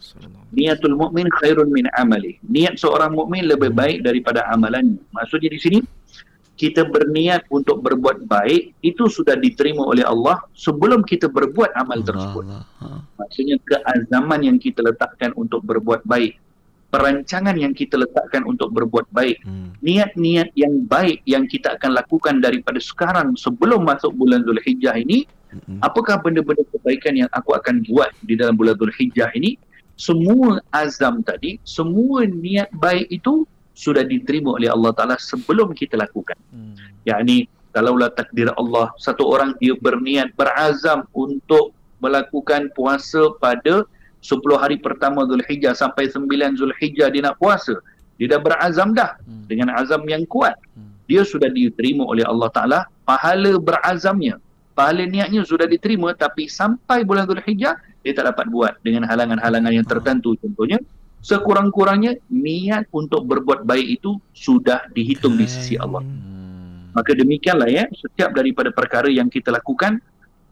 niatul 0.51 0.95
mukmin 0.95 1.27
khairun 1.39 1.71
min 1.71 1.87
amali. 1.95 2.39
Niat 2.43 2.79
seorang 2.79 3.15
mukmin 3.15 3.47
lebih 3.47 3.71
baik 3.71 4.03
daripada 4.03 4.43
amalannya. 4.51 4.99
Maksudnya 5.11 5.49
di 5.51 5.59
sini 5.59 5.79
kita 6.53 6.85
berniat 6.85 7.49
untuk 7.49 7.81
berbuat 7.81 8.29
baik 8.29 8.77
itu 8.85 9.09
sudah 9.09 9.33
diterima 9.33 9.89
oleh 9.89 10.05
Allah 10.05 10.37
sebelum 10.53 11.01
kita 11.01 11.25
berbuat 11.25 11.73
amal 11.73 12.05
tersebut. 12.05 12.45
Allah. 12.45 12.63
Ha. 12.79 12.87
Maksudnya 13.17 13.57
keazaman 13.65 14.41
yang 14.45 14.57
kita 14.61 14.85
letakkan 14.85 15.33
untuk 15.33 15.65
berbuat 15.65 16.05
baik, 16.05 16.37
perancangan 16.93 17.57
yang 17.57 17.73
kita 17.73 17.97
letakkan 17.97 18.45
untuk 18.45 18.69
berbuat 18.69 19.09
baik, 19.09 19.41
Hmm. 19.41 19.73
niat-niat 19.81 20.53
yang 20.53 20.85
baik 20.85 21.25
yang 21.25 21.49
kita 21.49 21.73
akan 21.73 21.97
lakukan 21.97 22.37
daripada 22.37 22.77
sekarang 22.77 23.33
sebelum 23.33 23.81
masuk 23.81 24.13
bulan 24.13 24.45
Zulhijjah 24.45 24.93
ini 25.01 25.25
Mm-mm. 25.53 25.81
apakah 25.81 26.21
benda-benda 26.21 26.65
kebaikan 26.69 27.13
yang 27.17 27.29
aku 27.33 27.57
akan 27.57 27.81
buat 27.89 28.13
di 28.21 28.37
dalam 28.37 28.53
bulan 28.53 28.77
Zulhijjah 28.77 29.33
ini 29.33 29.57
semua 29.97 30.57
azam 30.73 31.21
tadi 31.21 31.61
semua 31.65 32.25
niat 32.25 32.69
baik 32.73 33.09
itu 33.09 33.45
sudah 33.73 34.05
diterima 34.05 34.55
oleh 34.55 34.69
Allah 34.69 34.93
Taala 34.93 35.15
sebelum 35.17 35.73
kita 35.73 35.97
lakukan 35.97 36.37
Hmm. 36.53 36.77
yakni 37.03 37.49
kalaulah 37.73 38.13
takdir 38.13 38.53
Allah 38.53 38.93
satu 38.95 39.25
orang 39.25 39.57
dia 39.57 39.73
berniat 39.75 40.31
berazam 40.37 41.03
untuk 41.11 41.73
melakukan 41.97 42.69
puasa 42.77 43.33
pada 43.37 43.81
10 44.21 44.39
hari 44.55 44.77
pertama 44.77 45.25
Zulhijjah 45.25 45.73
sampai 45.73 46.07
9 46.07 46.29
Zulhijjah 46.55 47.09
dia 47.09 47.21
nak 47.25 47.41
puasa 47.41 47.73
dia 48.21 48.29
dah 48.29 48.39
berazam 48.39 48.93
dah 48.93 49.17
Hmm. 49.25 49.49
dengan 49.49 49.73
azam 49.73 50.05
yang 50.05 50.21
kuat 50.29 50.53
Hmm. 50.77 50.93
dia 51.09 51.25
sudah 51.25 51.49
diterima 51.49 52.05
oleh 52.05 52.23
Allah 52.23 52.49
Taala 52.53 52.79
pahala 53.03 53.57
berazamnya 53.57 54.37
pahala 54.77 55.03
niatnya 55.05 55.41
sudah 55.41 55.65
diterima 55.65 56.13
tapi 56.13 56.45
sampai 56.45 57.01
bulan 57.01 57.25
Zulhijjah 57.25 57.73
dia 58.05 58.11
tak 58.13 58.29
dapat 58.29 58.47
buat 58.53 58.77
dengan 58.85 59.09
halangan-halangan 59.09 59.71
yang 59.73 59.87
tertentu 59.87 60.37
contohnya 60.37 60.77
sekurang-kurangnya 61.23 62.19
niat 62.27 62.91
untuk 62.91 63.23
berbuat 63.23 63.63
baik 63.63 64.03
itu 64.03 64.19
sudah 64.35 64.91
dihitung 64.91 65.39
di 65.39 65.47
sisi 65.47 65.79
Allah. 65.79 66.03
Hmm. 66.03 66.91
maka 66.93 67.17
demikianlah 67.17 67.73
ya 67.73 67.89
setiap 67.89 68.37
daripada 68.37 68.69
perkara 68.69 69.09
yang 69.09 69.25
kita 69.25 69.49
lakukan 69.49 69.97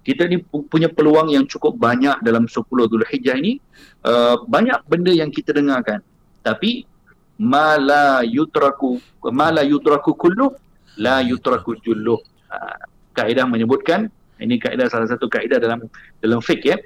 kita 0.01 0.25
ni 0.25 0.41
pu- 0.41 0.65
punya 0.65 0.89
peluang 0.89 1.29
yang 1.29 1.45
cukup 1.45 1.77
banyak 1.77 2.17
dalam 2.25 2.49
10 2.49 2.65
Zulhijjah 2.65 3.37
ini 3.37 3.61
uh, 4.01 4.41
banyak 4.49 4.81
benda 4.89 5.13
yang 5.13 5.29
kita 5.29 5.53
dengarkan. 5.53 6.01
Tapi 6.41 6.89
mala 7.37 8.25
yutraku 8.25 8.97
mala 9.29 9.61
yutraku 9.61 10.17
kullu 10.17 10.53
la 10.97 11.21
yutraku 11.21 11.77
jullu 11.85 12.17
uh, 12.49 12.77
kaedah 13.13 13.45
menyebutkan 13.45 14.09
ini 14.41 14.57
kaedah 14.57 14.89
salah 14.89 15.05
satu 15.05 15.29
kaedah 15.29 15.61
dalam 15.61 15.85
dalam 16.17 16.41
fiqh 16.41 16.65
ya. 16.65 16.77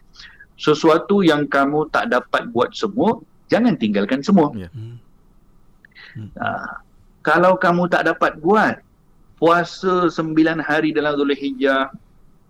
Sesuatu 0.60 1.24
yang 1.24 1.48
kamu 1.48 1.92
tak 1.92 2.12
dapat 2.12 2.48
buat 2.52 2.72
semua 2.76 3.20
jangan 3.52 3.76
tinggalkan 3.78 4.22
semua. 4.22 4.52
Hmm. 4.54 4.98
Ah, 6.40 6.80
kalau 7.26 7.60
kamu 7.60 7.92
tak 7.92 8.08
dapat 8.08 8.40
buat 8.40 8.80
puasa 9.36 10.08
sembilan 10.08 10.64
hari 10.64 10.96
dalam 10.96 11.20
Zulhijjah, 11.20 11.92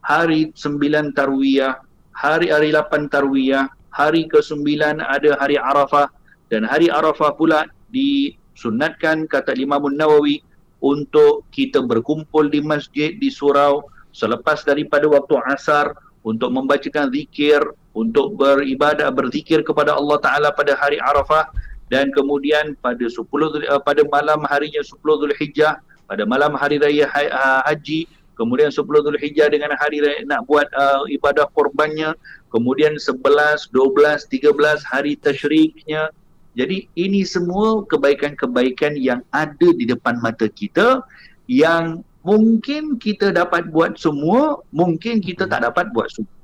hari 0.06 0.54
sembilan 0.54 1.18
tarwiyah, 1.18 1.82
hari-hari 2.14 2.70
lapan 2.70 3.10
tarwiyah, 3.10 3.66
hari 3.90 4.30
ke-9 4.30 5.02
ada 5.02 5.32
hari 5.40 5.58
Arafah 5.58 6.12
dan 6.52 6.68
hari 6.68 6.92
Arafah 6.92 7.34
pula 7.34 7.66
disunatkan 7.90 9.26
kata 9.26 9.58
Imam 9.58 9.90
Nawawi 9.90 10.44
untuk 10.84 11.48
kita 11.50 11.82
berkumpul 11.82 12.52
di 12.52 12.62
masjid 12.62 13.18
di 13.18 13.34
surau 13.34 13.88
selepas 14.14 14.62
daripada 14.62 15.10
waktu 15.10 15.42
asar 15.50 15.98
untuk 16.22 16.54
membacakan 16.54 17.10
zikir, 17.10 17.62
untuk 17.96 18.36
beribadah 18.36 19.10
berzikir 19.10 19.64
kepada 19.64 19.96
Allah 19.96 20.20
Taala 20.20 20.50
pada 20.52 20.76
hari 20.76 21.00
Arafah 21.00 21.48
dan 21.88 22.12
kemudian 22.12 22.76
pada 22.84 23.08
10 23.08 23.24
Dhul- 23.26 23.70
uh, 23.72 23.82
pada 23.82 24.04
malam 24.12 24.44
harinya 24.52 24.84
10 24.84 25.00
Zulhijjah 25.02 25.80
pada 26.06 26.28
malam 26.28 26.54
hari 26.54 26.78
raya 26.78 27.08
ha- 27.10 27.32
uh, 27.32 27.62
haji 27.72 28.06
kemudian 28.36 28.68
10 28.68 28.84
Zulhijjah 28.84 29.48
dengan 29.48 29.72
hari 29.80 30.04
raya 30.04 30.28
nak 30.28 30.44
buat 30.46 30.68
uh, 30.76 31.08
ibadah 31.08 31.48
korbannya 31.56 32.12
kemudian 32.52 33.00
11 33.00 33.72
12 33.72 33.72
13 33.72 34.92
hari 34.92 35.16
tasyriknya. 35.16 36.12
Jadi 36.56 36.88
ini 36.96 37.28
semua 37.28 37.84
kebaikan-kebaikan 37.84 38.96
yang 38.96 39.20
ada 39.36 39.76
di 39.76 39.84
depan 39.84 40.24
mata 40.24 40.48
kita 40.48 41.04
yang 41.52 42.00
mungkin 42.24 42.96
kita 42.96 43.36
dapat 43.36 43.68
buat 43.76 44.00
semua 44.00 44.64
mungkin 44.72 45.20
kita 45.20 45.52
tak 45.52 45.68
dapat 45.68 45.92
buat 45.92 46.08
semua 46.08 46.35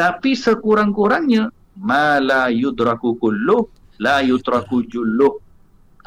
tapi 0.00 0.32
sekurang-kurangnya 0.32 1.52
mala 1.76 2.48
yudraku 2.48 3.20
kulluh 3.20 3.68
la 4.00 4.24
yutraku 4.24 4.80
julluh 4.88 5.36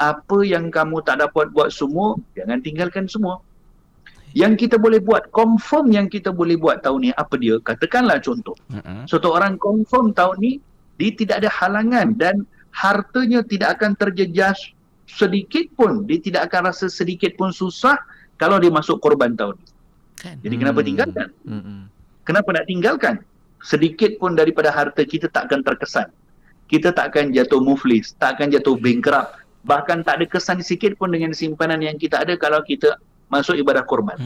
apa 0.02 0.38
yang 0.42 0.66
kamu 0.74 0.98
tak 1.06 1.22
dapat 1.22 1.54
buat 1.54 1.70
semua 1.70 2.18
jangan 2.34 2.58
tinggalkan 2.58 3.06
semua 3.06 3.38
yang 4.34 4.58
kita 4.58 4.74
boleh 4.74 4.98
buat 4.98 5.30
confirm 5.30 5.94
yang 5.94 6.06
kita 6.10 6.34
boleh 6.34 6.58
buat 6.58 6.82
tahun 6.82 6.98
ni 7.06 7.10
apa 7.14 7.34
dia 7.38 7.54
katakanlah 7.62 8.18
contoh 8.18 8.58
Mm-mm. 8.66 9.06
satu 9.06 9.30
orang 9.30 9.54
confirm 9.62 10.10
tahun 10.10 10.36
ni 10.42 10.52
dia 10.98 11.14
tidak 11.14 11.46
ada 11.46 11.50
halangan 11.54 12.18
dan 12.18 12.42
hartanya 12.74 13.46
tidak 13.46 13.78
akan 13.78 13.94
terjejas 13.94 14.58
sedikit 15.06 15.70
pun 15.78 16.02
dia 16.10 16.18
tidak 16.18 16.50
akan 16.50 16.74
rasa 16.74 16.90
sedikit 16.90 17.38
pun 17.38 17.54
susah 17.54 17.94
kalau 18.34 18.58
dia 18.58 18.74
masuk 18.74 18.98
korban 18.98 19.38
tahun 19.38 19.54
ni 19.62 19.66
Kan? 20.14 20.40
Jadi 20.40 20.54
kenapa 20.56 20.80
Hmm. 20.80 20.88
tinggalkan? 20.88 21.28
Mm-mm. 21.44 21.80
Kenapa 22.24 22.48
nak 22.56 22.64
tinggalkan? 22.64 23.14
Sedikit 23.64 24.20
pun 24.20 24.36
daripada 24.36 24.68
harta 24.68 25.00
kita 25.02 25.32
tak 25.32 25.48
akan 25.48 25.64
terkesan. 25.64 26.12
Kita 26.68 26.92
tak 26.92 27.16
akan 27.16 27.32
jatuh 27.32 27.64
muflis, 27.64 28.12
tak 28.20 28.36
akan 28.36 28.52
jatuh 28.52 28.76
bankrupt. 28.76 29.40
Bahkan 29.64 30.04
tak 30.04 30.20
ada 30.20 30.24
kesan 30.28 30.60
sikit 30.60 31.00
pun 31.00 31.08
dengan 31.08 31.32
simpanan 31.32 31.80
yang 31.80 31.96
kita 31.96 32.20
ada 32.20 32.36
kalau 32.36 32.60
kita 32.60 33.00
masuk 33.32 33.56
ibadah 33.56 33.80
korban. 33.88 34.20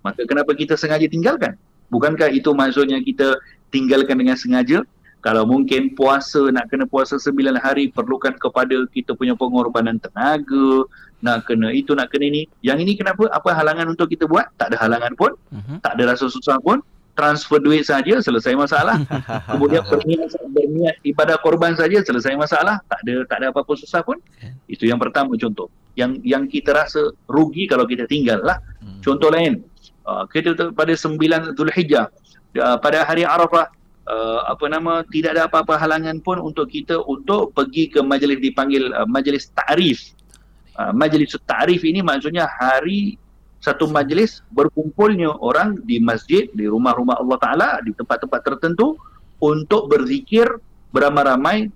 Maka 0.00 0.24
kenapa 0.24 0.56
kita 0.56 0.74
sengaja 0.74 1.04
tinggalkan? 1.04 1.60
Bukankah 1.92 2.32
itu 2.32 2.56
maksudnya 2.56 2.96
kita 3.04 3.36
tinggalkan 3.68 4.16
dengan 4.16 4.40
sengaja? 4.40 4.80
Kalau 5.22 5.46
mungkin 5.46 5.94
puasa, 5.94 6.50
nak 6.50 6.66
kena 6.66 6.82
puasa 6.82 7.14
9 7.14 7.54
hari, 7.54 7.94
perlukan 7.94 8.34
kepada 8.34 8.74
kita 8.90 9.14
punya 9.14 9.38
pengorbanan 9.38 10.02
tenaga, 10.02 10.82
nak 11.22 11.46
kena 11.46 11.70
itu, 11.70 11.94
nak 11.94 12.10
kena 12.10 12.26
ini. 12.26 12.42
Yang 12.58 12.78
ini 12.82 12.92
kenapa? 12.98 13.30
Apa 13.30 13.54
halangan 13.54 13.86
untuk 13.86 14.10
kita 14.10 14.26
buat? 14.26 14.50
Tak 14.58 14.74
ada 14.74 14.82
halangan 14.82 15.14
pun, 15.14 15.38
Mhm. 15.54 15.78
tak 15.78 15.94
ada 15.94 16.10
rasa 16.10 16.26
susah 16.26 16.58
pun. 16.58 16.82
Transfer 17.12 17.60
duit 17.60 17.84
saja, 17.84 18.20
selesai 18.24 18.56
masalah. 18.56 18.96
Kemudian 19.52 19.84
berniat, 19.84 20.32
berniat 20.48 20.96
ibadah 21.04 21.36
korban 21.44 21.76
saja, 21.76 22.00
selesai 22.00 22.32
masalah. 22.40 22.80
Tak 22.88 23.04
ada 23.04 23.14
tak 23.28 23.36
ada 23.44 23.46
apa-apa 23.52 23.72
susah 23.76 24.00
pun. 24.00 24.16
Kan. 24.40 24.56
Itu 24.64 24.88
yang 24.88 24.96
pertama 24.96 25.36
contoh. 25.36 25.68
Yang 25.92 26.24
yang 26.24 26.48
kita 26.48 26.72
rasa 26.72 27.12
rugi 27.28 27.68
kalau 27.68 27.84
kita 27.84 28.08
tinggal 28.08 28.40
lah. 28.40 28.56
Hmm. 28.80 29.04
Contoh 29.04 29.28
lain, 29.28 29.60
uh, 30.08 30.24
kita 30.24 30.72
pada 30.72 30.96
9 30.96 31.52
Zulhijjah, 31.52 32.08
uh, 32.56 32.76
pada 32.80 33.04
hari 33.04 33.28
Arafah, 33.28 33.68
uh, 34.08 34.40
apa 34.48 34.64
nama, 34.72 35.04
tidak 35.12 35.36
ada 35.36 35.52
apa-apa 35.52 35.76
halangan 35.76 36.16
pun 36.24 36.40
untuk 36.40 36.70
kita 36.72 36.96
untuk 37.04 37.52
pergi 37.52 37.92
ke 37.92 38.00
majlis 38.00 38.40
dipanggil 38.40 38.88
uh, 38.96 39.06
majlis 39.06 39.52
ta'rif. 39.52 40.16
Uh, 40.80 40.90
majlis 40.96 41.36
ta'rif 41.44 41.84
ini 41.84 42.00
maksudnya 42.00 42.48
hari 42.48 43.20
satu 43.62 43.86
majlis 43.86 44.42
berkumpulnya 44.50 45.38
orang 45.38 45.78
di 45.86 46.02
masjid, 46.02 46.50
di 46.50 46.66
rumah-rumah 46.66 47.22
Allah 47.22 47.38
Ta'ala, 47.38 47.68
di 47.86 47.94
tempat-tempat 47.94 48.42
tertentu 48.42 48.98
untuk 49.38 49.86
berzikir 49.86 50.58
beramai-ramai 50.90 51.70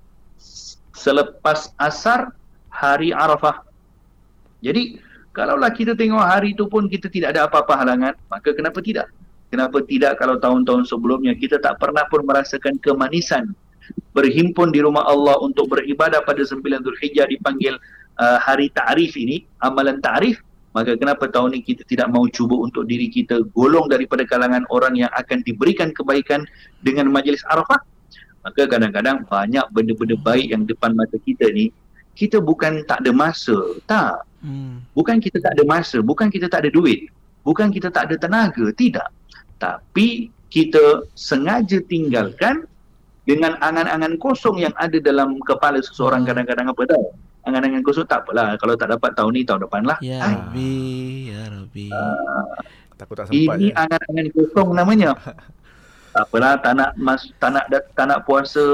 selepas 0.91 1.71
asar 1.79 2.35
hari 2.67 3.15
Arafah. 3.15 3.63
Jadi, 4.67 4.99
kalaulah 5.31 5.71
kita 5.71 5.95
tengok 5.95 6.27
hari 6.27 6.59
itu 6.59 6.67
pun 6.67 6.91
kita 6.91 7.07
tidak 7.07 7.39
ada 7.39 7.47
apa-apa 7.47 7.79
halangan, 7.79 8.15
maka 8.27 8.51
kenapa 8.51 8.83
tidak? 8.83 9.07
Kenapa 9.47 9.79
tidak 9.87 10.19
kalau 10.19 10.43
tahun-tahun 10.43 10.91
sebelumnya 10.91 11.39
kita 11.39 11.63
tak 11.63 11.79
pernah 11.79 12.03
pun 12.11 12.27
merasakan 12.27 12.83
kemanisan 12.83 13.55
berhimpun 14.11 14.75
di 14.75 14.83
rumah 14.83 15.07
Allah 15.07 15.39
untuk 15.39 15.71
beribadah 15.71 16.19
pada 16.27 16.43
9 16.43 16.59
Zulhijjah 16.83 17.31
dipanggil 17.31 17.79
uh, 18.19 18.39
hari 18.43 18.75
ta'rif 18.75 19.15
ini, 19.15 19.47
amalan 19.63 20.03
ta'rif, 20.03 20.43
maka 20.77 20.93
kenapa 20.93 21.25
tahun 21.33 21.57
ini 21.57 21.73
kita 21.73 21.83
tidak 21.89 22.13
mau 22.13 22.29
cuba 22.29 22.53
untuk 22.61 22.85
diri 22.85 23.09
kita 23.09 23.49
golong 23.57 23.89
daripada 23.89 24.29
kalangan 24.29 24.69
orang 24.69 24.93
yang 24.93 25.09
akan 25.17 25.41
diberikan 25.41 25.89
kebaikan 25.97 26.45
dengan 26.85 27.09
majlis 27.09 27.41
Arafah? 27.49 27.81
Maka 28.45 28.69
kadang-kadang 28.69 29.25
banyak 29.25 29.65
benda-benda 29.73 30.21
baik 30.21 30.53
yang 30.53 30.69
depan 30.69 30.93
mata 30.93 31.17
kita 31.25 31.49
ni, 31.49 31.73
kita 32.13 32.45
bukan 32.45 32.85
tak 32.85 33.01
ada 33.01 33.09
masa. 33.17 33.57
Tak. 33.89 34.21
Hmm. 34.45 34.85
Bukan 34.93 35.17
kita 35.17 35.41
tak 35.41 35.57
ada 35.57 35.65
masa, 35.65 36.05
bukan 36.05 36.29
kita 36.29 36.45
tak 36.53 36.69
ada 36.69 36.71
duit, 36.71 37.09
bukan 37.41 37.73
kita 37.73 37.89
tak 37.89 38.13
ada 38.13 38.21
tenaga, 38.21 38.69
tidak. 38.77 39.09
Tapi 39.57 40.29
kita 40.53 41.09
sengaja 41.17 41.81
tinggalkan 41.89 42.69
dengan 43.25 43.57
angan-angan 43.65 44.21
kosong 44.21 44.61
yang 44.61 44.77
ada 44.77 45.01
dalam 45.01 45.41
kepala 45.41 45.81
seseorang 45.81 46.23
Hmm. 46.23 46.37
kadang-kadang 46.37 46.69
apa 46.69 46.83
tahu. 46.85 47.07
Angan-angan 47.47 47.79
kosong 47.81 48.05
tak 48.05 48.21
apalah, 48.21 48.59
kalau 48.59 48.75
tak 48.75 48.91
dapat 48.91 49.15
tahun 49.15 49.31
ni 49.31 49.43
tahun 49.43 49.61
depan 49.63 49.83
lah. 49.83 49.99
Ya 50.01 50.19
Hai, 50.19 50.35
Rabbi, 50.35 50.75
ya 51.31 51.43
Rabbi. 51.49 51.87
Takut 52.97 53.15
tak 53.15 53.27
sempat 53.29 53.55
ini 53.57 53.71
je. 53.71 53.75
angan-angan 53.77 54.27
kosong 54.33 54.69
namanya. 54.73 55.11
tak 56.15 56.25
apalah, 56.25 56.59
tak 56.59 56.73
nak 56.75 56.91
mas, 56.97 57.23
tak 57.39 57.51
nak 57.53 57.65
dat- 57.69 57.87
tak 57.93 58.07
nak 58.07 58.25
puasa 58.25 58.65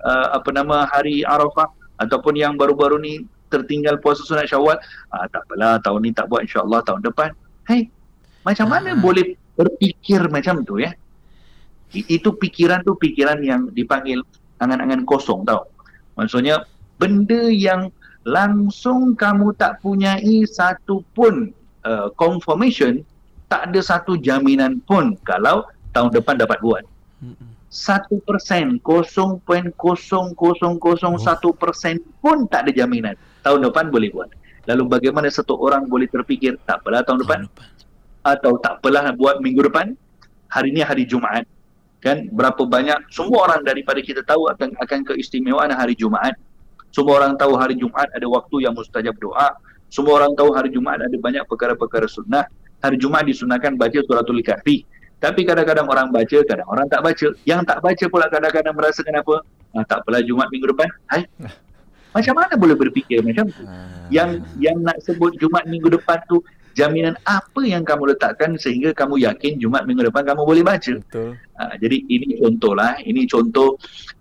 uh, 0.00 0.26
apa 0.32 0.48
nama 0.50 0.88
hari 0.88 1.20
Arafah 1.22 1.68
ataupun 1.98 2.32
yang 2.32 2.54
baru-baru 2.54 2.96
ni 2.96 3.12
tertinggal 3.48 3.98
puasa 3.98 4.22
sunat 4.22 4.46
Syawal, 4.46 4.80
ah, 5.10 5.24
tak 5.26 5.44
apalah 5.44 5.76
tahun 5.78 6.00
ni 6.00 6.10
tak 6.10 6.28
buat 6.28 6.40
insya-Allah 6.42 6.80
tahun 6.82 7.00
depan. 7.02 7.28
Hei, 7.66 7.92
macam 8.40 8.68
mana 8.68 8.92
Ah. 8.92 8.96
boleh 8.96 9.24
berfikir 9.52 10.24
macam 10.28 10.62
tu 10.62 10.78
ya? 10.78 10.96
I- 11.90 12.08
Itu 12.10 12.32
pikiran 12.32 12.80
tu 12.82 12.94
pikiran 12.94 13.36
yang 13.42 13.68
dipanggil 13.68 14.24
angan-angan 14.56 15.04
kosong 15.04 15.44
tau. 15.44 15.68
Maksudnya 16.14 16.64
benda 16.94 17.48
yang 17.48 17.88
langsung 18.28 19.16
kamu 19.16 19.56
tak 19.56 19.80
punyai 19.80 20.44
satu 20.44 21.00
pun 21.16 21.48
uh, 21.88 22.12
confirmation, 22.20 23.00
tak 23.48 23.72
ada 23.72 23.80
satu 23.80 24.20
jaminan 24.20 24.84
pun 24.84 25.16
kalau 25.24 25.64
tahun 25.96 26.12
depan 26.12 26.36
dapat 26.36 26.60
buat. 26.60 26.84
Satu 27.68 28.20
persen, 28.24 28.80
kosong 28.80 29.40
poin 29.44 29.72
kosong 29.76 30.32
kosong 30.36 30.80
kosong 30.80 31.16
satu 31.20 31.52
persen 31.56 32.00
pun 32.20 32.44
tak 32.48 32.68
ada 32.68 32.84
jaminan. 32.84 33.16
Tahun 33.44 33.60
depan 33.64 33.88
boleh 33.88 34.12
buat. 34.12 34.28
Lalu 34.68 34.84
bagaimana 34.88 35.32
satu 35.32 35.56
orang 35.56 35.88
boleh 35.88 36.04
terfikir, 36.08 36.60
tak 36.68 36.84
apalah 36.84 37.00
tahun 37.00 37.24
depan, 37.24 37.40
Tahun 37.44 37.52
depan. 37.52 37.68
atau 38.36 38.52
tak 38.60 38.72
apalah 38.80 39.12
buat 39.16 39.40
minggu 39.40 39.64
depan, 39.64 39.96
hari 40.52 40.76
ni 40.76 40.84
hari 40.84 41.08
Jumaat. 41.08 41.48
Kan 42.04 42.28
berapa 42.30 42.62
banyak 42.62 43.08
semua 43.10 43.48
orang 43.48 43.64
daripada 43.64 43.98
kita 44.04 44.20
tahu 44.22 44.46
akan 44.52 44.76
akan 44.84 45.00
keistimewaan 45.08 45.72
hari 45.72 45.96
Jumaat. 45.96 46.36
Semua 46.92 47.20
orang 47.20 47.36
tahu 47.36 47.54
hari 47.56 47.76
Jumaat 47.76 48.08
ada 48.12 48.26
waktu 48.26 48.64
yang 48.64 48.72
mustajab 48.72 49.14
doa. 49.20 49.54
Semua 49.88 50.20
orang 50.20 50.32
tahu 50.36 50.52
hari 50.52 50.72
Jumaat 50.72 51.00
ada 51.04 51.16
banyak 51.16 51.44
perkara-perkara 51.48 52.08
sunnah. 52.08 52.44
Hari 52.80 52.96
Jumaat 52.96 53.28
disunahkan 53.28 53.74
baca 53.76 53.98
suratul 54.04 54.40
kahfi. 54.44 54.84
Tapi 55.18 55.42
kadang-kadang 55.42 55.90
orang 55.90 56.14
baca, 56.14 56.38
kadang 56.46 56.68
orang 56.70 56.86
tak 56.86 57.02
baca. 57.02 57.26
Yang 57.42 57.60
tak 57.66 57.78
baca 57.82 58.04
pula 58.06 58.26
kadang-kadang 58.30 58.74
merasakan 58.76 59.14
apa? 59.18 59.36
Ah, 59.74 59.84
tak 59.84 60.06
apalah 60.06 60.22
Jumaat 60.22 60.48
minggu 60.54 60.70
depan. 60.70 60.88
Hai. 61.10 61.26
Macam 62.08 62.34
mana 62.40 62.56
boleh 62.56 62.74
berfikir 62.74 63.20
macam 63.20 63.52
tu? 63.52 63.62
Ah. 63.68 64.08
yang 64.08 64.40
yang 64.56 64.80
nak 64.80 64.96
sebut 65.04 65.36
Jumaat 65.36 65.68
minggu 65.68 65.92
depan 65.92 66.16
tu 66.24 66.40
jaminan 66.72 67.14
apa 67.26 67.62
yang 67.66 67.84
kamu 67.84 68.16
letakkan 68.16 68.54
sehingga 68.56 68.94
kamu 68.96 69.22
yakin 69.22 69.60
Jumaat 69.60 69.84
minggu 69.84 70.08
depan 70.08 70.24
kamu 70.24 70.42
boleh 70.42 70.64
baca. 70.64 70.94
Betul. 70.98 71.36
Ha, 71.58 71.74
jadi 71.76 72.00
ini 72.06 72.38
contohlah, 72.38 72.96
ini 73.04 73.28
contoh 73.28 73.76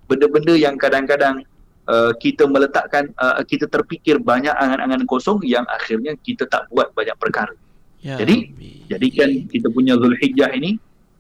benda-benda 0.09 0.53
yang 0.57 0.76
kadang-kadang 0.76 1.45
uh, 1.88 2.11
kita 2.19 2.45
meletakkan 2.45 3.09
uh, 3.17 3.41
kita 3.43 3.65
terfikir 3.67 4.19
banyak 4.19 4.53
angan-angan 4.53 5.07
kosong 5.07 5.41
yang 5.43 5.63
akhirnya 5.71 6.13
kita 6.21 6.45
tak 6.45 6.67
buat 6.69 6.91
banyak 6.93 7.15
perkara. 7.17 7.55
Ya 8.03 8.19
Jadi, 8.21 8.53
Rabbi. 8.53 8.71
Jadikan 8.88 9.29
kita 9.49 9.67
punya 9.73 9.97
Zulhijjah 9.97 10.53
ini 10.53 10.77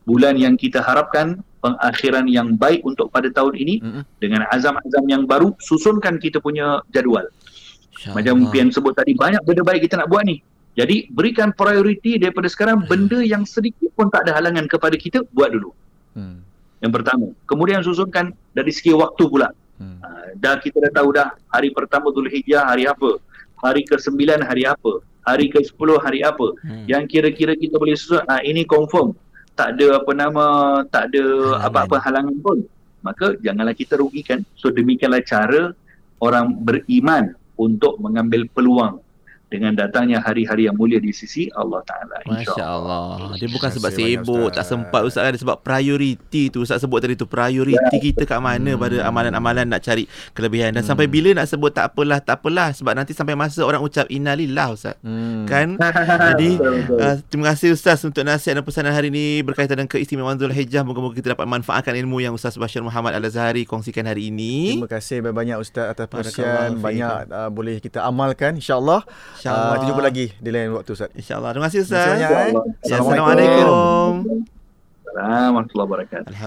bulan 0.07 0.39
yang 0.39 0.55
kita 0.55 0.79
harapkan 0.79 1.43
pengakhiran 1.59 2.29
yang 2.31 2.55
baik 2.55 2.85
untuk 2.87 3.11
pada 3.11 3.27
tahun 3.27 3.59
ini 3.59 3.75
Mm-mm. 3.83 4.03
dengan 4.21 4.47
azam-azam 4.53 5.03
yang 5.09 5.27
baru 5.27 5.51
susunkan 5.59 6.21
kita 6.21 6.39
punya 6.39 6.79
jadual. 6.95 7.27
Insya 7.91 8.13
Macam. 8.13 8.47
Pian 8.53 8.69
sebut 8.71 8.93
tadi, 8.93 9.17
banyak 9.17 9.41
benda 9.43 9.65
baik 9.65 9.89
kita 9.89 9.99
nak 9.99 10.07
buat 10.07 10.23
ni. 10.23 10.39
Jadi, 10.77 11.09
berikan 11.09 11.49
prioriti 11.51 12.21
daripada 12.21 12.45
sekarang 12.45 12.85
benda 12.85 13.19
yang 13.25 13.43
sedikit 13.43 13.89
pun 13.97 14.13
tak 14.13 14.29
ada 14.29 14.37
halangan 14.37 14.69
kepada 14.69 14.93
kita, 14.93 15.25
buat 15.33 15.49
dulu. 15.49 15.73
Hmm. 16.13 16.45
Yang 16.77 16.91
pertama. 17.01 17.27
Kemudian 17.49 17.81
susunkan 17.81 18.31
dari 18.53 18.69
segi 18.69 18.93
waktu 18.93 19.25
pula. 19.25 19.49
Hmm. 19.77 20.01
Dah 20.41 20.57
kita 20.57 20.81
dah 20.89 20.91
tahu 21.01 21.09
dah, 21.13 21.33
hari 21.53 21.69
pertama 21.73 22.09
Zulhijjah 22.13 22.65
hari 22.65 22.89
apa. 22.89 23.21
Hari 23.61 23.81
ke-9 23.85 24.41
hari 24.45 24.65
apa. 24.65 25.01
Hari 25.25 25.45
ke-10 25.53 25.89
hari 26.01 26.19
apa. 26.21 26.47
Hmm. 26.61 26.85
Yang 26.85 27.03
kira-kira 27.13 27.53
kita 27.57 27.77
boleh 27.77 27.97
susun, 27.97 28.21
ha, 28.25 28.41
ini 28.41 28.65
confirm. 28.65 29.13
Tak 29.57 29.73
ada 29.77 29.97
apa 30.01 30.11
nama, 30.13 30.45
tak 30.89 31.09
ada 31.13 31.23
Halangan. 31.25 31.65
apa-apa 31.65 31.95
halangan 32.05 32.35
pun. 32.41 32.57
Maka 33.01 33.33
janganlah 33.41 33.73
kita 33.73 33.97
rugikan. 33.97 34.45
So 34.53 34.69
demikianlah 34.69 35.25
cara 35.25 35.73
orang 36.21 36.61
beriman 36.61 37.33
untuk 37.57 37.97
mengambil 37.97 38.45
peluang 38.53 39.01
dengan 39.47 39.71
datangnya 39.71 40.19
hari-hari 40.19 40.67
yang 40.67 40.75
mulia 40.75 40.99
di 40.99 41.09
sisi 41.09 41.47
Allah 41.55 41.79
Ta'ala. 41.81 42.19
Masya 42.23 42.63
Allah. 42.63 43.31
Dia 43.33 43.47
bukan 43.47 43.71
sebab 43.71 43.89
sibuk, 43.89 44.51
tak 44.51 44.63
sempat 44.63 45.01
Ustaz 45.01 45.23
kan. 45.23 45.31
Dia 45.31 45.41
sebab 45.41 45.57
prioriti 45.59 46.47
tu. 46.47 46.61
Ustaz 46.61 46.79
sebut 46.79 46.99
tadi 46.99 47.15
tu. 47.15 47.23
Prioriti 47.25 47.97
kita 48.01 48.23
kat 48.23 48.37
mana 48.37 48.75
Hmm. 48.75 48.81
pada 48.81 48.97
amalan-amalan 49.01 49.65
nak 49.65 49.79
cari 49.79 50.03
kelebihan. 50.31 50.75
Dan 50.75 50.83
sampai 50.83 51.07
Hmm. 51.07 51.15
bila 51.15 51.29
nak 51.33 51.47
sebut 51.47 51.71
tak 51.71 51.89
apalah, 51.89 52.19
tak 52.19 52.43
apalah. 52.43 52.75
Sebab 52.75 52.91
nanti 52.91 53.15
sampai 53.15 53.33
masa 53.33 53.63
orang 53.63 53.79
ucap 53.79 54.03
innalillah 54.07 54.67
Ustaz. 54.69 54.99
Hmm. 54.99 55.47
Kan? 55.47 55.79
Jadi, 56.35 56.59
Betul, 56.59 56.73
betul. 56.83 56.97
Uh, 56.99 57.15
terima 57.25 57.45
kasih 57.49 57.71
Ustaz 57.71 58.03
untuk 58.03 58.21
nasihat 58.21 58.59
dan 58.59 58.67
pesanan 58.67 58.91
hari 58.91 59.07
ini 59.07 59.39
berkaitan 59.41 59.79
dengan 59.79 59.87
keistimewaan 59.87 60.35
Zulhijjah. 60.35 60.83
Moga-moga 60.83 61.15
kita 61.15 61.31
dapat 61.31 61.47
manfaatkan 61.47 61.95
ilmu 61.95 62.19
yang 62.19 62.35
Ustaz 62.35 62.59
Bashir 62.59 62.83
Muhammad 62.83 63.15
Al-Azhari 63.15 63.63
kongsikan 63.63 64.03
hari 64.03 64.27
ini. 64.27 64.75
Terima 64.75 64.91
kasih 64.91 65.23
banyak-banyak 65.23 65.57
Ustaz 65.57 65.85
atas 65.87 66.05
perkongsian. 66.05 66.75
fiikum. 66.75 66.83
Banyak 66.83 67.11
uh, 67.29 67.49
boleh 67.49 67.79
kita 67.79 68.03
amalkan 68.03 68.59
insya-Allah. 68.59 69.07
InsyaAllah. 69.37 69.69
Uh, 69.69 69.73
kita 69.77 69.85
jumpa 69.93 70.03
lagi 70.03 70.25
di 70.41 70.49
lain 70.49 70.69
waktu 70.73 70.91
Ustaz. 70.97 71.09
InsyaAllah. 71.13 71.51
Terima 71.53 71.65
kasih 71.69 71.79
Terima 71.85 71.93
kasih 71.93 72.03
Ustaz. 72.03 72.09
banyak. 72.09 72.29
Assalamualaikum. 72.81 74.13
Assalamualaikum 74.25 74.55
warahmatullahi 75.17 75.87
wabarakatuh. 75.89 76.29
Alhamdulillah. 76.29 76.45